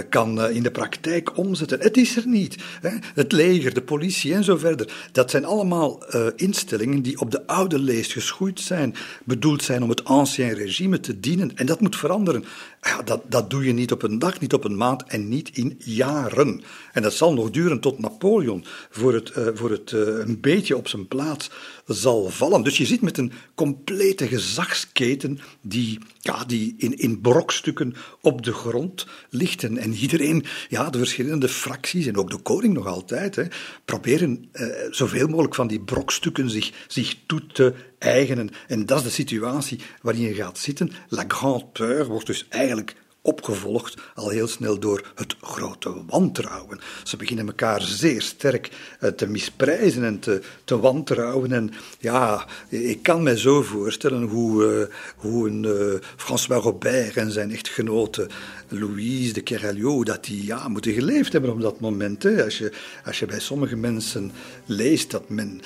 kan 0.08 0.50
in 0.50 0.62
de 0.62 0.70
praktijk 0.70 1.36
omzetten. 1.36 1.80
Het 1.80 1.96
is 1.96 2.16
er 2.16 2.26
niet. 2.26 2.56
Hè. 2.80 2.90
Het 3.14 3.32
leger, 3.32 3.74
de 3.74 3.82
politie 3.82 4.34
en 4.34 4.44
zo 4.44 4.56
verder. 4.56 5.08
Dat 5.12 5.30
zijn 5.30 5.44
allemaal 5.44 6.14
uh, 6.14 6.26
instellingen 6.36 7.02
die 7.02 7.20
op 7.20 7.30
de 7.30 7.46
oude 7.46 7.78
leest 7.78 8.12
geschoeid 8.12 8.60
zijn, 8.60 8.94
bedoeld 9.24 9.62
zijn 9.62 9.82
om 9.82 9.88
het 9.88 10.04
ancien 10.04 10.54
regime 10.54 11.00
te 11.00 11.20
dienen. 11.20 11.56
En 11.56 11.66
dat 11.66 11.80
moet 11.80 11.96
veranderen. 11.96 12.44
Ja, 12.82 13.02
dat, 13.02 13.22
dat 13.26 13.50
doe 13.50 13.64
je 13.64 13.72
niet 13.72 13.92
op 13.92 14.02
een 14.02 14.18
dag, 14.18 14.40
niet 14.40 14.52
op 14.52 14.64
een 14.64 14.76
maand 14.76 15.02
en 15.02 15.28
niet 15.28 15.50
in 15.52 15.76
jaren. 15.78 16.62
En 16.92 17.02
dat 17.02 17.12
zal 17.12 17.34
nog 17.34 17.50
duren 17.50 17.80
tot 17.80 17.98
Napoleon 17.98 18.64
voor 18.90 19.14
het, 19.14 19.36
uh, 19.36 19.46
voor 19.54 19.70
het 19.70 19.90
uh, 19.92 20.00
een 20.00 20.40
beetje 20.40 20.76
op 20.76 20.88
zijn 20.88 21.08
plaats 21.08 21.50
zal 21.88 22.30
vallen. 22.30 22.62
Dus 22.62 22.76
je 22.76 22.86
zit 22.86 23.00
met 23.00 23.18
een 23.18 23.32
complete 23.54 24.26
gezagsketen 24.26 25.38
die, 25.60 25.98
ja, 26.20 26.44
die 26.44 26.74
in, 26.78 26.98
in 26.98 27.20
brokstukken 27.20 27.94
op 28.20 28.42
de 28.42 28.52
grond 28.52 29.06
ligt. 29.30 29.64
En, 29.64 29.78
en 29.78 29.92
iedereen, 29.92 30.44
ja, 30.68 30.90
de 30.90 30.98
verschillende 30.98 31.48
fracties 31.48 32.06
en 32.06 32.16
ook 32.16 32.30
de 32.30 32.38
koning 32.38 32.74
nog 32.74 32.86
altijd, 32.86 33.36
hè, 33.36 33.44
proberen 33.84 34.48
uh, 34.52 34.66
zoveel 34.90 35.28
mogelijk 35.28 35.54
van 35.54 35.66
die 35.66 35.80
brokstukken 35.80 36.50
zich, 36.50 36.72
zich 36.86 37.16
toe 37.26 37.46
te 37.46 37.74
eigenen. 37.98 38.50
En 38.66 38.86
dat 38.86 38.98
is 38.98 39.04
de 39.04 39.10
situatie 39.10 39.80
waarin 40.02 40.22
je 40.22 40.34
gaat 40.34 40.58
zitten. 40.58 40.90
La 41.08 41.24
grande 41.28 41.66
peur 41.72 42.06
wordt 42.06 42.26
dus 42.26 42.46
eigenlijk 42.48 42.96
opgevolgd 43.28 43.96
al 44.14 44.28
heel 44.28 44.48
snel 44.48 44.78
door 44.78 45.12
het 45.14 45.36
grote 45.40 45.92
wantrouwen. 46.06 46.80
Ze 47.04 47.16
beginnen 47.16 47.46
elkaar 47.46 47.82
zeer 47.82 48.22
sterk 48.22 48.70
eh, 49.00 49.10
te 49.10 49.26
misprijzen 49.26 50.04
en 50.04 50.18
te, 50.18 50.40
te 50.64 50.78
wantrouwen. 50.78 51.52
En 51.52 51.70
ja, 51.98 52.46
ik 52.68 53.02
kan 53.02 53.22
me 53.22 53.38
zo 53.38 53.62
voorstellen 53.62 54.22
hoe, 54.22 54.64
uh, 54.64 54.94
hoe 55.16 55.48
een 55.48 55.64
uh, 55.64 56.00
François 56.16 56.62
Robert 56.62 57.16
en 57.16 57.32
zijn 57.32 57.50
echtgenote 57.50 58.26
Louise 58.68 59.32
de 59.32 59.40
Keralio, 59.40 60.04
dat 60.04 60.24
die 60.24 60.46
ja, 60.46 60.68
moeten 60.68 60.92
geleefd 60.92 61.32
hebben 61.32 61.52
op 61.52 61.60
dat 61.60 61.80
moment. 61.80 62.24
Als, 62.24 62.58
je, 62.58 62.72
als 63.04 63.18
je 63.18 63.26
bij 63.26 63.40
sommige 63.40 63.76
mensen 63.76 64.32
leest 64.66 65.10
dat 65.10 65.28
men 65.28 65.62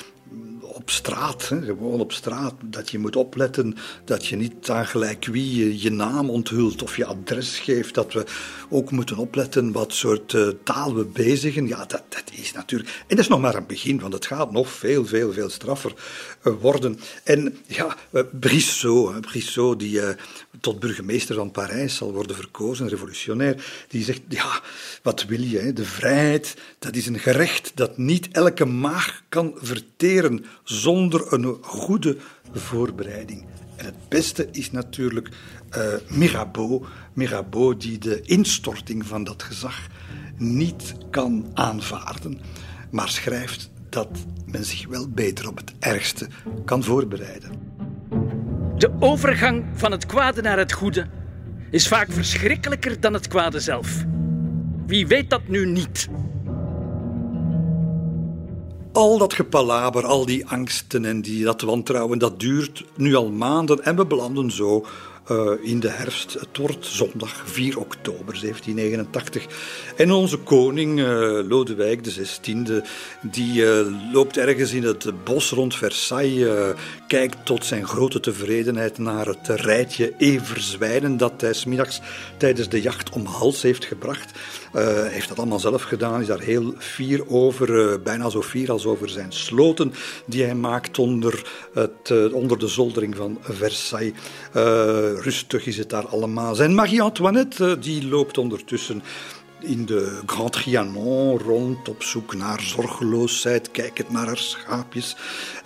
op 0.72 0.90
straat, 0.90 1.48
hè, 1.48 1.64
gewoon 1.64 2.00
op 2.00 2.12
straat, 2.12 2.54
dat 2.64 2.90
je 2.90 2.98
moet 2.98 3.16
opletten 3.16 3.76
dat 4.04 4.26
je 4.26 4.37
niet 4.37 4.70
aan 4.70 4.87
gelijk 4.87 5.26
wie 5.26 5.56
je, 5.56 5.82
je 5.82 5.90
naam 5.90 6.30
onthult 6.30 6.82
of 6.82 6.96
je 6.96 7.04
adres 7.04 7.58
geeft, 7.58 7.94
dat 7.94 8.12
we 8.12 8.24
ook 8.68 8.90
moeten 8.90 9.16
opletten 9.16 9.72
wat 9.72 9.92
soort 9.92 10.32
uh, 10.32 10.48
taal 10.64 10.94
we 10.94 11.04
bezigen. 11.04 11.66
Ja, 11.66 11.78
dat, 11.78 12.02
dat 12.08 12.24
is 12.32 12.52
natuurlijk... 12.52 12.90
En 12.90 13.04
dat 13.08 13.18
is 13.18 13.28
nog 13.28 13.40
maar 13.40 13.54
een 13.54 13.66
begin, 13.66 14.00
want 14.00 14.12
het 14.12 14.26
gaat 14.26 14.52
nog 14.52 14.68
veel, 14.68 15.06
veel, 15.06 15.32
veel 15.32 15.50
straffer 15.50 15.94
uh, 16.42 16.52
worden. 16.61 16.98
En 17.24 17.56
ja, 17.66 17.96
uh, 18.11 18.22
Brissot, 18.40 19.20
Brissot 19.20 19.78
die 19.78 20.00
tot 20.61 20.80
burgemeester 20.80 21.35
van 21.35 21.50
Parijs 21.50 21.96
zal 21.96 22.12
worden 22.12 22.37
verkozen, 22.37 22.88
revolutionair, 22.88 23.64
die 23.88 24.04
zegt, 24.04 24.20
ja, 24.28 24.61
wat 25.02 25.24
wil 25.24 25.40
je? 25.40 25.58
Hè? 25.58 25.72
De 25.72 25.85
vrijheid, 25.85 26.56
dat 26.78 26.96
is 26.96 27.06
een 27.06 27.18
gerecht 27.18 27.72
dat 27.74 27.98
niet 27.98 28.28
elke 28.32 28.64
maag 28.64 29.22
kan 29.28 29.54
verteren 29.56 30.44
zonder 30.64 31.33
een 31.33 31.57
goede 31.61 32.16
voorbereiding. 32.53 33.46
En 33.77 33.85
het 33.85 34.09
beste 34.09 34.48
is 34.51 34.70
natuurlijk 34.70 35.29
uh, 35.77 35.85
Mirabeau, 36.09 36.85
Mirabeau 37.12 37.77
die 37.77 37.98
de 37.98 38.20
instorting 38.20 39.07
van 39.07 39.25
dat 39.25 39.42
gezag 39.42 39.87
niet 40.37 40.94
kan 41.11 41.51
aanvaarden, 41.55 42.40
maar 42.90 43.09
schrijft 43.09 43.70
dat 43.88 44.09
men 44.46 44.64
zich 44.64 44.88
wel 44.88 45.09
beter 45.09 45.48
op 45.48 45.57
het 45.57 45.72
ergste 45.79 46.29
kan 46.64 46.83
voorbereiden. 46.83 47.51
De 48.77 48.90
overgang 48.98 49.64
van 49.75 49.90
het 49.90 50.07
kwade 50.07 50.42
naar 50.42 50.59
het 50.59 50.72
goede 50.72 51.07
is 51.70 51.88
vaak 51.88 52.12
verschrikkelijker 52.12 53.01
dan 53.01 53.12
het 53.12 53.29
kwade 53.29 53.61
zelf. 53.61 54.05
Wie 54.87 55.07
weet 55.07 55.31
dat 55.31 55.48
nu 55.48 55.66
niet? 55.66 56.09
Al 58.92 59.18
dat 59.18 59.33
gepalaber, 59.33 60.07
al 60.07 60.26
die 60.26 60.46
angsten 60.46 61.05
en 61.05 61.22
die, 61.22 61.44
dat 61.44 61.61
wantrouwen, 61.61 62.18
dat 62.18 62.40
duurt 62.40 62.85
nu 62.96 63.14
al 63.14 63.31
maanden 63.31 63.85
en 63.85 63.96
we 63.96 64.07
belanden 64.07 64.50
zo 64.50 64.87
uh, 65.31 65.50
in 65.62 65.81
de 65.81 65.88
herfst. 65.88 66.33
Het 66.33 66.57
wordt 66.57 66.87
zondag 66.87 67.42
4 67.44 67.78
oktober 67.78 68.40
1789. 68.40 69.46
En 69.96 70.11
onze 70.11 70.37
koning, 70.37 70.98
uh, 70.98 71.07
Lodewijk 71.48 72.02
XVI, 72.02 72.83
die 73.22 73.62
uh, 73.62 73.87
loopt 74.12 74.37
ergens 74.37 74.72
in 74.72 74.85
het 74.85 75.24
bos 75.24 75.50
rond 75.50 75.74
Versailles, 75.74 76.74
kijkt 77.07 77.46
tot 77.46 77.64
zijn 77.64 77.87
grote 77.87 78.20
tevredenheid 78.20 78.98
naar 78.98 79.26
het 79.26 79.48
rijtje 79.48 80.14
everzwijnen 80.16 81.16
dat 81.16 81.40
hij 81.40 81.52
smiddags 81.52 82.00
tijdens 82.37 82.68
de 82.68 82.81
jacht 82.81 83.11
om 83.11 83.26
hals 83.26 83.62
heeft 83.62 83.85
gebracht. 83.85 84.38
Uh, 84.74 85.06
heeft 85.06 85.28
dat 85.28 85.38
allemaal 85.38 85.58
zelf 85.58 85.82
gedaan, 85.82 86.20
is 86.20 86.26
daar 86.26 86.40
heel 86.40 86.74
fier 86.78 87.28
over, 87.28 87.68
uh, 87.68 88.02
bijna 88.02 88.28
zo 88.28 88.42
fier 88.42 88.70
als 88.70 88.85
over 88.85 89.08
zijn 89.08 89.32
sloten 89.32 89.92
die 90.26 90.42
hij 90.42 90.54
maakt 90.54 90.98
onder, 90.98 91.42
het, 91.74 92.11
uh, 92.12 92.35
onder 92.35 92.58
de 92.58 92.68
zoldering 92.68 93.16
van 93.16 93.38
Versailles. 93.40 94.12
rustig 95.22 95.66
is 95.66 95.76
het 95.76 95.90
daar 95.90 96.06
allemaal. 96.06 96.54
Zijn 96.54 96.74
Marie-Antoinette 96.74 97.78
die 97.78 98.08
loopt 98.08 98.38
ondertussen 98.38 99.02
in 99.62 99.87
de 99.87 100.20
Grand 100.26 100.52
Trianon 100.52 101.38
rond 101.38 101.88
op 101.88 102.02
zoek 102.02 102.35
naar 102.35 102.61
zorgeloosheid, 102.61 103.70
kijkend 103.70 104.11
naar 104.11 104.26
haar 104.26 104.38
schaapjes. 104.38 105.16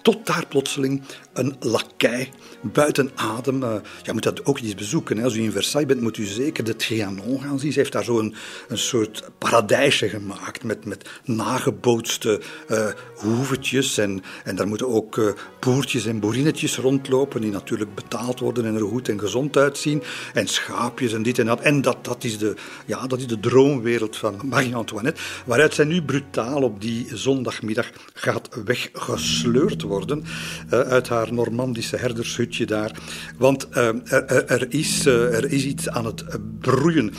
Tot 0.07 0.27
daar 0.27 0.47
plotseling 0.49 1.03
een 1.33 1.57
lakij 1.61 2.31
buiten 2.61 3.11
adem. 3.15 3.63
Uh, 3.63 3.75
je 4.03 4.13
moet 4.13 4.23
dat 4.23 4.45
ook 4.45 4.59
eens 4.59 4.75
bezoeken. 4.75 5.17
Hè. 5.17 5.25
Als 5.25 5.37
u 5.37 5.43
in 5.43 5.53
Versailles 5.53 5.89
bent, 5.89 6.01
moet 6.01 6.17
u 6.17 6.25
zeker 6.25 6.65
de 6.65 6.77
Trianon 6.77 7.43
gaan 7.43 7.59
zien. 7.59 7.73
Ze 7.73 7.79
heeft 7.79 7.93
daar 7.93 8.05
zo'n 8.05 8.35
een 8.69 8.79
soort 8.79 9.31
paradijsje 9.39 10.09
gemaakt 10.09 10.65
met, 10.65 10.85
met 10.85 11.09
nagebootste 11.25 12.41
uh, 12.69 12.87
hoevetjes. 13.15 13.99
En, 13.99 14.23
en 14.45 14.57
daar 14.57 14.69
moeten 14.69 14.89
ook 14.89 15.17
uh, 15.17 15.33
boertjes 15.61 16.07
en 16.07 16.21
boerinnetjes 16.21 16.77
rondlopen, 16.77 17.41
die 17.41 17.51
natuurlijk 17.51 17.95
betaald 17.95 18.41
worden 18.41 18.65
en 18.65 18.75
er 18.75 18.81
goed 18.81 19.09
en 19.09 19.21
gezond 19.21 19.57
uitzien. 19.57 20.03
En 20.35 20.47
schaapjes 20.47 21.13
en 21.13 21.23
dit 21.23 21.39
en 21.39 21.47
dat. 21.47 21.61
En 21.61 21.83
dat, 21.83 22.05
dat, 22.05 22.25
is, 22.25 22.39
de, 22.39 22.55
ja, 22.85 23.07
dat 23.07 23.19
is 23.19 23.27
de 23.27 23.41
droom 23.41 23.67
droomwereld 23.67 24.17
van 24.17 24.41
Marie-Antoinette, 24.45 25.21
waaruit 25.45 25.75
zij 25.75 25.85
nu 25.85 26.03
brutaal 26.03 26.63
op 26.63 26.81
die 26.81 27.07
zondagmiddag 27.13 27.91
gaat 28.15 28.49
weggesleurd 28.65 29.83
worden 29.83 29.96
uh, 30.05 30.81
uit 30.81 31.09
haar 31.09 31.33
Normandische 31.33 31.97
herdershutje 31.97 32.67
daar. 32.67 32.99
Want 33.39 33.67
er, 33.71 34.47
er, 34.47 34.67
is, 34.69 35.07
er 35.07 35.53
is 35.53 35.65
iets 35.65 35.89
aan 35.89 36.05
het 36.05 36.25
broeien. 36.61 37.13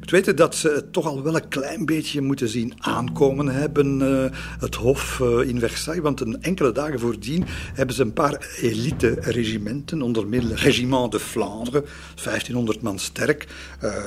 Het 0.00 0.10
weten 0.10 0.36
dat 0.36 0.54
ze 0.54 0.68
het 0.68 0.92
toch 0.92 1.06
al 1.06 1.22
wel 1.22 1.36
een 1.36 1.48
klein 1.48 1.86
beetje 1.86 2.20
moeten 2.20 2.48
zien 2.48 2.74
aankomen 2.78 3.48
hebben, 3.48 4.00
het 4.58 4.74
Hof 4.74 5.20
in 5.44 5.58
Versailles. 5.58 6.02
Want 6.02 6.20
een 6.20 6.42
enkele 6.42 6.72
dagen 6.72 7.00
voordien 7.00 7.44
hebben 7.74 7.94
ze 7.94 8.02
een 8.02 8.12
paar 8.12 8.48
elite-regimenten, 8.60 10.02
onder 10.02 10.26
meer 10.26 10.42
het 10.42 10.60
Regiment 10.60 11.12
de 11.12 11.18
Vlaanderen, 11.18 11.84
1500 12.14 12.82
man 12.82 12.98
sterk, 12.98 13.46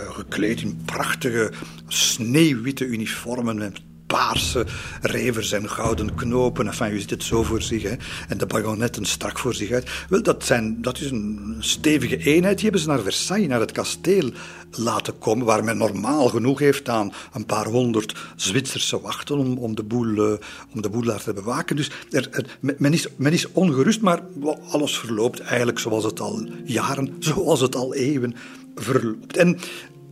gekleed 0.09 0.61
in 0.61 0.81
prachtige 0.85 1.51
sneeuwwitte 1.87 2.85
uniformen 2.85 3.73
paarse 4.07 4.65
revers 5.01 5.51
en 5.51 5.69
gouden 5.69 6.15
knopen. 6.15 6.67
Enfin, 6.67 6.93
u 6.93 6.99
ziet 6.99 7.09
het 7.09 7.23
zo 7.23 7.43
voor 7.43 7.61
zich. 7.61 7.83
En 8.27 8.37
de 8.37 8.45
bajonetten 8.45 9.05
strak 9.05 9.39
voor 9.39 9.53
zich 9.53 9.71
uit. 9.71 9.89
Wel, 10.09 10.23
dat, 10.23 10.45
zijn, 10.45 10.81
dat 10.81 10.99
is 10.99 11.11
een 11.11 11.55
stevige 11.59 12.17
eenheid. 12.17 12.55
Die 12.55 12.63
hebben 12.63 12.81
ze 12.81 12.87
naar 12.87 13.01
Versailles, 13.01 13.47
naar 13.47 13.59
het 13.59 13.71
kasteel 13.71 14.31
laten 14.71 15.19
komen, 15.19 15.45
waar 15.45 15.63
men 15.63 15.77
normaal 15.77 16.27
genoeg 16.27 16.59
heeft 16.59 16.89
aan 16.89 17.13
een 17.33 17.45
paar 17.45 17.65
honderd 17.65 18.15
Zwitserse 18.35 19.01
wachten 19.01 19.37
om, 19.37 19.57
om, 19.57 19.75
de, 19.75 19.83
boel, 19.83 20.07
uh, 20.07 20.33
om 20.73 20.81
de 20.81 20.89
boel 20.89 21.03
daar 21.03 21.23
te 21.23 21.33
bewaken. 21.33 21.75
Dus 21.75 21.91
er, 22.11 22.57
men, 22.59 22.93
is, 22.93 23.07
men 23.15 23.33
is 23.33 23.51
ongerust, 23.51 24.01
maar 24.01 24.21
alles 24.69 24.97
verloopt 24.97 25.39
eigenlijk 25.39 25.79
zoals 25.79 26.03
het 26.03 26.19
al 26.19 26.47
jaren, 26.63 27.15
zoals 27.19 27.61
het 27.61 27.75
al 27.75 27.93
eeuwen 27.93 28.35
verloopt. 28.75 29.37
En 29.37 29.57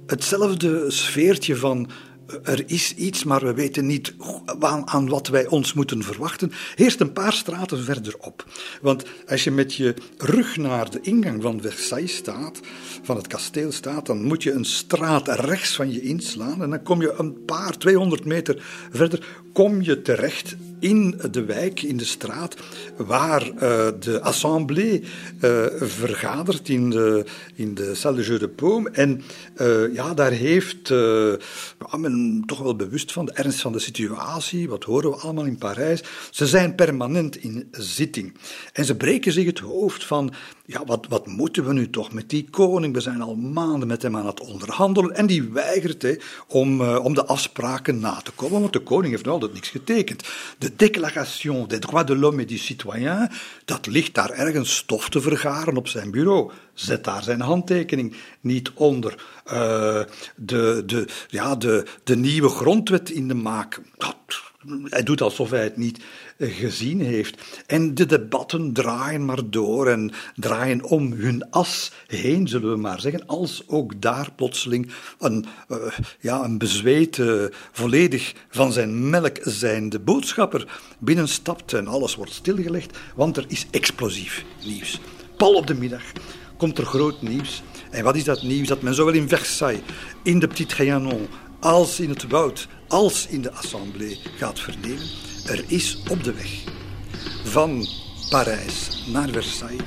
hetzelfde 0.06 0.91
sfeertje 0.91 1.56
van 1.56 1.89
er 2.43 2.63
is 2.65 2.96
iets, 2.96 3.24
maar 3.24 3.43
we 3.46 3.54
weten 3.54 3.86
niet 3.86 4.13
aan, 4.86 5.10
wat 5.10 5.28
wij 5.28 5.48
ons 5.48 5.74
moeten 5.74 6.04
verwachten. 6.04 6.52
Eerst 6.76 7.00
een 7.00 7.13
paar 7.13 7.34
straten 7.34 7.84
verderop. 7.84 8.46
Want 8.82 9.04
als 9.28 9.43
je 9.43 9.52
met 9.52 9.74
je 9.74 9.93
rug 10.17 10.58
naar 10.58 10.89
de 10.89 11.00
ingang 11.02 11.41
van 11.41 11.62
Versailles 11.62 12.15
staat, 12.15 12.60
van 13.04 13.15
het 13.15 13.28
kasteel 13.28 13.72
staat, 13.72 14.06
dan 14.06 14.24
moet 14.24 14.43
je 14.43 14.52
een 14.52 14.65
straat 14.65 15.28
rechts 15.28 15.76
van 15.76 15.91
je 15.91 16.02
inslaan. 16.02 16.62
En 16.62 16.69
dan 16.69 16.84
kom 16.84 17.02
je 17.02 17.13
een 17.17 17.46
paar, 17.46 17.78
200 17.78 18.26
meter 18.26 18.63
verder, 18.91 19.28
kom 19.54 19.82
je 19.82 20.02
terecht 20.02 20.56
in 20.84 21.19
de 21.32 21.46
wijk, 21.46 21.82
in 21.82 21.98
de 21.98 22.06
straat, 22.06 22.56
waar 22.98 23.48
uh, 23.48 23.60
de 24.00 24.22
assemblée 24.22 25.04
uh, 25.41 25.65
vergadert 25.80 26.69
in 26.69 26.89
de, 26.89 27.26
in 27.56 27.74
de 27.74 27.96
Salle 27.96 28.15
de 28.15 28.24
Jeu 28.24 28.38
de 28.38 28.50
Paume. 28.50 28.89
En 28.89 29.22
uh, 29.62 29.93
ja, 29.93 30.13
daar 30.13 30.32
heeft 30.32 30.89
men 31.98 32.43
toch 32.46 32.60
wel 32.60 32.76
bewust 32.76 33.12
van 33.12 33.26
de 33.26 33.32
ernst 33.32 33.62
van 33.62 33.72
de 33.72 33.80
situatie. 33.80 34.69
Wat 34.69 34.84
horen 34.84 35.10
we 35.10 35.15
allemaal 35.15 35.46
in 35.46 35.58
Parijs? 35.58 36.04
Ze 36.32 36.48
zijn 36.48 36.76
permanent 36.76 37.36
in 37.36 37.67
zitting. 37.72 38.34
En 38.74 38.86
ze 38.86 38.96
breken 38.96 39.32
zich 39.32 39.46
het 39.46 39.60
hoofd 39.60 40.06
van 40.06 40.34
ja, 40.65 40.86
wat, 40.86 41.06
wat 41.10 41.28
moeten 41.28 41.65
we 41.65 41.74
nu 41.74 41.89
toch 41.89 42.13
met 42.13 42.30
die 42.30 42.48
koning? 42.50 42.93
We 42.93 43.02
zijn 43.02 43.22
al 43.22 43.36
maanden 43.36 43.88
met 43.88 44.02
hem 44.02 44.17
aan 44.17 44.26
het 44.26 44.39
onderhandelen. 44.39 45.15
En 45.15 45.28
die 45.28 45.43
weigert 45.43 46.02
hè, 46.02 46.15
om, 46.48 46.82
om 46.82 47.13
de 47.13 47.26
afspraken 47.26 48.00
na 48.00 48.22
te 48.24 48.32
komen, 48.32 48.60
want 48.62 48.74
de 48.74 48.80
koning 48.80 49.12
heeft 49.12 49.26
nog 49.26 49.34
altijd 49.34 49.54
niks 49.54 49.69
getekend. 49.69 50.24
De 50.58 50.72
Déclaration 50.77 51.67
des 51.67 51.79
droits 51.79 52.05
de 52.05 52.13
l'homme 52.13 52.41
et 52.41 52.45
du 52.45 52.57
citoyen, 52.57 53.29
dat 53.65 53.88
ligt 53.88 54.13
daar 54.13 54.29
ergens 54.29 54.75
stof 54.75 55.09
te 55.09 55.21
vergaren 55.21 55.77
op 55.77 55.88
zijn 55.88 56.12
bureau. 56.12 56.51
Zet 56.73 57.03
daar 57.03 57.23
zijn 57.23 57.41
handtekening 57.41 58.15
niet 58.41 58.71
onder. 58.73 59.23
Uh, 59.47 60.01
de, 60.36 60.83
de, 60.86 61.07
ja, 61.27 61.55
de, 61.55 61.86
de 62.03 62.15
nieuwe 62.15 62.49
grondwet 62.49 63.09
in 63.09 63.27
de 63.27 63.33
maak. 63.33 63.81
Dat, 63.97 64.15
hij 64.83 65.03
doet 65.03 65.21
alsof 65.21 65.49
hij 65.49 65.63
het 65.63 65.77
niet 65.77 65.99
gezien 66.49 67.01
heeft. 67.01 67.41
En 67.65 67.95
de 67.95 68.06
debatten 68.06 68.73
draaien 68.73 69.25
maar 69.25 69.49
door 69.49 69.88
en 69.88 70.12
draaien 70.36 70.84
om 70.84 71.12
hun 71.12 71.49
as 71.49 71.91
heen, 72.08 72.47
zullen 72.47 72.71
we 72.71 72.77
maar 72.77 73.01
zeggen, 73.01 73.27
als 73.27 73.63
ook 73.67 74.01
daar 74.01 74.32
plotseling 74.36 74.91
een, 75.19 75.45
uh, 75.69 75.77
ja, 76.19 76.43
een 76.43 76.58
bezweet, 76.58 77.21
volledig 77.71 78.34
van 78.49 78.71
zijn 78.71 79.10
melk 79.10 79.38
zijnde 79.41 79.99
boodschapper 79.99 80.67
binnenstapt 80.99 81.73
en 81.73 81.88
alles 81.88 82.15
wordt 82.15 82.34
stilgelegd, 82.34 82.97
want 83.15 83.38
er 83.38 83.45
is 83.47 83.65
explosief 83.71 84.45
nieuws. 84.65 84.99
Pal 85.38 85.53
op 85.53 85.67
de 85.67 85.73
middag 85.73 86.03
komt 86.58 86.77
er 86.77 86.86
groot 86.86 87.21
nieuws. 87.21 87.63
En 87.91 88.03
wat 88.03 88.15
is 88.15 88.23
dat 88.23 88.41
nieuws? 88.41 88.67
Dat 88.67 88.82
men 88.82 88.95
zowel 88.95 89.13
in 89.13 89.29
Versailles, 89.29 89.82
in 90.23 90.39
de 90.39 90.47
Petit 90.47 90.69
Trianon, 90.69 91.27
als 91.60 91.99
in 91.99 92.10
het 92.10 92.27
woud, 92.27 92.67
als 92.88 93.27
in 93.27 93.41
de 93.41 93.51
assemblée 93.51 94.19
gaat 94.38 94.60
vernemen. 94.60 95.33
Er 95.45 95.63
is 95.67 95.97
op 96.10 96.23
de 96.23 96.34
weg 96.34 96.63
van 97.43 97.88
Parijs 98.29 99.03
naar 99.12 99.29
Versailles 99.29 99.82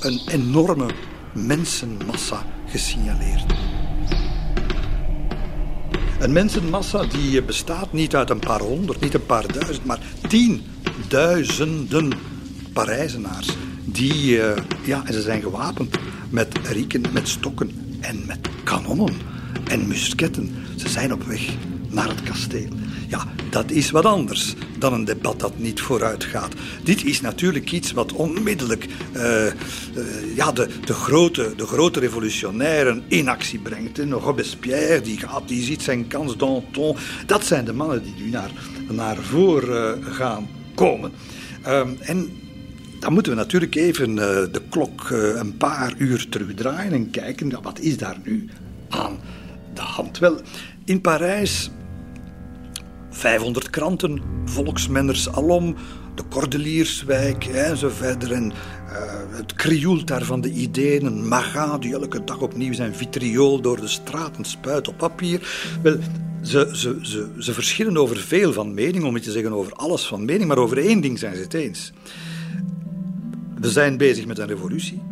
een 0.00 0.20
enorme 0.28 0.86
mensenmassa 1.34 2.46
gesignaleerd. 2.66 3.44
Een 6.18 6.32
mensenmassa 6.32 7.04
die 7.04 7.42
bestaat 7.42 7.92
niet 7.92 8.16
uit 8.16 8.30
een 8.30 8.38
paar 8.38 8.60
honderd, 8.60 9.00
niet 9.00 9.14
een 9.14 9.26
paar 9.26 9.52
duizend, 9.52 9.84
maar 9.84 10.00
tienduizenden 10.28 12.12
Parijzenaars. 12.72 13.48
Die, 13.84 14.36
uh, 14.36 14.56
ja, 14.84 15.02
en 15.04 15.12
ze 15.12 15.22
zijn 15.22 15.42
gewapend 15.42 15.96
met 16.30 16.58
rieken, 16.62 17.02
met 17.12 17.28
stokken 17.28 17.70
en 18.00 18.26
met 18.26 18.48
kanonnen 18.64 19.14
en 19.64 19.88
musketten. 19.88 20.54
Ze 20.76 20.88
zijn 20.88 21.12
op 21.12 21.22
weg 21.22 21.48
naar 21.88 22.08
het 22.08 22.22
kasteel. 22.22 22.68
Ja, 23.10 23.24
dat 23.50 23.70
is 23.70 23.90
wat 23.90 24.04
anders 24.04 24.54
dan 24.78 24.92
een 24.92 25.04
debat 25.04 25.40
dat 25.40 25.58
niet 25.58 25.80
vooruit 25.80 26.24
gaat. 26.24 26.54
Dit 26.82 27.04
is 27.04 27.20
natuurlijk 27.20 27.72
iets 27.72 27.92
wat 27.92 28.12
onmiddellijk 28.12 28.86
uh, 29.16 29.46
uh, 29.46 29.52
ja, 30.34 30.52
de, 30.52 30.68
de, 30.84 30.92
grote, 30.92 31.52
de 31.56 31.66
grote 31.66 32.00
revolutionairen 32.00 33.02
in 33.08 33.28
actie 33.28 33.58
brengt. 33.58 33.98
En 33.98 34.12
Robespierre, 34.12 35.00
die, 35.00 35.18
gaat, 35.18 35.48
die 35.48 35.62
ziet 35.62 35.82
zijn 35.82 36.06
kans, 36.06 36.36
Danton. 36.36 36.96
Dat 37.26 37.44
zijn 37.44 37.64
de 37.64 37.72
mannen 37.72 38.02
die 38.02 38.14
nu 38.18 38.30
naar, 38.30 38.50
naar 38.88 39.16
voren 39.16 39.98
uh, 39.98 40.14
gaan 40.14 40.48
komen. 40.74 41.12
Um, 41.66 41.96
en 42.00 42.30
dan 43.00 43.12
moeten 43.12 43.32
we 43.32 43.38
natuurlijk 43.38 43.74
even 43.74 44.14
de 44.14 44.62
klok 44.68 45.10
een 45.10 45.56
paar 45.56 45.94
uur 45.98 46.28
terugdraaien 46.28 46.92
en 46.92 47.10
kijken, 47.10 47.62
wat 47.62 47.80
is 47.80 47.96
daar 47.96 48.16
nu 48.24 48.48
aan 48.88 49.18
de 49.74 49.80
hand? 49.80 50.18
Wel, 50.18 50.40
in 50.84 51.00
Parijs 51.00 51.70
500 53.20 53.70
kranten, 53.70 54.20
volksmenners 54.44 55.32
alom, 55.32 55.74
de 56.14 56.22
Cordelierswijk 56.28 57.44
en 57.44 57.76
zo 57.76 57.88
verder. 57.88 58.32
En 58.32 58.52
uh, 58.52 58.92
het 59.30 59.54
krioelt 59.54 60.06
daar 60.06 60.24
van 60.24 60.40
de 60.40 60.50
ideeën. 60.50 61.04
Een 61.04 61.28
maga 61.28 61.78
die 61.78 61.92
elke 61.92 62.24
dag 62.24 62.40
opnieuw 62.40 62.72
zijn 62.72 62.94
vitriool 62.94 63.60
door 63.60 63.80
de 63.80 63.88
straten 63.88 64.44
spuit 64.44 64.88
op 64.88 64.96
papier. 64.96 65.68
Wel, 65.82 65.98
ze, 66.42 66.68
ze, 66.72 66.98
ze, 67.02 67.30
ze 67.38 67.52
verschillen 67.52 67.96
over 67.96 68.16
veel 68.16 68.52
van 68.52 68.74
mening, 68.74 69.04
om 69.04 69.14
niet 69.14 69.22
te 69.22 69.32
zeggen 69.32 69.52
over 69.52 69.72
alles 69.72 70.06
van 70.06 70.24
mening, 70.24 70.48
maar 70.48 70.58
over 70.58 70.78
één 70.78 71.00
ding 71.00 71.18
zijn 71.18 71.36
ze 71.36 71.42
het 71.42 71.54
eens. 71.54 71.92
We 73.60 73.70
zijn 73.70 73.96
bezig 73.96 74.26
met 74.26 74.38
een 74.38 74.46
revolutie. 74.46 75.02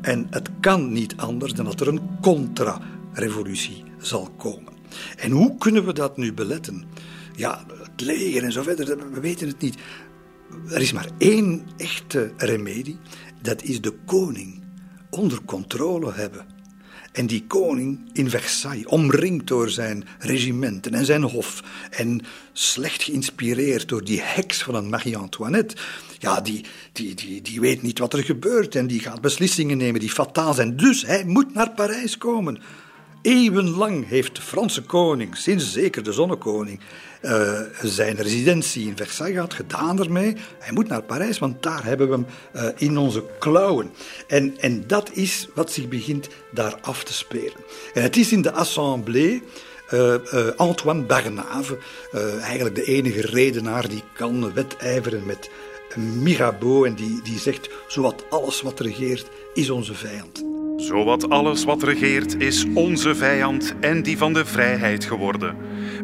En 0.00 0.26
het 0.30 0.48
kan 0.60 0.92
niet 0.92 1.16
anders 1.16 1.52
dan 1.52 1.64
dat 1.64 1.80
er 1.80 1.88
een 1.88 2.00
contra-revolutie 2.20 3.82
zal 3.98 4.28
komen. 4.36 4.72
En 5.16 5.30
hoe 5.30 5.58
kunnen 5.58 5.86
we 5.86 5.92
dat 5.92 6.16
nu 6.16 6.32
beletten? 6.32 6.84
Ja, 7.40 7.64
het 7.82 8.00
leger 8.00 8.44
en 8.44 8.52
zo 8.52 8.62
verder, 8.62 9.12
we 9.12 9.20
weten 9.20 9.48
het 9.48 9.60
niet. 9.60 9.76
Er 10.70 10.80
is 10.80 10.92
maar 10.92 11.08
één 11.18 11.66
echte 11.76 12.32
remedie, 12.36 12.98
dat 13.42 13.62
is 13.62 13.80
de 13.80 13.94
koning 14.06 14.62
onder 15.10 15.38
controle 15.44 16.12
hebben. 16.12 16.46
En 17.12 17.26
die 17.26 17.44
koning 17.46 18.10
in 18.12 18.30
Versailles, 18.30 18.86
omringd 18.86 19.46
door 19.46 19.70
zijn 19.70 20.04
regimenten 20.18 20.94
en 20.94 21.04
zijn 21.04 21.22
hof, 21.22 21.62
en 21.90 22.20
slecht 22.52 23.02
geïnspireerd 23.02 23.88
door 23.88 24.04
die 24.04 24.20
heks 24.20 24.62
van 24.62 24.74
een 24.74 24.88
Marie-Antoinette, 24.88 25.76
ja, 26.18 26.40
die, 26.40 26.64
die, 26.92 27.14
die, 27.14 27.42
die 27.42 27.60
weet 27.60 27.82
niet 27.82 27.98
wat 27.98 28.12
er 28.12 28.24
gebeurt 28.24 28.74
en 28.74 28.86
die 28.86 29.00
gaat 29.00 29.20
beslissingen 29.20 29.76
nemen 29.76 30.00
die 30.00 30.10
fataal 30.10 30.54
zijn. 30.54 30.76
Dus 30.76 31.06
hij 31.06 31.24
moet 31.24 31.54
naar 31.54 31.70
Parijs 31.70 32.18
komen. 32.18 32.60
Eeuwenlang 33.22 34.08
heeft 34.08 34.36
de 34.36 34.42
Franse 34.42 34.82
koning, 34.82 35.36
sinds 35.36 35.72
zeker 35.72 36.02
de 36.02 36.12
zonnekoning, 36.12 36.80
uh, 37.22 37.60
zijn 37.82 38.16
residentie 38.16 38.86
in 38.86 38.96
Versailles 38.96 39.34
gehad, 39.34 39.54
gedaan 39.54 40.00
ermee. 40.00 40.36
Hij 40.58 40.72
moet 40.72 40.88
naar 40.88 41.02
Parijs, 41.02 41.38
want 41.38 41.62
daar 41.62 41.84
hebben 41.84 42.08
we 42.08 42.14
hem 42.14 42.26
uh, 42.54 42.88
in 42.88 42.98
onze 42.98 43.24
klauwen. 43.38 43.90
En, 44.26 44.58
en 44.60 44.86
dat 44.86 45.10
is 45.12 45.48
wat 45.54 45.72
zich 45.72 45.88
begint 45.88 46.28
daar 46.52 46.78
af 46.80 47.04
te 47.04 47.12
spelen. 47.12 47.56
En 47.94 48.02
het 48.02 48.16
is 48.16 48.32
in 48.32 48.42
de 48.42 48.52
Assemblée. 48.52 49.42
Uh, 49.92 50.14
Antoine 50.56 51.02
Barnave, 51.02 51.78
eigenlijk 52.40 52.74
de 52.74 52.84
enige 52.84 53.20
redenaar 53.20 53.88
die 53.88 54.02
kan 54.14 54.52
wedijveren 54.52 55.26
met 55.26 55.50
Mirabeau 55.96 56.86
en 56.86 56.94
die, 56.94 57.22
die 57.22 57.38
zegt: 57.38 57.68
zowat 57.88 58.24
alles 58.30 58.62
wat 58.62 58.80
regeert 58.80 59.26
is 59.54 59.70
onze 59.70 59.94
vijand. 59.94 60.59
Zowat 60.80 61.28
alles 61.28 61.64
wat 61.64 61.82
regeert 61.82 62.42
is 62.42 62.66
onze 62.74 63.14
vijand 63.14 63.74
en 63.80 64.02
die 64.02 64.18
van 64.18 64.32
de 64.32 64.44
vrijheid 64.44 65.04
geworden. 65.04 65.56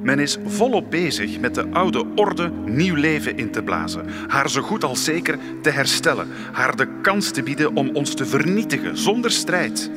Men 0.02 0.18
is 0.18 0.38
volop 0.46 0.90
bezig 0.90 1.40
met 1.40 1.54
de 1.54 1.70
oude 1.72 2.04
orde 2.14 2.50
nieuw 2.64 2.94
leven 2.94 3.36
in 3.36 3.50
te 3.50 3.62
blazen, 3.62 4.06
haar 4.28 4.50
zo 4.50 4.62
goed 4.62 4.84
als 4.84 5.04
zeker 5.04 5.38
te 5.62 5.70
herstellen, 5.70 6.28
haar 6.52 6.76
de 6.76 6.88
kans 7.02 7.30
te 7.30 7.42
bieden 7.42 7.76
om 7.76 7.90
ons 7.92 8.14
te 8.14 8.26
vernietigen 8.26 8.98
zonder 8.98 9.30
strijd, 9.30 9.90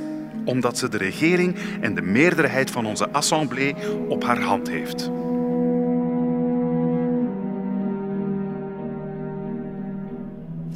omdat 0.45 0.77
ze 0.77 0.89
de 0.89 0.97
regering 0.97 1.55
en 1.81 1.95
de 1.95 2.01
meerderheid 2.01 2.71
van 2.71 2.85
onze 2.85 3.09
assemblée 3.09 3.75
op 4.07 4.23
haar 4.23 4.41
hand 4.41 4.69
heeft. 4.69 5.11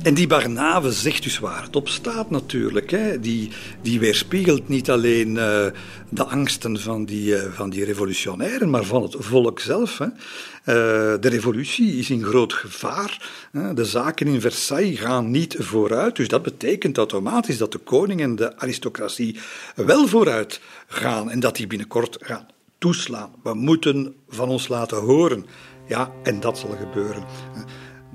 En 0.04 0.14
die 0.14 0.28
Barnave 0.28 0.92
zegt 0.92 1.24
dus 1.24 1.40
waar 1.40 1.64
het 1.64 1.76
op 1.76 1.90
staat 1.90 2.30
natuurlijk. 2.30 2.92
Hè. 2.92 3.20
Die, 3.20 3.50
die 3.82 4.00
weerspiegelt 4.00 4.68
niet 4.68 4.90
alleen 4.90 5.30
uh, 5.30 5.66
de 6.10 6.24
angsten 6.24 6.80
van 6.80 7.06
die, 7.06 7.36
uh, 7.36 7.42
van 7.54 7.70
die 7.70 7.86
revolutionairen, 7.86 8.70
maar 8.70 8.84
van 8.84 9.02
het 9.02 9.16
volk 9.20 9.60
zelf. 9.60 9.98
Hè. 9.98 10.06
Uh, 10.06 10.14
de 11.22 11.30
revolutie 11.30 11.98
is 11.98 12.10
in 12.10 12.24
groot 12.24 12.54
gevaar. 12.54 13.30
Hè. 13.52 13.74
De 13.74 13.86
zaken 13.86 14.28
in 14.28 14.42
Versailles 14.42 15.00
gaan 15.00 15.32
niet 15.32 15.56
vooruit. 15.60 16.16
Dus 16.16 16.28
dat 16.28 16.44
betekent 16.44 16.98
automatisch 16.98 17.58
dat 17.58 17.72
de 17.72 17.78
koning 17.78 18.22
en 18.22 18.36
de 18.36 18.58
aristocratie 18.58 19.40
wel 19.76 20.08
vooruit 20.08 20.62
gaan 20.88 21.30
en 21.30 21.40
dat 21.40 21.56
die 21.56 21.68
binnenkort 21.68 22.18
gaan 22.20 22.48
toeslaan. 22.78 23.32
We 23.44 23.54
moeten 23.54 24.16
van 24.30 24.50
ons 24.50 24.68
laten 24.68 24.98
horen. 24.98 25.46
Ja, 25.88 26.12
en 26.24 26.40
dat 26.40 26.58
zal 26.58 26.76
gebeuren. 26.80 27.24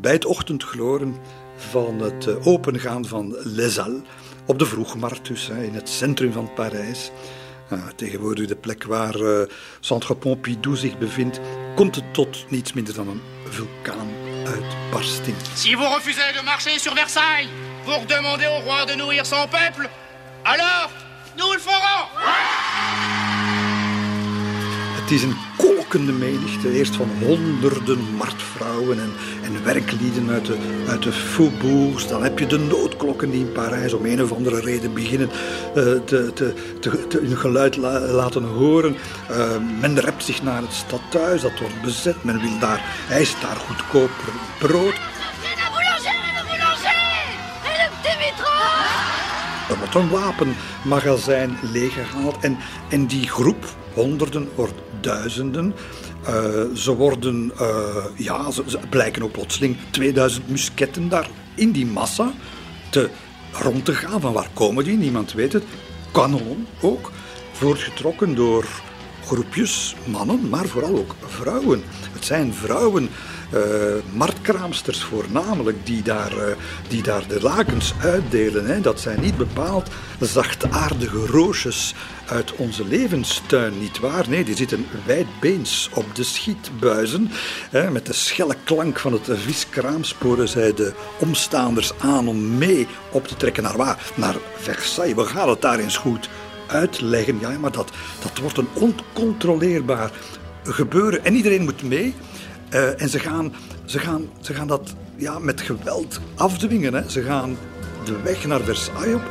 Bij 0.00 0.12
het 0.12 0.24
ochtendgloren 0.24 1.16
van 1.70 2.00
het 2.00 2.26
eh, 2.26 2.46
opengaan 2.46 3.06
van 3.06 3.36
Les 3.42 3.76
Halles 3.76 4.00
op 4.46 4.58
de 4.58 4.66
Vroegmarkt, 4.66 5.26
dus 5.26 5.48
in 5.48 5.74
het 5.74 5.88
centrum 5.88 6.32
van 6.32 6.52
Parijs. 6.54 7.10
tegenwoordig 7.96 8.46
de 8.46 8.56
plek 8.56 8.84
waar 8.84 9.14
Centre 9.80 10.14
Pompidou 10.14 10.76
zich 10.76 10.98
bevindt, 10.98 11.40
komt 11.76 11.94
het 11.94 12.14
tot 12.14 12.50
niets 12.50 12.72
minder 12.72 12.94
dan 12.94 13.08
een 13.08 13.20
vulkaanuitbarsting. 13.48 15.36
Si 15.54 15.74
vous 15.74 15.94
refusez 15.94 16.32
de 16.36 16.42
marcher 16.44 16.80
sur 16.80 16.94
Versailles 16.94 17.48
pour 17.84 18.06
demander 18.06 18.46
au 18.46 18.60
roi 18.64 18.84
de 18.84 18.94
nourrir 18.94 19.26
son 19.26 19.48
peuple, 19.48 19.88
alors 20.42 20.90
nous 21.36 21.52
le 21.52 21.58
ferons! 21.58 23.27
Het 25.08 25.16
is 25.16 25.22
een 25.22 25.36
kolkende 25.56 26.12
menigte, 26.12 26.72
eerst 26.72 26.96
van 26.96 27.08
honderden 27.24 27.98
marktvrouwen 28.16 29.00
en, 29.00 29.12
en 29.42 29.64
werklieden 29.64 30.30
uit 30.30 30.46
de, 30.46 30.56
uit 30.88 31.02
de 31.02 31.12
faubourgs. 31.12 32.08
Dan 32.08 32.22
heb 32.22 32.38
je 32.38 32.46
de 32.46 32.58
noodklokken 32.58 33.30
die 33.30 33.40
in 33.40 33.52
Parijs 33.52 33.92
om 33.92 34.04
een 34.04 34.22
of 34.22 34.32
andere 34.32 34.60
reden 34.60 34.94
beginnen 34.94 35.28
uh, 35.28 35.84
te, 36.04 36.32
te, 36.34 36.54
te, 36.80 37.18
hun 37.22 37.36
geluid 37.36 37.76
la, 37.76 38.00
laten 38.00 38.42
horen. 38.42 38.96
Uh, 39.30 39.56
men 39.80 40.00
rept 40.00 40.24
zich 40.24 40.42
naar 40.42 40.62
het 40.62 40.72
stadhuis, 40.72 41.40
dat 41.40 41.58
wordt 41.60 41.82
bezet. 41.82 42.24
Men 42.24 42.40
wil 42.40 42.58
daar, 42.58 43.08
is 43.18 43.34
daar 43.40 43.56
goedkoop 43.56 44.10
brood. 44.58 44.94
Een 49.94 50.08
wapenmagazijn 50.08 51.56
leeggehaald 51.72 52.36
en, 52.40 52.56
en 52.88 53.06
die 53.06 53.28
groep, 53.28 53.64
honderden, 53.94 54.48
wordt 54.54 54.74
duizenden. 55.00 55.74
Uh, 56.28 56.30
ze 56.74 56.94
worden, 56.96 57.52
uh, 57.60 58.04
ja, 58.16 58.50
ze, 58.50 58.62
ze, 58.66 58.78
blijken 58.90 59.22
ook 59.22 59.32
plotseling 59.32 59.76
2000 59.90 60.48
musketten 60.48 61.08
daar 61.08 61.28
in 61.54 61.72
die 61.72 61.86
massa 61.86 62.32
te, 62.90 63.10
rond 63.52 63.84
te 63.84 63.94
gaan. 63.94 64.20
Van 64.20 64.32
waar 64.32 64.48
komen 64.52 64.84
die? 64.84 64.96
Niemand 64.96 65.32
weet 65.32 65.52
het. 65.52 65.64
Kanon 66.12 66.66
ook, 66.80 67.12
voortgetrokken 67.52 68.34
door 68.34 68.66
groepjes 69.24 69.94
mannen, 70.04 70.48
maar 70.48 70.66
vooral 70.66 70.96
ook 70.96 71.14
vrouwen. 71.26 71.82
Het 72.12 72.24
zijn 72.24 72.54
vrouwen 72.54 73.08
uh, 73.54 73.60
marktkraamsters 74.12 75.02
voornamelijk 75.02 75.86
die 75.86 76.02
daar, 76.02 76.32
uh, 76.32 76.42
die 76.88 77.02
daar 77.02 77.26
de 77.28 77.40
lakens 77.40 77.94
uitdelen. 78.02 78.66
Hè. 78.66 78.80
Dat 78.80 79.00
zijn 79.00 79.20
niet 79.20 79.36
bepaald 79.36 79.88
zachtaardige 80.20 81.26
roosjes 81.26 81.94
uit 82.26 82.54
onze 82.56 82.84
levenstuin, 82.84 83.78
niet 83.78 83.98
waar? 83.98 84.28
Nee, 84.28 84.44
die 84.44 84.56
zitten 84.56 84.86
wijdbeens 85.06 85.90
op 85.94 86.14
de 86.14 86.24
schietbuizen. 86.24 87.30
Hè. 87.70 87.90
Met 87.90 88.06
de 88.06 88.12
schelle 88.12 88.56
klank 88.64 88.98
van 88.98 89.12
het 89.12 89.28
viskraam 89.32 90.04
sporen 90.04 90.48
zij 90.48 90.74
de 90.74 90.92
omstaanders 91.18 91.92
aan 91.98 92.28
om 92.28 92.58
mee 92.58 92.86
op 93.12 93.26
te 93.28 93.36
trekken 93.36 93.62
naar 93.62 93.76
waar? 93.76 94.12
Naar 94.14 94.36
Versailles. 94.56 95.14
We 95.14 95.24
gaan 95.24 95.48
het 95.48 95.62
daar 95.62 95.78
eens 95.78 95.96
goed 95.96 96.28
uitleggen. 96.66 97.38
Ja, 97.40 97.58
maar 97.58 97.72
dat, 97.72 97.90
dat 98.22 98.38
wordt 98.38 98.58
een 98.58 98.68
oncontroleerbaar 98.74 100.10
gebeuren. 100.64 101.24
En 101.24 101.34
iedereen 101.34 101.64
moet 101.64 101.82
mee. 101.82 102.14
Uh, 102.74 103.02
en 103.02 103.08
ze 103.08 103.18
gaan, 103.18 103.52
ze, 103.84 103.98
gaan, 103.98 104.28
ze 104.40 104.54
gaan 104.54 104.66
dat 104.66 104.94
ja, 105.16 105.38
met 105.38 105.60
geweld 105.60 106.20
afdwingen. 106.34 106.94
Hè. 106.94 107.10
Ze 107.10 107.22
gaan 107.22 107.56
de 108.04 108.22
weg 108.22 108.46
naar 108.46 108.60
Versailles 108.60 109.14
op, 109.14 109.22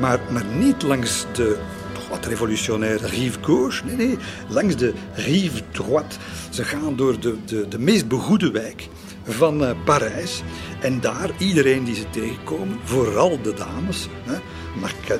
maar, 0.00 0.20
maar 0.30 0.44
niet 0.44 0.82
langs 0.82 1.26
de 1.32 1.58
toch 1.92 2.08
wat 2.08 2.26
revolutionaire 2.26 3.06
rive 3.06 3.38
gauche. 3.42 3.84
Nee, 3.84 3.96
nee, 3.96 4.18
langs 4.48 4.76
de 4.76 4.92
rive 5.14 5.62
droite. 5.70 6.16
Ze 6.50 6.64
gaan 6.64 6.96
door 6.96 7.20
de, 7.20 7.36
de, 7.44 7.68
de 7.68 7.78
meest 7.78 8.08
begoede 8.08 8.50
wijk 8.50 8.88
van 9.24 9.62
uh, 9.62 9.70
Parijs. 9.84 10.42
En 10.80 11.00
daar, 11.00 11.30
iedereen 11.38 11.84
die 11.84 11.94
ze 11.94 12.10
tegenkomen, 12.10 12.78
vooral 12.84 13.42
de 13.42 13.54
dames, 13.54 14.08
hè, 14.24 14.38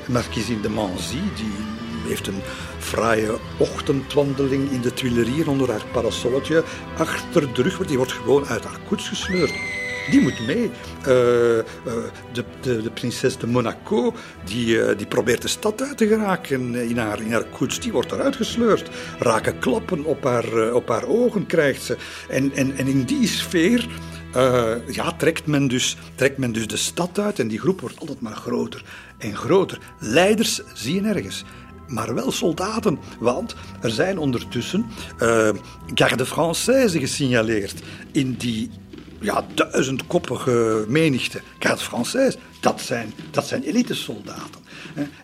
Marquisine 0.07 0.61
de 0.61 0.69
Manzy, 0.69 1.21
die 1.37 1.76
heeft 2.07 2.27
een 2.27 2.43
fraaie 2.79 3.31
ochtendwandeling 3.59 4.71
in 4.71 4.81
de 4.81 4.95
Tuileries 4.95 5.47
onder 5.47 5.71
haar 5.71 5.85
parasolletje 5.93 6.65
achter 6.97 7.55
de 7.55 7.63
rug. 7.63 7.79
Die 7.87 7.97
wordt 7.97 8.13
gewoon 8.13 8.47
uit 8.47 8.65
haar 8.65 8.81
koets 8.89 9.09
gesleurd. 9.09 9.53
Die 10.11 10.21
moet 10.21 10.47
mee. 10.47 10.71
Uh, 11.07 11.57
uh, 11.57 11.63
de, 12.33 12.45
de, 12.61 12.91
prinses 12.95 13.39
de 13.39 13.47
Monaco, 13.47 14.15
die, 14.45 14.67
uh, 14.67 14.97
die 14.97 15.07
probeert 15.07 15.43
de 15.43 15.49
stad 15.49 15.83
uit 15.83 15.97
te 15.97 16.07
geraken 16.07 16.75
in 16.75 16.99
haar, 16.99 17.21
in 17.21 17.33
haar 17.33 17.45
koets. 17.45 17.81
Die 17.81 17.93
wordt 17.93 18.13
eruit 18.13 18.37
gesleurd. 18.37 18.91
Raken 19.19 19.59
klappen 19.59 20.05
op 20.05 20.25
haar, 20.25 20.73
op 20.73 20.89
haar 20.89 21.07
ogen 21.07 21.47
krijgt 21.47 21.83
ze. 21.83 21.97
En, 22.29 22.53
en, 22.53 22.77
en 22.77 22.87
in 22.87 23.03
die 23.05 23.27
sfeer 23.29 23.89
ja, 24.87 25.13
trekt, 25.17 25.47
men 25.47 25.69
dus, 25.69 25.97
trekt 26.15 26.39
men 26.39 26.53
dus 26.53 26.67
de 26.67 26.77
stad 26.77 27.19
uit. 27.19 27.39
En 27.39 27.49
die 27.49 27.59
groep 27.59 27.81
wordt 27.81 28.01
altijd 28.01 28.21
maar 28.21 28.37
groter 28.37 28.85
en 29.19 29.37
groter. 29.37 29.79
Leiders 29.99 30.61
zie 30.75 30.95
je 30.95 31.01
nergens 31.01 31.45
maar 31.89 32.15
wel 32.15 32.33
soldaten. 32.33 32.99
Want 33.19 33.55
er 33.81 33.91
zijn 33.91 34.19
ondertussen 34.19 34.87
uh, 35.23 35.49
garde 35.95 36.27
Française 36.27 36.99
gesignaleerd 36.99 37.83
in 38.13 38.33
die 38.33 38.71
ja, 39.21 39.45
duizendkoppige 39.55 40.85
menigte. 40.89 41.41
Garde 41.59 41.83
Française, 41.83 42.39
dat 42.61 42.81
zijn, 42.81 43.13
dat 43.31 43.47
zijn 43.47 43.63
elitesoldaten. 43.63 44.65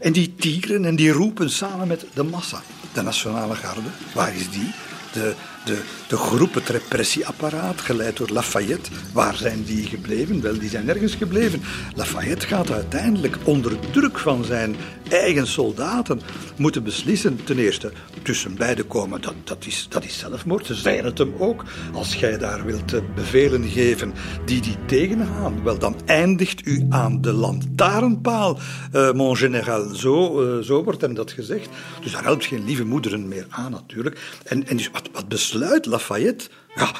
En 0.01 0.13
die 0.13 0.35
tigeren 0.35 0.85
en 0.85 0.97
die 0.97 1.11
roepen 1.11 1.51
samen 1.51 1.89
met 1.89 2.07
de 2.15 2.23
massa. 2.23 2.63
De 2.93 3.03
Nationale 3.03 3.55
Garde, 3.55 3.89
waar 4.15 4.35
is 4.35 4.51
die? 4.51 4.71
De, 5.13 5.35
de, 5.65 5.83
de 6.09 6.17
groep, 6.17 6.55
het 6.55 6.69
repressieapparaat, 6.69 7.81
geleid 7.81 8.17
door 8.17 8.29
Lafayette. 8.29 8.91
Waar 9.13 9.35
zijn 9.35 9.65
die 9.65 9.87
gebleven? 9.87 10.41
Wel, 10.41 10.59
die 10.59 10.69
zijn 10.69 10.85
nergens 10.85 11.15
gebleven. 11.15 11.63
Lafayette 11.95 12.47
gaat 12.47 12.71
uiteindelijk 12.71 13.37
onder 13.45 13.73
druk 13.91 14.19
van 14.19 14.45
zijn 14.45 14.77
eigen 15.09 15.47
soldaten 15.47 16.21
moeten 16.57 16.83
beslissen. 16.85 17.45
Ten 17.45 17.59
eerste, 17.59 17.93
tussen 18.23 18.55
beiden 18.55 18.87
komen, 18.87 19.21
dat, 19.21 19.35
dat, 19.45 19.67
is, 19.67 19.87
dat 19.89 20.05
is 20.05 20.19
zelfmoord. 20.19 20.67
Ze 20.67 20.75
zeiden 20.75 21.05
het 21.05 21.19
hem 21.19 21.35
ook. 21.39 21.65
Als 21.93 22.15
jij 22.15 22.39
daar 22.39 22.65
wilt 22.65 22.93
eh, 22.93 23.01
bevelen 23.15 23.69
geven 23.69 24.13
die 24.45 24.61
die 24.61 24.77
tegengaan, 24.87 25.63
wel, 25.63 25.79
dan 25.79 25.97
eindigt 26.05 26.67
u 26.67 26.87
aan 26.89 27.21
de 27.21 27.33
lantaarnpaal, 27.33 28.59
uh, 28.95 29.13
mon 29.13 29.37
général. 29.37 29.95
Zo, 29.95 30.43
uh, 30.43 30.63
zo 30.63 30.85
wordt 30.85 31.01
hem 31.01 31.15
dat 31.15 31.33
gezegd. 31.33 31.69
Dus 32.03 32.13
daar 32.13 32.25
helpt 32.25 32.45
geen 32.45 32.65
lieve 32.65 32.85
moederen 32.85 33.29
meer 33.29 33.47
aan, 33.49 33.71
natuurlijk. 33.71 34.39
En, 34.45 34.69
en 34.69 34.77
dus 34.77 34.91
wat, 34.91 35.09
wat 35.13 35.31
besluit 35.53 35.87
Lafayette? 35.87 36.49
Ja, 36.75 36.91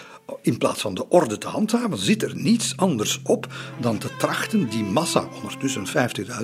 in 0.43 0.59
plaats 0.59 0.81
van 0.81 0.95
de 0.95 1.09
orde 1.09 1.39
te 1.39 1.47
handhaven, 1.47 1.99
zit 1.99 2.23
er 2.23 2.37
niets 2.37 2.77
anders 2.77 3.21
op 3.25 3.47
dan 3.81 3.99
te 3.99 4.09
trachten 4.19 4.69
die 4.69 4.85
massa, 4.85 5.29
ondertussen 5.35 5.87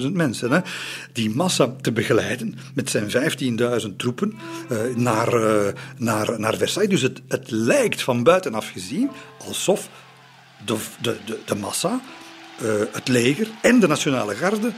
50.000 0.00 0.12
mensen, 0.12 0.50
hè, 0.50 0.60
die 1.12 1.30
massa 1.30 1.74
te 1.80 1.92
begeleiden 1.92 2.54
met 2.74 2.90
zijn 2.90 3.10
15.000 3.82 3.96
troepen 3.96 4.34
uh, 4.70 4.96
naar, 4.96 5.34
uh, 5.34 5.72
naar, 5.96 6.40
naar 6.40 6.56
Versailles. 6.56 7.00
Dus 7.00 7.02
het, 7.02 7.20
het 7.28 7.50
lijkt 7.50 8.02
van 8.02 8.22
buitenaf 8.22 8.70
gezien 8.70 9.10
alsof 9.46 9.88
de, 10.64 10.76
de, 11.00 11.38
de, 11.44 11.54
massa, 11.54 12.00
uh, 12.62 12.72
het 12.92 13.08
leger 13.08 13.48
en 13.62 13.80
de 13.80 13.86
Nationale 13.86 14.34
Garde 14.34 14.72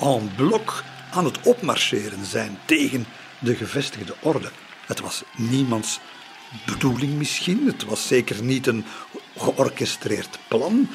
en 0.00 0.30
blok 0.36 0.82
aan 1.12 1.24
het 1.24 1.38
opmarcheren 1.44 2.24
zijn 2.24 2.58
tegen 2.66 3.06
de 3.38 3.54
gevestigde 3.54 4.14
orde. 4.22 4.48
Het 4.86 5.00
was 5.00 5.22
niemands 5.36 6.00
bedoeling 6.66 7.12
misschien. 7.12 7.66
Het 7.66 7.84
was 7.84 8.06
zeker 8.06 8.42
niet 8.42 8.66
een 8.66 8.84
georchestreerd 9.36 10.38
plan. 10.48 10.88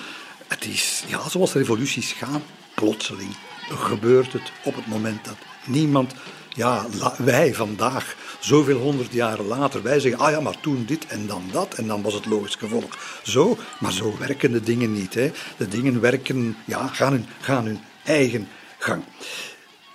Het 0.48 0.66
is, 0.66 1.04
ja, 1.08 1.30
zoals 1.30 1.54
revoluties 1.54 2.12
gaan, 2.12 2.44
plotseling 2.76 3.36
gebeurt 3.70 4.34
het 4.34 4.52
op 4.64 4.76
het 4.76 4.88
moment 4.88 5.26
dat 5.26 5.38
niemand 5.66 6.14
ja, 6.54 6.86
wij 7.18 7.54
vandaag, 7.54 8.16
zoveel 8.40 8.78
honderd 8.78 9.14
jaren 9.14 9.46
later, 9.46 9.82
wij 9.82 10.00
zeggen, 10.00 10.20
ah 10.20 10.32
ja, 10.32 10.40
maar 10.40 10.60
toen 10.60 10.86
dit 10.86 11.06
en 11.08 11.28
dan 11.28 11.44
dat, 11.52 11.74
en 11.74 11.88
dan 11.88 12.02
was 12.02 12.14
het 12.14 12.26
logisch 12.26 12.56
gevolg. 12.56 13.20
Zo, 13.24 13.58
maar 13.80 13.92
zo 13.92 14.18
werken 14.20 14.52
de 14.52 14.62
dingen 14.62 14.94
niet. 14.94 15.14
Hè. 15.14 15.32
De 15.58 15.68
dingen 15.68 16.02
werken, 16.02 16.58
ja, 16.66 16.88
gaan 16.88 17.12
hun, 17.12 17.26
gaan 17.42 17.66
hun 17.66 17.80
eigen 18.04 18.48
gang. 18.78 19.04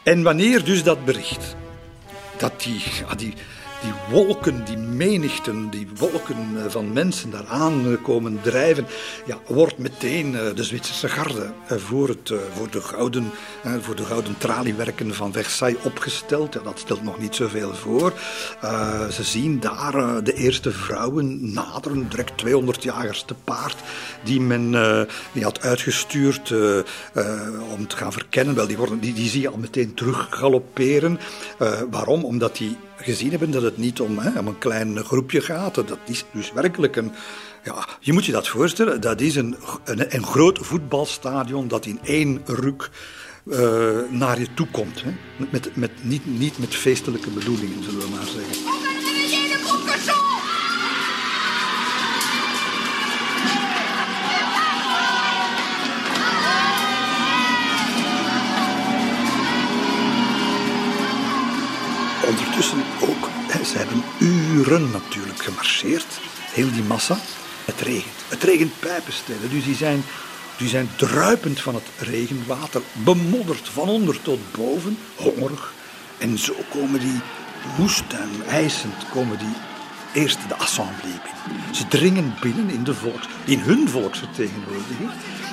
En 0.03 0.23
wanneer 0.23 0.64
dus 0.64 0.83
dat 0.83 1.05
bericht, 1.05 1.57
dat 2.37 2.62
die, 2.62 2.83
ja, 3.09 3.14
die, 3.14 3.35
die 3.87 3.95
wolken, 4.11 4.64
die 4.64 4.76
menigten, 4.76 5.70
die 5.70 5.89
wolken 5.97 6.57
eh, 6.57 6.70
van 6.70 6.93
mensen 6.93 7.30
daaraan 7.30 7.87
eh, 7.87 8.03
komen 8.03 8.41
drijven, 8.43 8.87
ja, 9.26 9.39
wordt 9.47 9.78
meteen 9.78 10.37
eh, 10.37 10.55
de 10.55 10.64
Zwitserse 10.64 11.09
garde 11.09 11.53
voor, 11.66 12.09
het, 12.09 12.32
voor, 12.55 12.70
de 12.70 12.80
gouden, 12.80 13.30
voor 13.80 13.97
de 13.97 14.05
gouden 14.05 14.39
traliewerken 14.39 15.14
van 15.14 15.32
Versailles 15.32 15.82
opgesteld. 15.82 16.55
Ja, 16.55 16.61
dat 16.61 16.78
stelt 16.78 17.03
nog 17.03 17.18
niet 17.18 17.34
zoveel 17.34 17.74
voor. 17.74 18.12
ze 19.12 19.22
zien 19.22 19.61
daar 19.61 20.24
de 20.24 20.34
eerste 20.34 20.70
vrouwen 20.70 21.53
naderen, 21.53 22.09
direct 22.09 22.39
200 22.39 22.82
jagers 22.82 23.22
te 23.22 23.34
paard, 23.45 23.76
die 24.24 24.41
men 24.41 24.70
die 25.32 25.45
had 25.45 25.61
uitgestuurd 25.61 26.51
om 27.76 27.87
te 27.87 27.97
gaan 27.97 28.12
verkennen. 28.12 28.55
Wel, 28.55 28.66
die, 28.66 28.76
worden, 28.76 29.01
die, 29.01 29.12
die 29.12 29.28
zie 29.28 29.41
je 29.41 29.49
al 29.49 29.59
meteen 29.59 29.95
terug 29.95 30.26
galopperen. 30.30 31.18
waarom? 31.91 32.24
Omdat 32.24 32.57
die 32.57 32.76
gezien 32.97 33.30
hebben 33.30 33.51
dat 33.51 33.62
het 33.62 33.76
niet 33.76 34.01
om, 34.01 34.18
hè, 34.18 34.38
om 34.38 34.47
een 34.47 34.59
klein 34.59 35.05
groepje 35.05 35.40
gaat. 35.40 35.74
Dat 35.74 35.99
is 36.05 36.24
dus 36.32 36.53
werkelijk 36.53 36.97
een. 36.97 37.12
Ja, 37.64 37.88
je 38.01 38.12
moet 38.12 38.24
je 38.24 38.32
dat 38.32 38.49
voorstellen, 38.49 39.01
dat 39.01 39.20
is 39.20 39.36
een, 39.36 39.57
een, 39.84 40.14
een 40.14 40.26
groot 40.26 40.59
voetbalstadion 40.62 41.68
dat 41.68 41.86
in 41.86 41.99
één 42.03 42.40
ruk 42.44 42.90
uh, 43.44 43.59
naar 44.11 44.40
je 44.40 44.55
toe 44.55 44.66
komt. 44.70 45.03
Hè. 45.03 45.11
Met, 45.51 45.76
met, 45.76 45.90
niet, 46.01 46.26
niet 46.38 46.59
met 46.59 46.74
feestelijke 46.74 47.30
bedoelingen, 47.30 47.84
zullen 47.84 48.01
we 48.01 48.09
maar 48.09 48.26
zeggen. 48.26 48.76
Ondertussen 62.29 62.83
ook, 63.01 63.29
ze 63.64 63.79
hebben 63.79 64.03
uren 64.18 64.91
natuurlijk 64.91 65.43
gemarcheerd, 65.43 66.20
heel 66.53 66.72
die 66.72 66.83
massa. 66.83 67.16
Het 67.64 67.81
regent. 67.81 68.14
Het 68.29 68.43
regent 68.43 68.81
pijpenstelen, 68.81 69.51
dus 69.51 69.64
die 69.64 69.74
zijn, 69.74 70.05
die 70.57 70.68
zijn 70.68 70.89
druipend 70.97 71.61
van 71.61 71.74
het 71.74 72.09
regenwater, 72.09 72.83
bemodderd 72.93 73.68
van 73.68 73.89
onder 73.89 74.22
tot 74.22 74.53
boven, 74.53 74.99
hongerig. 75.14 75.72
En 76.18 76.39
zo 76.39 76.55
komen 76.70 77.01
die 77.01 77.20
woest 77.77 78.12
en 78.12 78.31
eisend, 78.49 79.07
komen 79.12 79.39
die 79.39 79.55
eerst 80.22 80.39
de 80.49 80.57
assemblée 80.57 81.20
binnen. 81.24 81.74
Ze 81.74 81.89
dringen 81.89 82.35
binnen 82.41 82.70
in, 82.70 82.85
de 82.85 82.95
volks, 82.95 83.29
in 83.45 83.59
hun 83.59 83.89
volksvertegenwoordiging. 83.89 85.11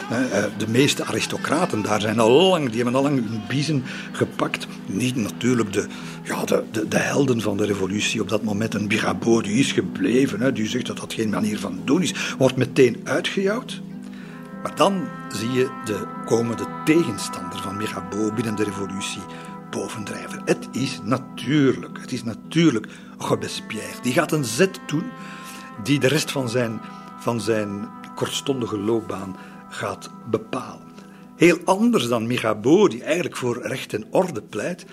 Eh, 0.10 0.44
de 0.58 0.68
meeste 0.68 1.06
aristocraten 1.06 1.82
daar 1.82 2.02
zijn 2.02 2.20
al 2.20 2.32
lang, 2.32 2.68
die 2.68 2.76
hebben 2.76 2.96
al 2.96 3.02
lang 3.02 3.30
hun 3.30 3.42
biezen 3.48 3.84
gepakt. 4.12 4.68
Niet 4.86 5.16
natuurlijk 5.16 5.74
de, 5.74 5.88
ja, 6.24 6.46
de, 6.46 6.64
de, 6.72 6.88
de 6.88 6.98
helden 6.98 7.42
van 7.42 7.58
de 7.58 7.66
revolutie 7.66 8.22
op 8.22 8.30
dat 8.30 8.44
moment. 8.44 8.74
Een 8.74 8.88
Mirabeau 8.88 9.44
die 9.44 9.60
is 9.60 9.72
gebleven, 9.72 10.54
die 10.54 10.68
zegt 10.68 10.86
dat 10.86 10.98
dat 10.98 11.14
geen 11.14 11.30
manier 11.30 11.60
van 11.60 11.82
doen 11.86 12.02
is, 12.02 12.36
wordt 12.38 12.56
meteen 12.56 13.02
uitgejouwd. 13.04 13.82
Maar 14.64 14.76
dan 14.76 15.08
zie 15.30 15.52
je 15.52 15.70
de 15.86 16.08
komende 16.26 16.66
tegenstander 16.86 17.60
van 17.60 17.78
Mirabeau 17.78 18.34
binnen 18.34 18.56
de 18.56 18.64
revolutie 18.64 19.22
bovendrijven. 19.70 20.42
Het 20.46 20.68
is 20.72 21.00
natuurlijk, 21.04 21.98
het 22.02 22.12
is 22.12 22.24
natuurlijk 22.24 22.88
Robespierre. 23.18 24.02
Die 24.02 24.14
gaat 24.14 24.32
een 24.32 24.46
zet 24.46 24.80
doen 24.88 25.04
die 25.84 26.00
de 26.00 26.08
rest 26.08 26.32
van 26.32 26.50
zijn, 26.50 26.82
van 27.20 27.42
zijn 27.42 27.88
kortstondige 28.16 28.78
loopbaan 28.78 29.36
gaat 29.74 30.10
bepalen. 30.30 30.92
Heel 31.36 31.60
anders 31.66 32.08
dan 32.08 32.28
Mirabeau, 32.28 32.90
die 32.90 33.04
eigenlijk 33.04 33.38
voor 33.38 33.62
recht 33.62 33.94
en 33.94 34.06
orde 34.12 34.42
pleit, 34.42 34.86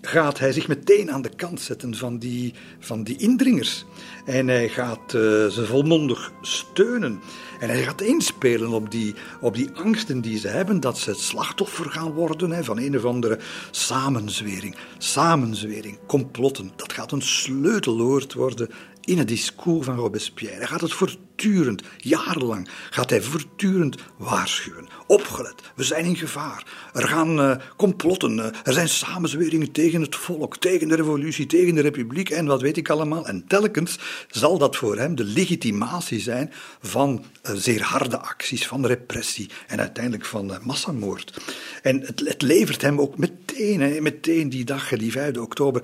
gaat 0.00 0.38
hij 0.38 0.52
zich 0.52 0.68
meteen 0.68 1.12
aan 1.12 1.22
de 1.22 1.34
kant 1.36 1.60
zetten 1.60 1.94
van 1.94 2.18
die, 2.18 2.54
van 2.78 3.02
die 3.02 3.16
indringers. 3.16 3.84
En 4.24 4.48
hij 4.48 4.68
gaat 4.68 5.14
uh, 5.14 5.20
ze 5.46 5.64
volmondig 5.66 6.32
steunen. 6.40 7.20
En 7.60 7.68
hij 7.68 7.82
gaat 7.82 8.00
inspelen 8.00 8.70
op 8.70 8.90
die, 8.90 9.14
op 9.40 9.54
die 9.54 9.70
angsten 9.74 10.20
die 10.20 10.38
ze 10.38 10.48
hebben 10.48 10.80
dat 10.80 10.98
ze 10.98 11.10
het 11.10 11.18
slachtoffer 11.18 11.90
gaan 11.90 12.12
worden 12.12 12.50
hè, 12.50 12.64
van 12.64 12.78
een 12.78 12.96
of 12.96 13.04
andere 13.04 13.38
samenzwering. 13.70 14.76
Samenzwering, 14.98 15.98
complotten, 16.06 16.72
dat 16.76 16.92
gaat 16.92 17.12
een 17.12 17.22
sleutelwoord 17.22 18.34
worden 18.34 18.70
in 19.06 19.18
het 19.18 19.28
discours 19.28 19.86
van 19.86 19.96
Robespierre. 19.96 20.56
Hij 20.56 20.66
gaat 20.66 20.80
het 20.80 20.92
voortdurend, 20.92 21.82
jarenlang, 21.96 22.68
gaat 22.90 23.10
hij 23.10 23.22
voortdurend 23.22 23.96
waarschuwen. 24.16 24.88
Opgelet, 25.06 25.54
we 25.74 25.84
zijn 25.84 26.04
in 26.04 26.16
gevaar. 26.16 26.66
Er 26.92 27.08
gaan 27.08 27.38
uh, 27.38 27.56
complotten, 27.76 28.38
uh, 28.38 28.44
er 28.64 28.72
zijn 28.72 28.88
samenzweringen 28.88 29.72
tegen 29.72 30.00
het 30.00 30.16
volk, 30.16 30.56
tegen 30.56 30.88
de 30.88 30.94
revolutie, 30.94 31.46
tegen 31.46 31.74
de 31.74 31.80
republiek 31.80 32.30
en 32.30 32.46
wat 32.46 32.60
weet 32.60 32.76
ik 32.76 32.90
allemaal. 32.90 33.26
En 33.26 33.44
telkens 33.46 33.98
zal 34.28 34.58
dat 34.58 34.76
voor 34.76 34.98
hem 34.98 35.14
de 35.14 35.24
legitimatie 35.24 36.20
zijn 36.20 36.52
van 36.80 37.24
uh, 37.42 37.52
zeer 37.56 37.82
harde 37.82 38.18
acties, 38.18 38.66
van 38.66 38.86
repressie 38.86 39.50
en 39.66 39.80
uiteindelijk 39.80 40.24
van 40.24 40.58
massamoord. 40.62 41.40
En 41.82 42.00
het, 42.00 42.20
het, 42.24 42.42
levert 42.42 42.82
hem 42.82 43.00
ook 43.00 43.18
meteen, 43.58 44.02
meteen 44.02 44.48
die 44.48 44.64
dag, 44.64 44.88
die 44.88 45.12
5 45.12 45.36
oktober, 45.36 45.82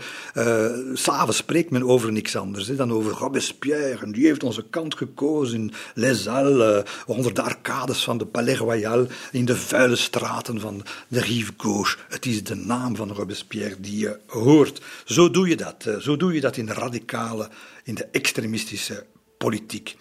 s'avonds 0.94 1.36
spreekt 1.36 1.70
men 1.70 1.82
over 1.82 2.12
niks 2.12 2.36
anders 2.36 2.66
dan 2.66 2.92
over 2.92 3.12
Robespierre. 3.12 3.98
En 4.04 4.12
die 4.12 4.26
heeft 4.26 4.42
onze 4.42 4.64
kant 4.70 4.94
gekozen 4.94 5.60
in 5.60 5.72
Les 5.94 6.26
Halles, 6.26 6.82
onder 7.06 7.34
de 7.34 7.42
arcades 7.42 8.04
van 8.04 8.18
de 8.18 8.26
Palais 8.26 8.58
Royal, 8.58 9.06
in 9.32 9.44
de 9.44 9.56
vuile 9.56 9.96
straten 9.96 10.60
van 10.60 10.84
de 11.08 11.20
Rive 11.20 11.52
Gauche. 11.56 11.96
Het 12.08 12.26
is 12.26 12.44
de 12.44 12.54
naam 12.54 12.96
van 12.96 13.12
Robespierre 13.12 13.80
die 13.80 13.98
je 13.98 14.18
hoort. 14.26 14.82
Zo 15.04 15.30
doe 15.30 15.48
je 15.48 15.56
dat. 15.56 15.86
Eh, 15.86 15.96
zo 15.96 16.16
doe 16.16 16.34
je 16.34 16.40
dat 16.40 16.56
in 16.56 16.66
de 16.66 16.72
radicale, 16.72 17.48
in 17.84 17.94
de 17.94 18.06
extremistische 18.12 19.06
politiek. 19.38 19.96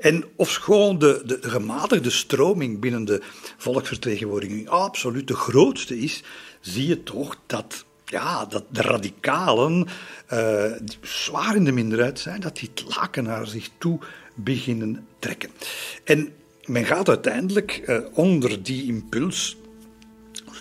En 0.00 0.24
ofschoon 0.36 0.98
de, 0.98 1.22
de, 1.24 1.38
de 1.38 1.50
gematigde 1.50 2.10
stroming 2.10 2.80
binnen 2.80 3.04
de 3.04 3.22
volksvertegenwoordiging 3.56 4.68
absoluut 4.68 5.28
de 5.28 5.36
grootste 5.36 5.98
is, 5.98 6.22
zie 6.60 6.86
je 6.86 7.02
toch 7.02 7.36
dat 7.46 7.84
ja, 8.04 8.44
dat 8.44 8.64
de 8.68 8.82
radicalen, 8.82 9.86
uh, 10.32 10.64
die 10.82 10.98
zwaar 11.02 11.56
in 11.56 11.64
de 11.64 11.72
minderheid 11.72 12.18
zijn, 12.18 12.40
dat 12.40 12.56
die 12.56 12.70
het 12.74 12.96
laken 12.96 13.24
naar 13.24 13.46
zich 13.46 13.70
toe 13.78 13.98
beginnen 14.34 15.06
trekken. 15.18 15.50
En 16.04 16.32
men 16.64 16.84
gaat 16.84 17.08
uiteindelijk 17.08 17.82
uh, 17.86 17.98
onder 18.12 18.62
die 18.62 18.86
impuls, 18.86 19.56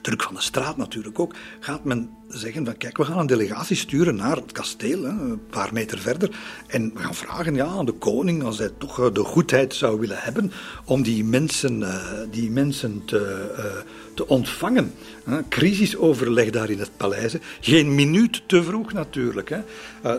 druk 0.02 0.24
van 0.24 0.36
de 0.36 0.42
straat 0.42 0.78
natuurlijk 0.78 1.20
ook, 1.20 1.36
gaat 1.60 1.84
men 1.84 2.18
zeggen 2.30 2.66
van 2.66 2.78
kijk, 2.78 2.98
we 2.98 3.06
gaan 3.06 3.20
een 3.20 3.28
delegatie 3.28 3.76
sturen 3.76 4.16
naar 4.16 4.36
het 4.36 4.52
kasteel, 4.52 5.06
een 5.06 5.42
paar 5.50 5.74
meter 5.74 6.00
verder, 6.00 6.40
en 6.68 6.92
we 6.94 7.00
gaan 7.00 7.16
vragen 7.16 7.56
ja, 7.56 7.66
aan 7.66 7.86
de 7.86 7.92
koning, 7.92 8.44
als 8.44 8.58
hij 8.58 8.70
toch 8.78 9.00
eh, 9.00 9.14
de 9.14 9.24
goedheid 9.24 9.76
zou 9.76 10.00
willen 10.00 10.20
hebben, 10.20 10.52
om 10.86 11.04
die 11.04 11.24
mensen, 11.24 11.84
die 12.32 12.52
mensen 12.52 13.06
te 13.06 13.98
te 14.20 14.28
ontvangen. 14.28 14.94
Crisisoverleg 15.50 16.50
daar 16.50 16.70
in 16.70 16.80
het 16.80 16.92
paleis. 16.98 17.36
Geen 17.60 17.96
minuut 17.96 18.44
te 18.48 18.64
vroeg 18.64 18.94
natuurlijk. 18.94 19.50
Eh, 19.50 19.62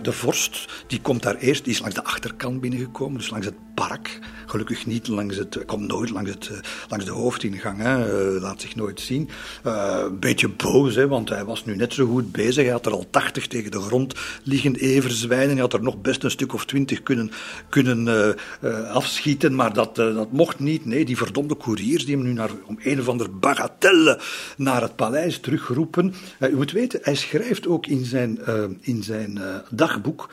de 0.03 0.13
vorst 0.13 0.85
die 0.87 1.01
komt 1.01 1.23
daar 1.23 1.37
eerst, 1.37 1.65
die 1.65 1.73
is 1.73 1.81
langs 1.81 1.95
de 1.95 2.05
achterkant 2.05 2.61
binnengekomen, 2.61 3.19
dus 3.19 3.31
langs 3.31 3.47
het 3.47 3.55
park. 3.75 4.19
Gelukkig 4.47 4.87
niet 4.87 5.09
langs 5.09 5.37
het, 5.37 5.65
komt 5.65 5.87
nooit 5.87 6.11
langs, 6.11 6.31
het, 6.31 6.49
eh, 6.49 6.59
langs 6.89 7.05
de 7.05 7.11
hoofdingang, 7.11 7.79
hè. 7.79 7.95
Eh, 8.35 8.43
laat 8.43 8.61
zich 8.61 8.77
nooit 8.77 9.01
zien. 9.01 9.29
Een 9.63 10.19
beetje 10.19 10.49
boos, 10.49 10.95
hè, 10.95 11.09
want 11.09 11.29
hij 11.29 11.45
was 11.45 11.65
nu 11.65 11.77
net 11.77 11.93
zo 11.93 12.00
goed 12.07 12.33
bezig. 12.33 12.65
Hij 12.65 12.73
had 12.73 12.87
er 12.87 12.93
al 12.93 13.07
tachtig 13.11 13.47
tegen 13.47 13.71
de 13.71 13.81
grond 13.81 14.15
liggen 14.43 14.75
everzwijnen. 14.75 15.51
Hij 15.51 15.61
had 15.61 15.73
er 15.73 15.83
nog 15.83 16.01
best 16.01 16.25
een 16.25 16.31
stuk 16.31 16.53
of 16.53 16.65
twintig 16.65 17.03
kunnen, 17.03 17.31
kunnen 17.69 18.37
afschieten, 18.93 19.55
maar 19.55 19.73
dat, 19.73 19.97
dat 19.97 20.33
mocht 20.33 20.59
niet. 20.59 20.85
Nee, 20.85 21.05
die 21.05 21.17
verdomde 21.17 21.55
koeriers 21.55 22.05
die 22.05 22.17
hem 22.17 22.25
nu 22.25 22.33
naar, 22.33 22.51
om 22.67 22.79
een 22.83 23.01
of 23.01 23.09
ander 23.09 23.39
bagatelle 23.39 24.21
naar 24.57 24.83
het 24.83 24.97
paleis 24.97 25.39
teruggeroepen. 25.39 26.15
Uh, 26.39 26.51
u 26.51 26.57
moet 26.57 26.73
weten, 26.73 27.01
hij 27.03 27.15
schrijft 27.15 27.67
ook 27.67 27.87
in 27.87 28.05
zijn, 28.05 28.39
in 28.81 29.03
zijn 29.03 29.41
dagboek, 29.71 30.31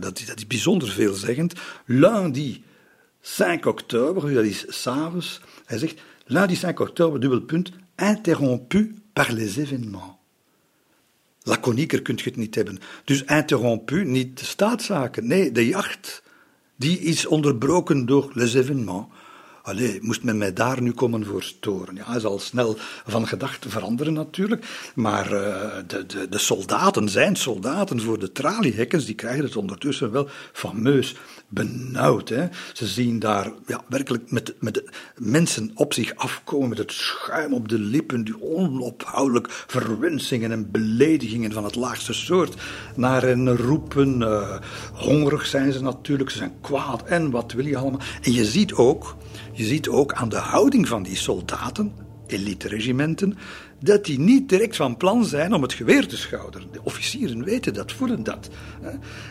dat, 0.00 0.18
is, 0.18 0.26
dat 0.26 0.36
is 0.36 0.46
bijzonder 0.46 0.88
veelzeggend, 0.88 1.52
lundi 1.86 2.64
5 3.20 3.66
oktober, 3.66 4.34
dat 4.34 4.44
is 4.44 4.64
s'avonds, 4.68 5.40
hij 5.64 5.78
zegt, 5.78 6.00
lundi 6.26 6.56
5 6.56 6.78
oktober, 6.78 7.20
dubbel 7.20 7.40
punt, 7.40 7.72
interrompu 7.96 9.02
par 9.12 9.32
les 9.32 9.56
événements. 9.56 10.21
Laconieker 11.44 12.02
kunt 12.02 12.20
je 12.20 12.28
het 12.28 12.38
niet 12.38 12.54
hebben. 12.54 12.78
Dus 13.04 13.24
interrompu, 13.24 14.04
niet 14.04 14.38
de 14.38 14.44
staatszaken. 14.44 15.26
Nee, 15.26 15.52
de 15.52 15.66
jacht, 15.66 16.22
die 16.76 16.98
is 16.98 17.26
onderbroken 17.26 18.06
door 18.06 18.30
les 18.34 18.54
événements. 18.54 19.06
Allee, 19.62 19.98
moest 20.00 20.22
men 20.22 20.38
mij 20.38 20.52
daar 20.52 20.82
nu 20.82 20.92
komen 20.92 21.24
voor 21.24 21.42
storen? 21.42 21.94
Ja, 21.94 22.10
hij 22.10 22.20
zal 22.20 22.38
snel 22.38 22.76
van 23.06 23.26
gedachten 23.26 23.70
veranderen 23.70 24.12
natuurlijk. 24.12 24.90
Maar 24.94 25.32
uh, 25.32 25.70
de, 25.86 26.06
de, 26.06 26.28
de, 26.28 26.38
soldaten, 26.38 27.08
zijn 27.08 27.36
soldaten 27.36 28.00
voor 28.00 28.18
de 28.18 28.32
traliehekkens, 28.32 29.04
die 29.04 29.14
krijgen 29.14 29.44
het 29.44 29.56
ondertussen 29.56 30.12
wel 30.12 30.28
fameus 30.52 31.14
benauwd. 31.48 32.28
Hè? 32.28 32.48
Ze 32.72 32.86
zien 32.86 33.18
daar 33.18 33.52
ja, 33.66 33.84
werkelijk 33.88 34.30
met, 34.30 34.54
met 34.58 34.84
mensen 35.16 35.70
op 35.74 35.92
zich 35.92 36.14
afkomen, 36.16 36.68
met 36.68 36.78
het 36.78 36.92
schuim 36.92 37.54
op 37.54 37.68
de 37.68 37.78
lippen, 37.78 38.24
die 38.24 38.42
onophoudelijk 38.42 39.46
verwensingen 39.50 40.52
en 40.52 40.70
beledigingen 40.70 41.52
van 41.52 41.64
het 41.64 41.74
laagste 41.74 42.12
soort 42.12 42.54
naar 42.96 43.22
hen 43.22 43.56
roepen. 43.56 44.20
Uh, 44.20 44.58
hongerig 44.92 45.46
zijn 45.46 45.72
ze 45.72 45.82
natuurlijk, 45.82 46.30
ze 46.30 46.38
zijn 46.38 46.54
kwaad 46.60 47.04
en 47.04 47.30
wat 47.30 47.52
wil 47.52 47.66
je 47.66 47.76
allemaal. 47.76 48.00
En 48.22 48.32
je 48.32 48.44
ziet 48.44 48.72
ook, 48.72 49.16
je 49.52 49.64
ziet 49.64 49.88
ook 49.88 50.12
aan 50.12 50.28
de 50.28 50.36
houding 50.36 50.88
van 50.88 51.02
die 51.02 51.16
soldaten, 51.16 51.92
elite-regimenten, 52.26 53.36
dat 53.80 54.04
die 54.04 54.18
niet 54.18 54.48
direct 54.48 54.76
van 54.76 54.96
plan 54.96 55.24
zijn 55.24 55.52
om 55.52 55.62
het 55.62 55.72
geweer 55.72 56.06
te 56.06 56.16
schouderen. 56.16 56.68
De 56.72 56.80
officieren 56.82 57.44
weten 57.44 57.74
dat, 57.74 57.92
voelen 57.92 58.22
dat. 58.22 58.48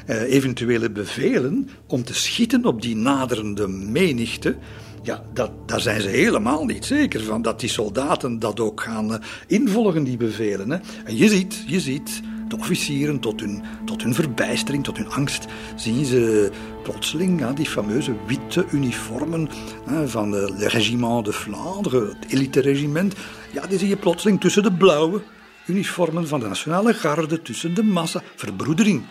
Uh, 0.08 0.22
eventuele 0.22 0.92
bevelen 0.92 1.70
om 1.88 2.04
te 2.04 2.14
schieten 2.14 2.66
op 2.66 2.82
die 2.82 2.96
naderende 2.96 3.68
menigte, 3.68 4.56
ja, 5.04 5.24
dat, 5.34 5.52
daar 5.66 5.82
zijn 5.82 6.02
ze 6.02 6.08
helemaal 6.08 6.66
niet 6.66 6.86
zeker 6.86 7.24
van 7.24 7.42
dat 7.42 7.60
die 7.60 7.70
soldaten 7.70 8.40
dat 8.40 8.60
ook 8.60 8.82
gaan 8.82 9.12
uh, 9.12 9.18
involgen, 9.48 10.04
die 10.04 10.18
bevelen. 10.18 10.72
En 11.06 11.18
je 11.18 11.30
ziet, 11.30 11.64
je 11.68 11.80
ziet, 11.80 12.22
de 12.52 12.58
officieren, 12.58 13.20
tot 13.20 13.39
hun, 13.39 13.64
tot 13.86 14.04
hun 14.04 14.14
verbijstering, 14.14 14.84
tot 14.84 14.97
hun 14.97 15.10
angst, 15.10 15.45
zien 15.76 16.06
ze 16.06 16.52
plotseling 16.84 17.39
ja, 17.39 17.54
die 17.54 17.66
fameuze 17.66 18.16
witte 18.28 18.66
uniformen 18.72 19.49
hè, 19.86 20.08
van 20.08 20.32
de 20.32 20.54
Le 20.58 20.68
Régiment 20.68 21.26
de 21.26 21.34
Vlaanderen, 21.34 22.08
het 22.08 22.32
elite-regiment. 22.32 23.16
Ja, 23.54 23.68
die 23.68 23.78
zie 23.78 23.88
je 23.88 23.97
plotseling 23.97 24.39
tussen 24.39 24.64
de 24.64 24.72
blauwe 24.72 25.22
uniformen 25.66 26.28
van 26.28 26.39
de 26.39 26.47
Nationale 26.47 26.93
Garde, 26.93 27.41
tussen 27.41 27.74
de 27.74 27.84
massa. 27.84 28.22
Verbroedering. 28.36 29.04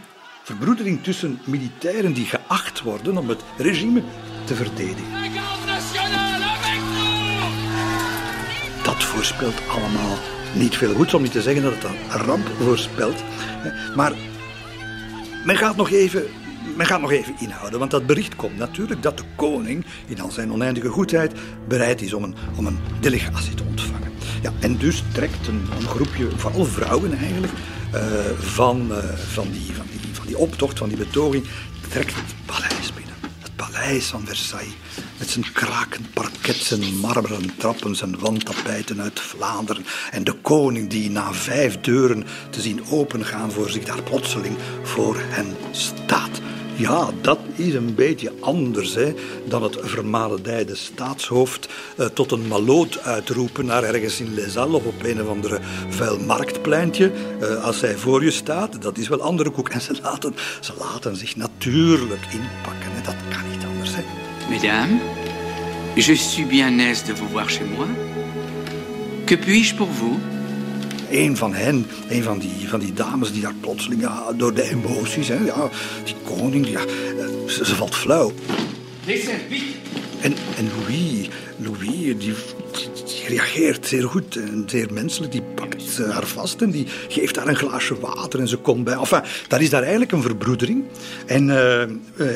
Verbroedering 0.43 1.03
tussen 1.03 1.39
militairen 1.45 2.13
die 2.13 2.25
geacht 2.25 2.83
worden 2.83 3.17
om 3.17 3.29
het 3.29 3.43
regime 3.57 4.03
te 4.45 4.55
verdedigen. 4.55 5.13
Dat 8.83 9.05
voorspelt 9.05 9.69
allemaal 9.69 10.40
niet 10.55 10.77
veel 10.77 10.95
goeds, 10.95 11.15
om 11.15 11.23
niet 11.23 11.33
te 11.33 11.43
zeggen 11.43 11.63
dat 11.63 11.75
het 11.75 11.85
een 11.85 12.25
ramp 12.25 12.47
voorspelt. 12.63 13.23
Maar 13.97 14.13
men 15.45 15.57
gaat 15.57 15.77
nog 15.77 15.91
even 15.91 16.23
men 16.77 16.87
gaat 16.87 17.01
nog 17.01 17.13
even 17.13 17.35
inhouden, 17.39 17.79
want 17.79 17.91
dat 17.91 18.07
bericht 18.07 18.37
komt 18.37 18.57
natuurlijk 18.57 19.03
dat 19.03 19.19
de 19.19 19.25
koning 19.37 19.85
in 20.07 20.21
al 20.21 20.31
zijn 20.31 20.53
oneindige 20.53 20.89
goedheid 20.89 21.33
bereid 21.69 22.03
is 22.03 22.13
om 22.13 22.23
een, 22.25 22.35
om 22.57 22.67
een 22.67 22.79
delegatie 23.01 23.55
te 23.55 23.63
ontvangen. 23.69 24.13
Ja, 24.43 24.53
en 24.61 24.77
dus 24.77 25.03
trekt 25.13 25.47
een, 25.49 25.87
groepje, 25.87 26.29
vooral 26.37 26.65
vrouwen 26.65 27.19
eigenlijk, 27.19 27.53
uh, 27.95 28.01
van, 28.39 28.87
uh, 28.91 28.97
van, 29.15 29.51
die, 29.51 29.75
van, 29.75 29.87
die, 29.91 30.01
van 30.13 30.27
die 30.27 30.39
optocht, 30.39 30.79
van 30.79 30.89
die 30.89 30.99
betoging, 30.99 31.45
trekt 31.89 32.15
het 32.15 32.35
paleis 32.47 32.80
paleis 33.73 34.07
van 34.07 34.27
Versailles. 34.27 34.75
Met 35.19 35.29
zijn 35.29 35.53
krakend 35.53 36.13
parket, 36.13 36.57
zijn 36.57 36.97
marmeren 36.97 37.57
trappen, 37.57 37.97
zijn 37.97 38.19
wandtapijten 38.19 39.01
uit 39.01 39.21
Vlaanderen. 39.21 39.85
En 40.11 40.25
de 40.25 40.33
koning 40.33 40.91
die 40.91 41.11
na 41.11 41.33
vijf 41.33 41.81
deuren 41.81 42.25
te 42.51 42.61
zien 42.61 42.85
opengaan 42.91 43.53
voor 43.53 43.71
zich 43.71 43.85
daar 43.85 44.03
plotseling 44.03 44.57
voor 44.83 45.17
hen 45.19 45.57
staat. 45.71 46.41
Ja, 46.77 47.11
dat 47.21 47.39
is 47.55 47.75
een 47.75 47.95
beetje 47.95 48.33
anders 48.41 48.95
hè, 48.95 49.15
dan 49.49 49.63
het 49.63 49.79
vermaledijde 49.81 50.75
staatshoofd 50.75 51.69
eh, 51.97 52.07
tot 52.07 52.33
een 52.33 52.49
maloot 52.49 52.99
uitroepen 52.99 53.67
naar 53.67 53.83
ergens 53.83 54.21
in 54.21 54.35
Les 54.35 54.57
of 54.57 54.85
op 54.85 55.03
een 55.03 55.23
of 55.23 55.29
andere 55.29 55.59
vuil 55.89 56.19
marktpleintje. 56.19 57.13
Eh, 57.41 57.65
als 57.65 57.81
hij 57.81 57.97
voor 57.97 58.25
je 58.25 58.31
staat, 58.31 58.83
dat 58.83 58.99
is 58.99 59.09
wel 59.09 59.23
andere 59.23 59.51
koek. 59.51 59.69
En 59.69 59.81
ze 59.81 59.99
laten, 60.03 60.35
ze 60.61 60.73
laten 60.79 61.17
zich 61.17 61.37
natuurlijk 61.37 62.23
inpakken. 62.33 62.93
Hè. 62.93 63.03
Dat 63.03 63.17
kan. 63.31 63.50
Mesdames, 64.51 64.99
je 65.97 66.13
suis 66.13 66.45
bien 66.45 66.77
aise 66.81 67.05
de 67.05 67.13
vous 67.13 67.29
voir 67.29 67.49
chez 67.49 67.65
moi. 67.65 67.87
Que 69.27 69.37
puis-je 69.37 69.77
pour 69.77 69.87
vous? 69.87 70.19
Een 71.11 71.37
van 71.37 71.55
hen, 71.55 71.87
een 72.09 72.23
van 72.23 72.39
die, 72.39 72.69
van 72.69 72.81
die 72.81 72.93
dames 72.93 73.33
die 73.33 73.43
daar 73.43 73.55
plotseling 73.61 74.01
ja, 74.01 74.33
door 74.37 74.55
de 74.55 74.71
emoties, 74.71 75.29
hè, 75.29 75.39
ja, 75.45 75.71
die 76.05 76.15
koning, 76.25 76.69
ja, 76.69 76.81
ze, 77.47 77.65
ze 77.65 77.75
valt 77.75 77.95
flauw. 77.95 78.33
En, 80.21 80.35
en 80.57 80.71
Louis, 80.77 81.29
Louis 81.57 82.19
die, 82.19 82.35
die, 82.71 83.27
reageert 83.29 83.87
zeer 83.87 84.09
goed 84.09 84.37
en 84.37 84.65
zeer 84.67 84.93
menselijk. 84.93 85.33
Die 85.33 85.43
pakt 85.43 85.99
haar 85.99 86.27
vast 86.27 86.63
en 86.63 86.71
die 86.71 86.87
geeft 87.09 87.37
haar 87.37 87.49
een 87.49 87.57
glaasje 87.57 88.01
water 88.01 88.41
en 88.41 88.49
ze 88.49 88.57
komt 88.57 88.85
bij. 88.85 88.95
Enfin, 88.95 89.23
dat 89.49 89.61
is 89.61 89.71
daar 89.71 89.83
eigenlijk 89.83 90.13
een 90.13 90.23
verbroedering. 90.23 90.85
En 91.27 91.49
uh, 91.49 91.81
uh, 91.81 91.87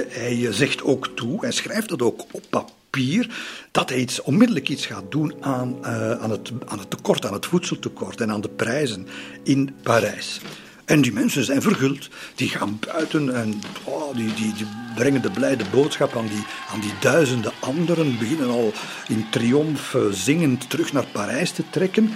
hij 0.09 0.49
zegt 0.51 0.83
ook 0.83 1.09
toe, 1.15 1.41
hij 1.41 1.53
schrijft 1.53 1.89
dat 1.89 2.03
ook 2.03 2.25
op 2.31 2.43
papier, 2.51 3.35
dat 3.71 3.89
hij 3.89 3.99
iets, 3.99 4.23
onmiddellijk 4.23 4.69
iets 4.69 4.87
gaat 4.87 5.05
doen 5.09 5.35
aan, 5.41 5.85
aan, 6.21 6.31
het, 6.31 6.53
aan 6.67 6.79
het 6.79 6.91
tekort, 6.91 7.27
aan 7.27 7.33
het 7.33 7.47
voedseltekort 7.47 8.21
en 8.21 8.31
aan 8.31 8.41
de 8.41 8.49
prijzen 8.49 9.07
in 9.43 9.75
Parijs. 9.83 10.41
En 10.85 11.01
die 11.01 11.13
mensen 11.13 11.45
zijn 11.45 11.63
verguld. 11.63 12.09
Die 12.35 12.49
gaan 12.49 12.79
buiten 12.87 13.35
en 13.35 13.61
oh, 13.85 14.17
die, 14.17 14.35
die, 14.35 14.53
die, 14.53 14.67
brengen 14.95 15.23
de 15.23 15.31
blijde 15.31 15.65
boodschap 15.73 16.17
aan 16.17 16.27
die, 16.27 16.45
aan 16.73 16.81
die 16.81 16.93
duizenden 17.01 17.53
anderen. 17.61 18.19
Beginnen 18.19 18.49
al 18.49 18.73
in 19.09 19.27
triomf 19.31 19.97
zingend 20.11 20.71
terug 20.71 20.93
naar 20.93 21.07
Parijs 21.13 21.51
te 21.51 21.63
trekken. 21.71 22.13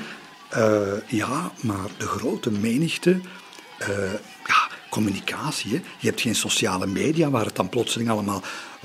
Uh, 0.56 0.80
ja, 1.06 1.52
maar 1.60 1.88
de 1.96 2.06
grote 2.06 2.50
menigte. 2.50 3.10
Uh, 3.80 4.12
ja, 4.46 4.68
communicatie. 4.90 5.70
Je 5.70 6.06
hebt 6.06 6.20
geen 6.20 6.34
sociale 6.34 6.86
media 6.86 7.30
waar 7.30 7.44
het 7.44 7.56
dan 7.56 7.68
plotseling 7.68 8.10
allemaal 8.10 8.42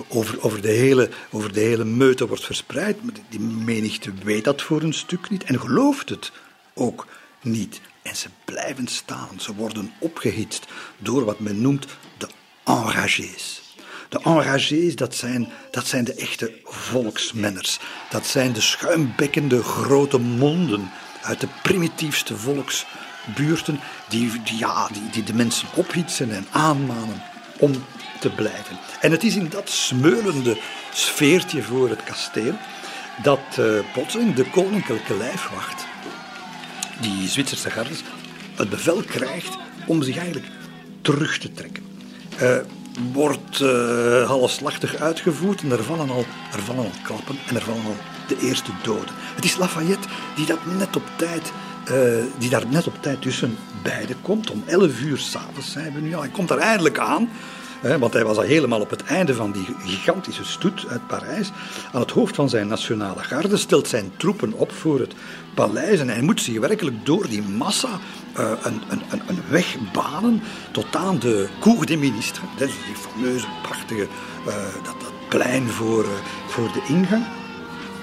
over, 0.08 0.44
over, 0.44 0.62
de, 0.62 0.72
hele, 0.72 1.10
over 1.32 1.54
de 1.54 1.60
hele 1.60 1.86
meute 1.86 2.28
wordt 2.28 2.46
verspreid. 2.46 2.98
Die 3.30 3.40
menigte 3.40 4.14
weet 4.24 4.44
dat 4.44 4.62
voor 4.62 4.82
een 4.82 4.94
stuk 4.94 5.30
niet 5.30 5.44
en 5.44 5.60
gelooft 5.60 6.10
het 6.10 6.32
ook 6.74 7.08
niet. 7.44 7.82
En 8.02 8.16
ze 8.16 8.30
blijven 8.46 8.88
staan. 8.88 9.39
Ze 9.39 9.56
worden 9.56 9.94
opgehitst 10.00 10.66
door 10.98 11.26
wat 11.26 11.39
men 11.39 11.62
noemt 11.62 11.86
de 12.18 12.28
enragés. 12.64 13.62
De 14.10 14.20
enragés, 14.24 14.96
dat 14.96 15.16
zijn, 15.16 15.50
dat 15.72 15.88
zijn 15.88 16.04
de 16.04 16.14
echte 16.14 16.60
volksmenners. 16.64 17.80
Dat 18.10 18.26
zijn 18.26 18.54
de 18.54 18.62
schuimbekkende 18.62 19.64
grote 19.64 20.18
monden 20.18 20.91
uit 21.22 21.39
de 21.39 21.48
primitiefste 21.64 22.38
volksbuurten 22.38 23.80
die, 24.10 24.32
ja, 24.44 24.88
die, 24.88 25.10
die 25.12 25.24
de 25.24 25.34
mensen 25.34 25.68
ophitsen 25.76 26.32
en 26.32 26.48
aanmanen 26.52 27.24
om 27.60 27.72
te 28.20 28.30
blijven. 28.30 28.78
En 29.02 29.12
het 29.12 29.24
is 29.24 29.36
in 29.36 29.50
dat 29.50 29.70
smeulende 29.70 30.58
sfeertje 30.94 31.64
voor 31.64 31.89
het 31.89 32.04
kasteel 32.04 32.54
dat 33.24 33.39
uh, 33.50 33.56
de 34.36 34.46
koninklijke 34.52 35.18
lijfwacht 35.18 35.86
die 37.04 37.28
Zwitserse 37.28 37.70
gardes 37.70 38.04
het 38.56 38.70
bevel 38.70 39.01
krijgt 39.01 39.58
om 39.86 40.04
zich 40.04 40.18
eigenlijk 40.18 40.47
terug 41.01 41.38
te 41.38 41.51
trekken. 41.51 41.84
Uh, 42.41 42.58
wordt 43.14 43.60
uh, 43.60 44.28
halfslachtig 44.28 44.95
uitgevoerd 44.95 45.62
en 45.62 45.72
er 45.72 45.84
vallen, 45.84 46.10
al, 46.10 46.26
er 46.54 46.62
vallen 46.62 46.84
al 46.84 46.91
klappen 47.04 47.38
en 47.47 47.56
er 47.56 47.62
vallen 47.62 47.86
al 47.86 47.95
de 48.28 48.38
eerste 48.47 48.72
doden. 48.84 49.14
Het 49.36 49.45
is 49.45 49.58
Lafayette 49.58 50.08
die, 50.36 50.45
dat 50.45 50.66
net 50.78 50.95
op 50.95 51.04
tijd, 51.16 51.51
uh, 51.91 52.24
die 52.38 52.49
daar 52.49 52.68
net 52.68 52.88
op 52.88 53.01
tijd 53.01 53.22
tussen 53.22 53.58
beiden 53.84 54.16
komt. 54.22 54.51
Om 54.51 54.64
11 54.66 55.01
uur 55.01 55.18
s'avonds 55.18 55.72
zijn 55.72 55.93
we 55.93 55.99
nu 55.99 56.14
al. 56.16 56.22
Hij 56.22 56.30
komt 56.30 56.47
daar 56.47 56.58
eindelijk 56.58 56.99
aan. 56.99 57.30
Want 57.84 58.14
hij 58.14 58.26
was 58.26 58.38
al 58.38 58.44
helemaal 58.44 58.80
op 58.80 58.90
het 58.90 59.04
einde 59.04 59.34
van 59.34 59.52
die 59.52 59.66
gigantische 59.86 60.44
stoet 60.44 60.86
uit 60.90 61.08
Parijs. 61.08 61.52
Aan 61.92 62.02
het 62.02 62.12
hoofd 62.12 62.36
van 62.36 62.50
zijn 62.50 62.68
nationale 62.68 63.24
garde 63.24 63.58
stelt 63.58 63.88
zijn 63.88 64.12
troepen 64.18 64.54
op 64.54 64.72
voor 64.72 65.00
het 65.00 65.14
paleis. 65.54 66.00
En 66.00 66.10
hij 66.10 66.22
moet 66.22 66.42
zich 66.42 66.60
werkelijk 66.60 67.06
door 67.06 67.28
die 67.28 67.42
massa 67.42 68.00
uh, 68.40 68.52
een, 68.64 68.82
een, 68.90 69.22
een, 69.28 69.40
weg 69.50 69.76
banen 69.94 70.42
tot 70.72 70.96
aan 70.96 71.20
de 71.20 71.48
Cour 71.60 71.86
des 71.86 71.98
Ministres. 71.98 72.50
Dat 72.58 72.68
is 72.68 72.76
die 72.86 72.96
fameuze, 72.96 73.48
prachtige, 73.62 74.08
uh, 74.48 74.54
dat, 74.84 74.96
dat, 75.02 75.12
plein 75.30 75.68
voor, 75.68 76.04
uh, 76.04 76.10
voor 76.48 76.72
de 76.74 76.82
ingang. 76.88 77.24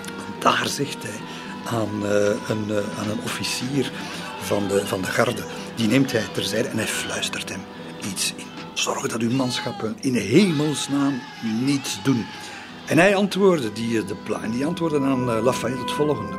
En 0.07 0.35
daar 0.39 0.69
zegt 0.69 1.03
hij 1.03 1.21
aan, 1.65 2.03
een, 2.49 2.85
aan 2.99 3.11
een 3.11 3.21
officier 3.25 3.91
van 4.41 4.69
de, 4.69 4.87
van 4.87 5.01
de 5.01 5.07
garde, 5.07 5.43
die 5.75 5.89
neemt 5.89 6.13
hij 6.13 6.25
terzijde 6.33 6.69
en 6.69 6.77
hij 6.77 6.87
fluistert 6.87 7.49
hem 7.49 7.61
iets 8.11 8.33
in. 8.37 8.60
Zorg 8.73 9.09
dat 9.09 9.21
uw 9.21 9.31
manschappen 9.31 9.97
in 10.01 10.15
hemelsnaam 10.15 11.21
niets 11.65 12.03
doen. 12.03 12.27
En 12.87 12.99
hij 12.99 13.17
antwoordde, 13.17 13.73
die, 13.73 14.05
de 14.05 14.17
plein, 14.25 14.51
die 14.51 14.67
antwoordde 14.67 15.01
aan 15.01 15.43
Lafayette 15.43 15.83
het 15.83 15.93
volgende. 15.93 16.37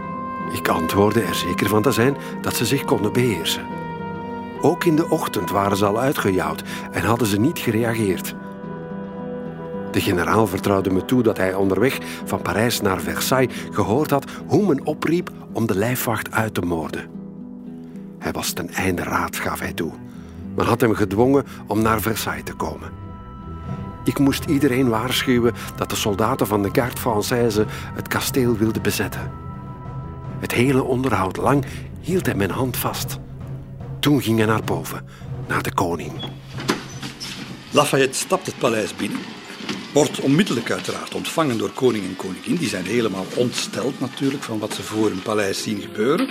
Ik 0.53 0.67
antwoordde 0.67 1.21
er 1.21 1.35
zeker 1.35 1.67
van 1.67 1.81
te 1.81 1.91
zijn 1.91 2.17
dat 2.41 2.55
ze 2.55 2.65
zich 2.65 2.85
konden 2.85 3.13
beheersen. 3.13 3.65
Ook 4.61 4.83
in 4.83 4.95
de 4.95 5.09
ochtend 5.09 5.49
waren 5.49 5.77
ze 5.77 5.85
al 5.85 5.99
uitgejouwd 5.99 6.63
en 6.91 7.03
hadden 7.03 7.27
ze 7.27 7.39
niet 7.39 7.59
gereageerd. 7.59 8.35
De 9.91 10.01
generaal 10.01 10.47
vertrouwde 10.47 10.89
me 10.89 11.05
toe 11.05 11.23
dat 11.23 11.37
hij 11.37 11.53
onderweg 11.53 11.97
van 12.25 12.41
Parijs 12.41 12.81
naar 12.81 13.01
Versailles 13.01 13.55
gehoord 13.71 14.09
had 14.09 14.31
hoe 14.47 14.67
men 14.67 14.85
opriep 14.85 15.31
om 15.53 15.67
de 15.67 15.75
lijfwacht 15.75 16.31
uit 16.31 16.53
te 16.53 16.61
moorden. 16.61 17.09
Hij 18.19 18.31
was 18.31 18.51
ten 18.51 18.69
einde 18.69 19.03
raad, 19.03 19.35
gaf 19.35 19.59
hij 19.59 19.73
toe. 19.73 19.91
Men 20.55 20.65
had 20.65 20.81
hem 20.81 20.93
gedwongen 20.93 21.45
om 21.67 21.81
naar 21.81 22.01
Versailles 22.01 22.43
te 22.43 22.53
komen. 22.53 22.89
Ik 24.03 24.19
moest 24.19 24.45
iedereen 24.45 24.89
waarschuwen 24.89 25.53
dat 25.75 25.89
de 25.89 25.95
soldaten 25.95 26.47
van 26.47 26.61
de 26.61 26.69
Garde 26.71 26.99
Française 26.99 27.65
het 27.93 28.07
kasteel 28.07 28.57
wilden 28.57 28.81
bezetten. 28.81 29.31
Het 30.39 30.51
hele 30.51 30.83
onderhoud 30.83 31.37
lang 31.37 31.65
hield 31.99 32.25
hij 32.25 32.35
mijn 32.35 32.51
hand 32.51 32.77
vast. 32.77 33.17
Toen 33.99 34.21
ging 34.21 34.37
hij 34.37 34.47
naar 34.47 34.63
boven, 34.63 35.05
naar 35.47 35.63
de 35.63 35.73
koning. 35.73 36.11
Lafayette 37.71 38.17
stapt 38.17 38.45
het 38.45 38.57
paleis 38.57 38.95
binnen. 38.95 39.19
Wordt 39.93 40.19
onmiddellijk 40.19 40.71
uiteraard 40.71 41.15
ontvangen 41.15 41.57
door 41.57 41.69
koning 41.69 42.05
en 42.05 42.15
koningin. 42.15 42.55
Die 42.55 42.69
zijn 42.69 42.85
helemaal 42.85 43.25
ontsteld 43.35 43.99
natuurlijk 43.99 44.43
van 44.43 44.59
wat 44.59 44.73
ze 44.73 44.83
voor 44.83 45.07
hun 45.07 45.21
paleis 45.21 45.63
zien 45.63 45.81
gebeuren. 45.81 46.29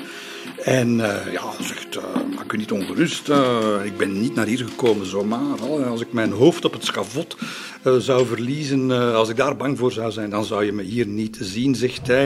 En 0.64 0.88
uh, 0.99 1.32
ja, 1.32 1.43
zegt, 1.61 1.97
uh, 1.97 2.03
maak 2.36 2.53
u 2.53 2.57
niet 2.57 2.72
ongerust. 2.72 3.28
Uh, 3.28 3.84
ik 3.84 3.97
ben 3.97 4.20
niet 4.20 4.34
naar 4.34 4.47
hier 4.47 4.59
gekomen 4.59 5.07
zomaar. 5.07 5.61
Als 5.88 6.01
ik 6.01 6.12
mijn 6.12 6.32
hoofd 6.32 6.64
op 6.64 6.72
het 6.72 6.84
schavot 6.84 7.36
zou 7.99 8.26
verliezen, 8.26 8.91
als 9.14 9.28
ik 9.28 9.36
daar 9.36 9.57
bang 9.57 9.78
voor 9.78 9.93
zou 9.93 10.11
zijn, 10.11 10.30
dan 10.30 10.45
zou 10.45 10.64
je 10.64 10.72
me 10.72 10.82
hier 10.82 11.07
niet 11.07 11.38
zien, 11.41 11.74
zegt 11.74 12.07
hij. 12.07 12.24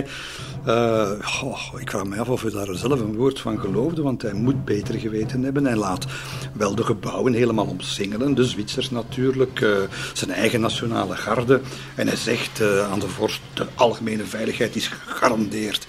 Ik 1.78 1.90
vraag 1.90 2.04
me 2.04 2.18
af 2.18 2.28
of 2.28 2.42
hij 2.42 2.50
daar 2.50 2.74
zelf 2.74 3.00
een 3.00 3.16
woord 3.16 3.40
van 3.40 3.60
geloofde, 3.60 4.02
want 4.02 4.22
hij 4.22 4.32
moet 4.32 4.64
beter 4.64 4.94
geweten 4.94 5.42
hebben. 5.42 5.64
Hij 5.64 5.76
laat 5.76 6.06
wel 6.52 6.74
de 6.74 6.84
gebouwen 6.84 7.32
helemaal 7.32 7.66
omsingelen, 7.66 8.34
de 8.34 8.44
Zwitsers 8.44 8.90
natuurlijk, 8.90 9.66
zijn 10.12 10.30
eigen 10.30 10.60
nationale 10.60 11.16
garde. 11.16 11.60
En 11.94 12.06
hij 12.06 12.16
zegt 12.16 12.62
aan 12.90 13.00
de 13.00 13.08
vorst, 13.08 13.40
de 13.54 13.66
algemene 13.74 14.24
veiligheid 14.24 14.76
is 14.76 14.88
gegarandeerd. 14.88 15.86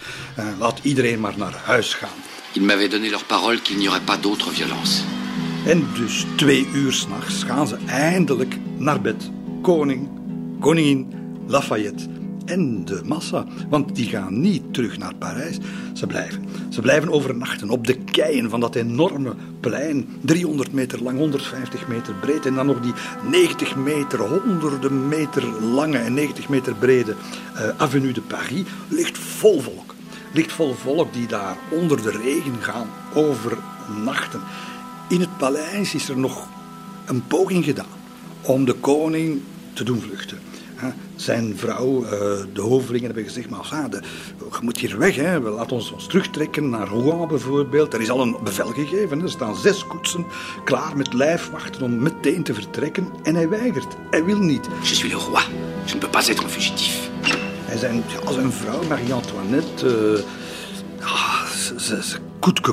laat 0.60 0.80
iedereen 0.82 1.20
maar 1.20 1.38
naar 1.38 1.62
huis 1.64 1.94
gaan. 1.94 2.25
Ils 2.56 2.64
m'avaient 2.64 2.88
donné 2.88 3.10
leur 3.10 3.26
parole 3.26 3.60
qu'il 3.60 3.78
n'y 3.78 3.90
aurait 3.90 4.06
pas 4.06 4.16
d'autre 4.16 4.50
violence. 4.50 5.04
En 5.68 5.84
dus 5.94 6.26
twee 6.36 6.68
uur 6.74 6.94
s'nachts 6.94 7.44
gaan 7.44 7.68
ze 7.68 7.78
eindelijk 7.86 8.58
naar 8.78 9.02
bed. 9.02 9.32
Koning, 9.62 10.10
koningin, 10.60 11.14
Lafayette 11.48 12.04
en 12.46 12.86
de 12.86 13.02
massa. 13.06 13.46
Want 13.70 13.96
die 13.96 14.06
gaan 14.06 14.42
niet 14.42 14.74
terug 14.74 14.98
naar 14.98 15.16
Parijs. 15.16 15.58
Ze 15.94 16.08
blijven. 16.08 16.46
Ze 16.70 16.82
blijven 16.82 17.12
overnachten 17.12 17.70
op 17.70 17.88
de 17.88 17.98
keien 17.98 18.50
van 18.50 18.60
dat 18.60 18.76
enorme 18.76 19.36
plein. 19.60 20.08
300 20.22 20.74
meter 20.74 21.04
lang, 21.04 21.18
150 21.18 21.88
meter 21.88 22.14
breed. 22.14 22.46
En 22.46 22.56
dan 22.56 22.66
nog 22.66 22.80
die 22.80 22.94
90 23.30 23.76
meter, 23.76 24.20
honderden 24.20 25.08
meter 25.08 25.44
lange 25.62 25.98
en 25.98 26.14
90 26.14 26.50
meter 26.50 26.76
brede 26.76 27.16
uh, 27.56 27.70
Avenue 27.78 28.14
de 28.14 28.22
Paris. 28.22 28.64
Ligt 28.88 29.18
vol 29.18 29.62
volk 29.62 29.95
ligt 30.36 30.52
vol 30.52 30.74
volk 30.74 31.14
die 31.14 31.28
daar 31.28 31.58
onder 31.72 32.02
de 32.02 32.12
regen 32.12 32.62
gaan 32.62 32.90
overnachten. 33.14 34.42
In 35.10 35.20
het 35.20 35.38
paleis 35.38 35.96
is 35.96 36.10
er 36.10 36.18
nog 36.18 36.48
een 37.06 37.28
poging 37.28 37.66
gedaan 37.66 37.96
om 38.42 38.66
de 38.66 38.74
koning 38.74 39.42
te 39.74 39.84
doen 39.84 40.02
vluchten. 40.02 40.40
Zijn 41.16 41.58
vrouw, 41.58 42.04
eh, 42.04 42.10
de 42.54 42.62
hovelingen 42.62 43.06
hebben 43.06 43.24
gezegd, 43.24 43.50
maar 43.50 43.68
je 43.72 44.60
moet 44.62 44.78
hier 44.78 44.98
weg, 44.98 45.16
hè. 45.16 45.40
laten 45.40 45.76
ons, 45.76 45.92
ons 45.92 46.08
terugtrekken 46.08 46.70
naar 46.70 46.88
Rouen 46.88 47.28
bijvoorbeeld. 47.28 47.94
Er 47.94 48.02
is 48.02 48.10
al 48.10 48.22
een 48.22 48.38
bevel 48.44 48.68
gegeven, 48.68 49.22
er 49.22 49.30
staan 49.30 49.56
zes 49.56 49.88
koetsen 49.88 50.26
klaar 50.64 50.98
met 50.98 51.14
lijfwachten 51.14 51.82
om 51.82 52.00
meteen 52.00 52.44
te 52.44 52.54
vertrekken. 52.54 53.08
En 53.24 53.36
hij 53.36 53.50
weigert, 53.50 53.96
hij 54.10 54.26
wil 54.26 54.40
niet. 54.40 54.66
Je 54.82 54.96
suis 54.96 55.14
le 55.14 55.20
roi, 55.20 55.44
je 55.86 55.94
ne 55.94 56.00
peux 56.00 56.12
pas 56.12 56.30
être 56.30 56.44
un. 56.44 57.15
Zijn, 57.78 58.04
ja, 58.24 58.32
zijn 58.32 58.52
vrouw, 58.52 58.84
Marie-Antoinette, 58.88 60.24
uh, 61.00 61.46
ze, 61.76 62.04
ze, 62.04 62.18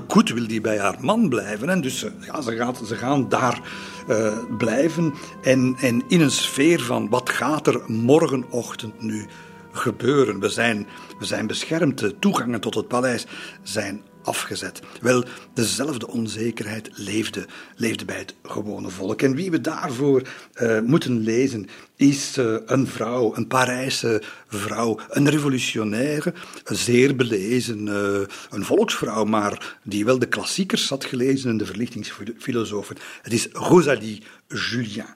koet 0.06 0.32
wil 0.32 0.46
die 0.46 0.60
bij 0.60 0.78
haar 0.78 0.96
man 1.00 1.28
blijven. 1.28 1.68
En 1.68 1.80
dus 1.80 2.06
ja, 2.20 2.40
ze, 2.40 2.72
ze 2.86 2.96
gaan 2.96 3.28
daar 3.28 3.60
uh, 4.08 4.38
blijven. 4.58 5.14
En, 5.42 5.76
en 5.80 6.02
in 6.08 6.20
een 6.20 6.30
sfeer 6.30 6.80
van 6.80 7.08
wat 7.08 7.30
gaat 7.30 7.66
er 7.66 7.80
morgenochtend 7.86 9.02
nu 9.02 9.26
gebeuren? 9.72 10.40
We 10.40 10.48
zijn, 10.48 10.86
we 11.18 11.24
zijn 11.24 11.46
beschermd. 11.46 11.98
De 11.98 12.18
toegangen 12.18 12.60
tot 12.60 12.74
het 12.74 12.88
paleis 12.88 13.26
zijn 13.62 14.02
afgezet. 14.22 14.80
Wel, 15.00 15.24
dezelfde 15.54 16.08
onzekerheid 16.08 16.90
leefde, 16.92 17.46
leefde 17.76 18.04
bij 18.04 18.18
het 18.18 18.34
gewone 18.42 18.88
volk. 18.88 19.22
En 19.22 19.34
wie 19.34 19.50
we 19.50 19.60
daarvoor 19.60 20.22
uh, 20.62 20.80
moeten 20.80 21.18
lezen, 21.18 21.68
is 21.96 22.38
uh, 22.38 22.56
een 22.66 22.86
vrouw, 22.86 23.36
een 23.36 23.46
Parijse 23.46 24.22
vrouw, 24.48 24.98
een 25.08 25.30
revolutionaire, 25.30 26.34
zeer 26.64 27.16
belezen, 27.16 27.86
uh, 27.86 28.20
een 28.50 28.64
volksvrouw, 28.64 29.24
maar 29.24 29.78
die 29.82 30.04
wel 30.04 30.18
de 30.18 30.28
klassiekers 30.28 30.88
had 30.88 31.04
gelezen 31.04 31.50
en 31.50 31.56
de 31.56 31.66
verlichtingsfilosofen. 31.66 32.96
Het 33.22 33.32
is 33.32 33.48
Rosalie 33.52 34.22
Julien. 34.48 35.06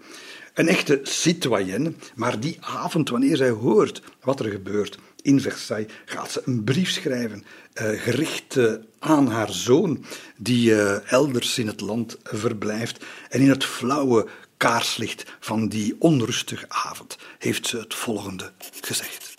Een 0.55 0.69
echte 0.69 1.01
citoyenne, 1.03 1.93
maar 2.15 2.41
die 2.41 2.57
avond, 2.61 3.09
wanneer 3.09 3.37
zij 3.37 3.51
hoort 3.51 4.03
wat 4.21 4.41
er 4.41 4.51
gebeurt, 4.51 4.99
in 5.27 5.41
Versailles 5.41 5.93
gaat 6.05 6.33
ze 6.33 6.43
een 6.45 6.64
brief 6.64 6.91
schrijven, 6.91 7.45
uh, 7.74 8.01
gericht 8.01 8.57
uh, 8.57 8.72
aan 8.99 9.29
haar 9.29 9.53
zoon, 9.53 10.05
die 10.37 10.70
uh, 10.70 11.12
elders 11.12 11.59
in 11.59 11.66
het 11.66 11.81
land 11.81 12.16
verblijft. 12.22 13.05
En 13.29 13.41
in 13.41 13.49
het 13.49 13.64
flauwe 13.64 14.27
kaarslicht 14.57 15.24
van 15.41 15.68
die 15.68 15.97
onrustige 15.99 16.64
avond 16.68 17.18
heeft 17.39 17.66
ze 17.66 17.79
het 17.79 17.95
volgende 17.95 18.53
gezegd. 18.81 19.35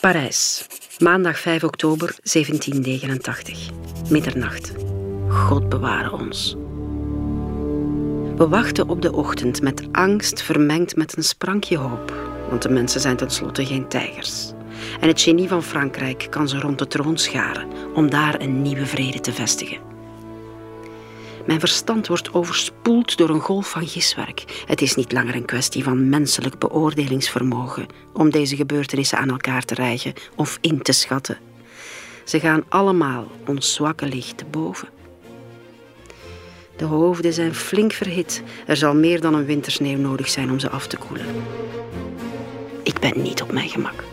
Parijs, 0.00 0.66
maandag 0.98 1.38
5 1.38 1.64
oktober 1.64 2.16
1789, 2.22 3.70
middernacht. 4.10 4.72
God 5.28 5.68
beware 5.68 6.12
ons. 6.12 6.54
We 8.36 8.48
wachten 8.48 8.88
op 8.88 9.02
de 9.02 9.12
ochtend 9.12 9.62
met 9.62 9.88
angst 9.92 10.42
vermengd 10.42 10.96
met 10.96 11.16
een 11.16 11.24
sprankje 11.24 11.76
hoop 11.76 12.25
want 12.48 12.62
de 12.62 12.68
mensen 12.68 13.00
zijn 13.00 13.16
tenslotte 13.16 13.66
geen 13.66 13.88
tijgers. 13.88 14.52
En 15.00 15.08
het 15.08 15.20
genie 15.20 15.48
van 15.48 15.62
Frankrijk 15.62 16.26
kan 16.30 16.48
ze 16.48 16.58
rond 16.58 16.78
de 16.78 16.86
troon 16.86 17.18
scharen 17.18 17.68
om 17.94 18.10
daar 18.10 18.40
een 18.40 18.62
nieuwe 18.62 18.86
vrede 18.86 19.20
te 19.20 19.32
vestigen. 19.32 19.78
Mijn 21.46 21.60
verstand 21.60 22.06
wordt 22.06 22.34
overspoeld 22.34 23.16
door 23.16 23.28
een 23.28 23.40
golf 23.40 23.70
van 23.70 23.86
giswerk. 23.86 24.64
Het 24.66 24.82
is 24.82 24.94
niet 24.94 25.12
langer 25.12 25.34
een 25.34 25.44
kwestie 25.44 25.82
van 25.82 26.08
menselijk 26.08 26.58
beoordelingsvermogen 26.58 27.86
om 28.12 28.30
deze 28.30 28.56
gebeurtenissen 28.56 29.18
aan 29.18 29.30
elkaar 29.30 29.64
te 29.64 29.74
rijgen 29.74 30.12
of 30.36 30.58
in 30.60 30.82
te 30.82 30.92
schatten. 30.92 31.38
Ze 32.24 32.40
gaan 32.40 32.64
allemaal 32.68 33.26
ons 33.46 33.74
zwakke 33.74 34.06
licht 34.06 34.50
boven. 34.50 34.88
De 36.76 36.84
hoofden 36.84 37.32
zijn 37.32 37.54
flink 37.54 37.92
verhit. 37.92 38.42
Er 38.66 38.76
zal 38.76 38.94
meer 38.94 39.20
dan 39.20 39.34
een 39.34 39.44
wintersneeuw 39.44 39.98
nodig 39.98 40.28
zijn 40.28 40.50
om 40.50 40.58
ze 40.58 40.70
af 40.70 40.86
te 40.86 40.96
koelen. 40.96 41.26
Ik 42.86 42.98
ben 42.98 43.22
niet 43.22 43.42
op 43.42 43.52
mijn 43.52 43.68
gemak. 43.68 44.04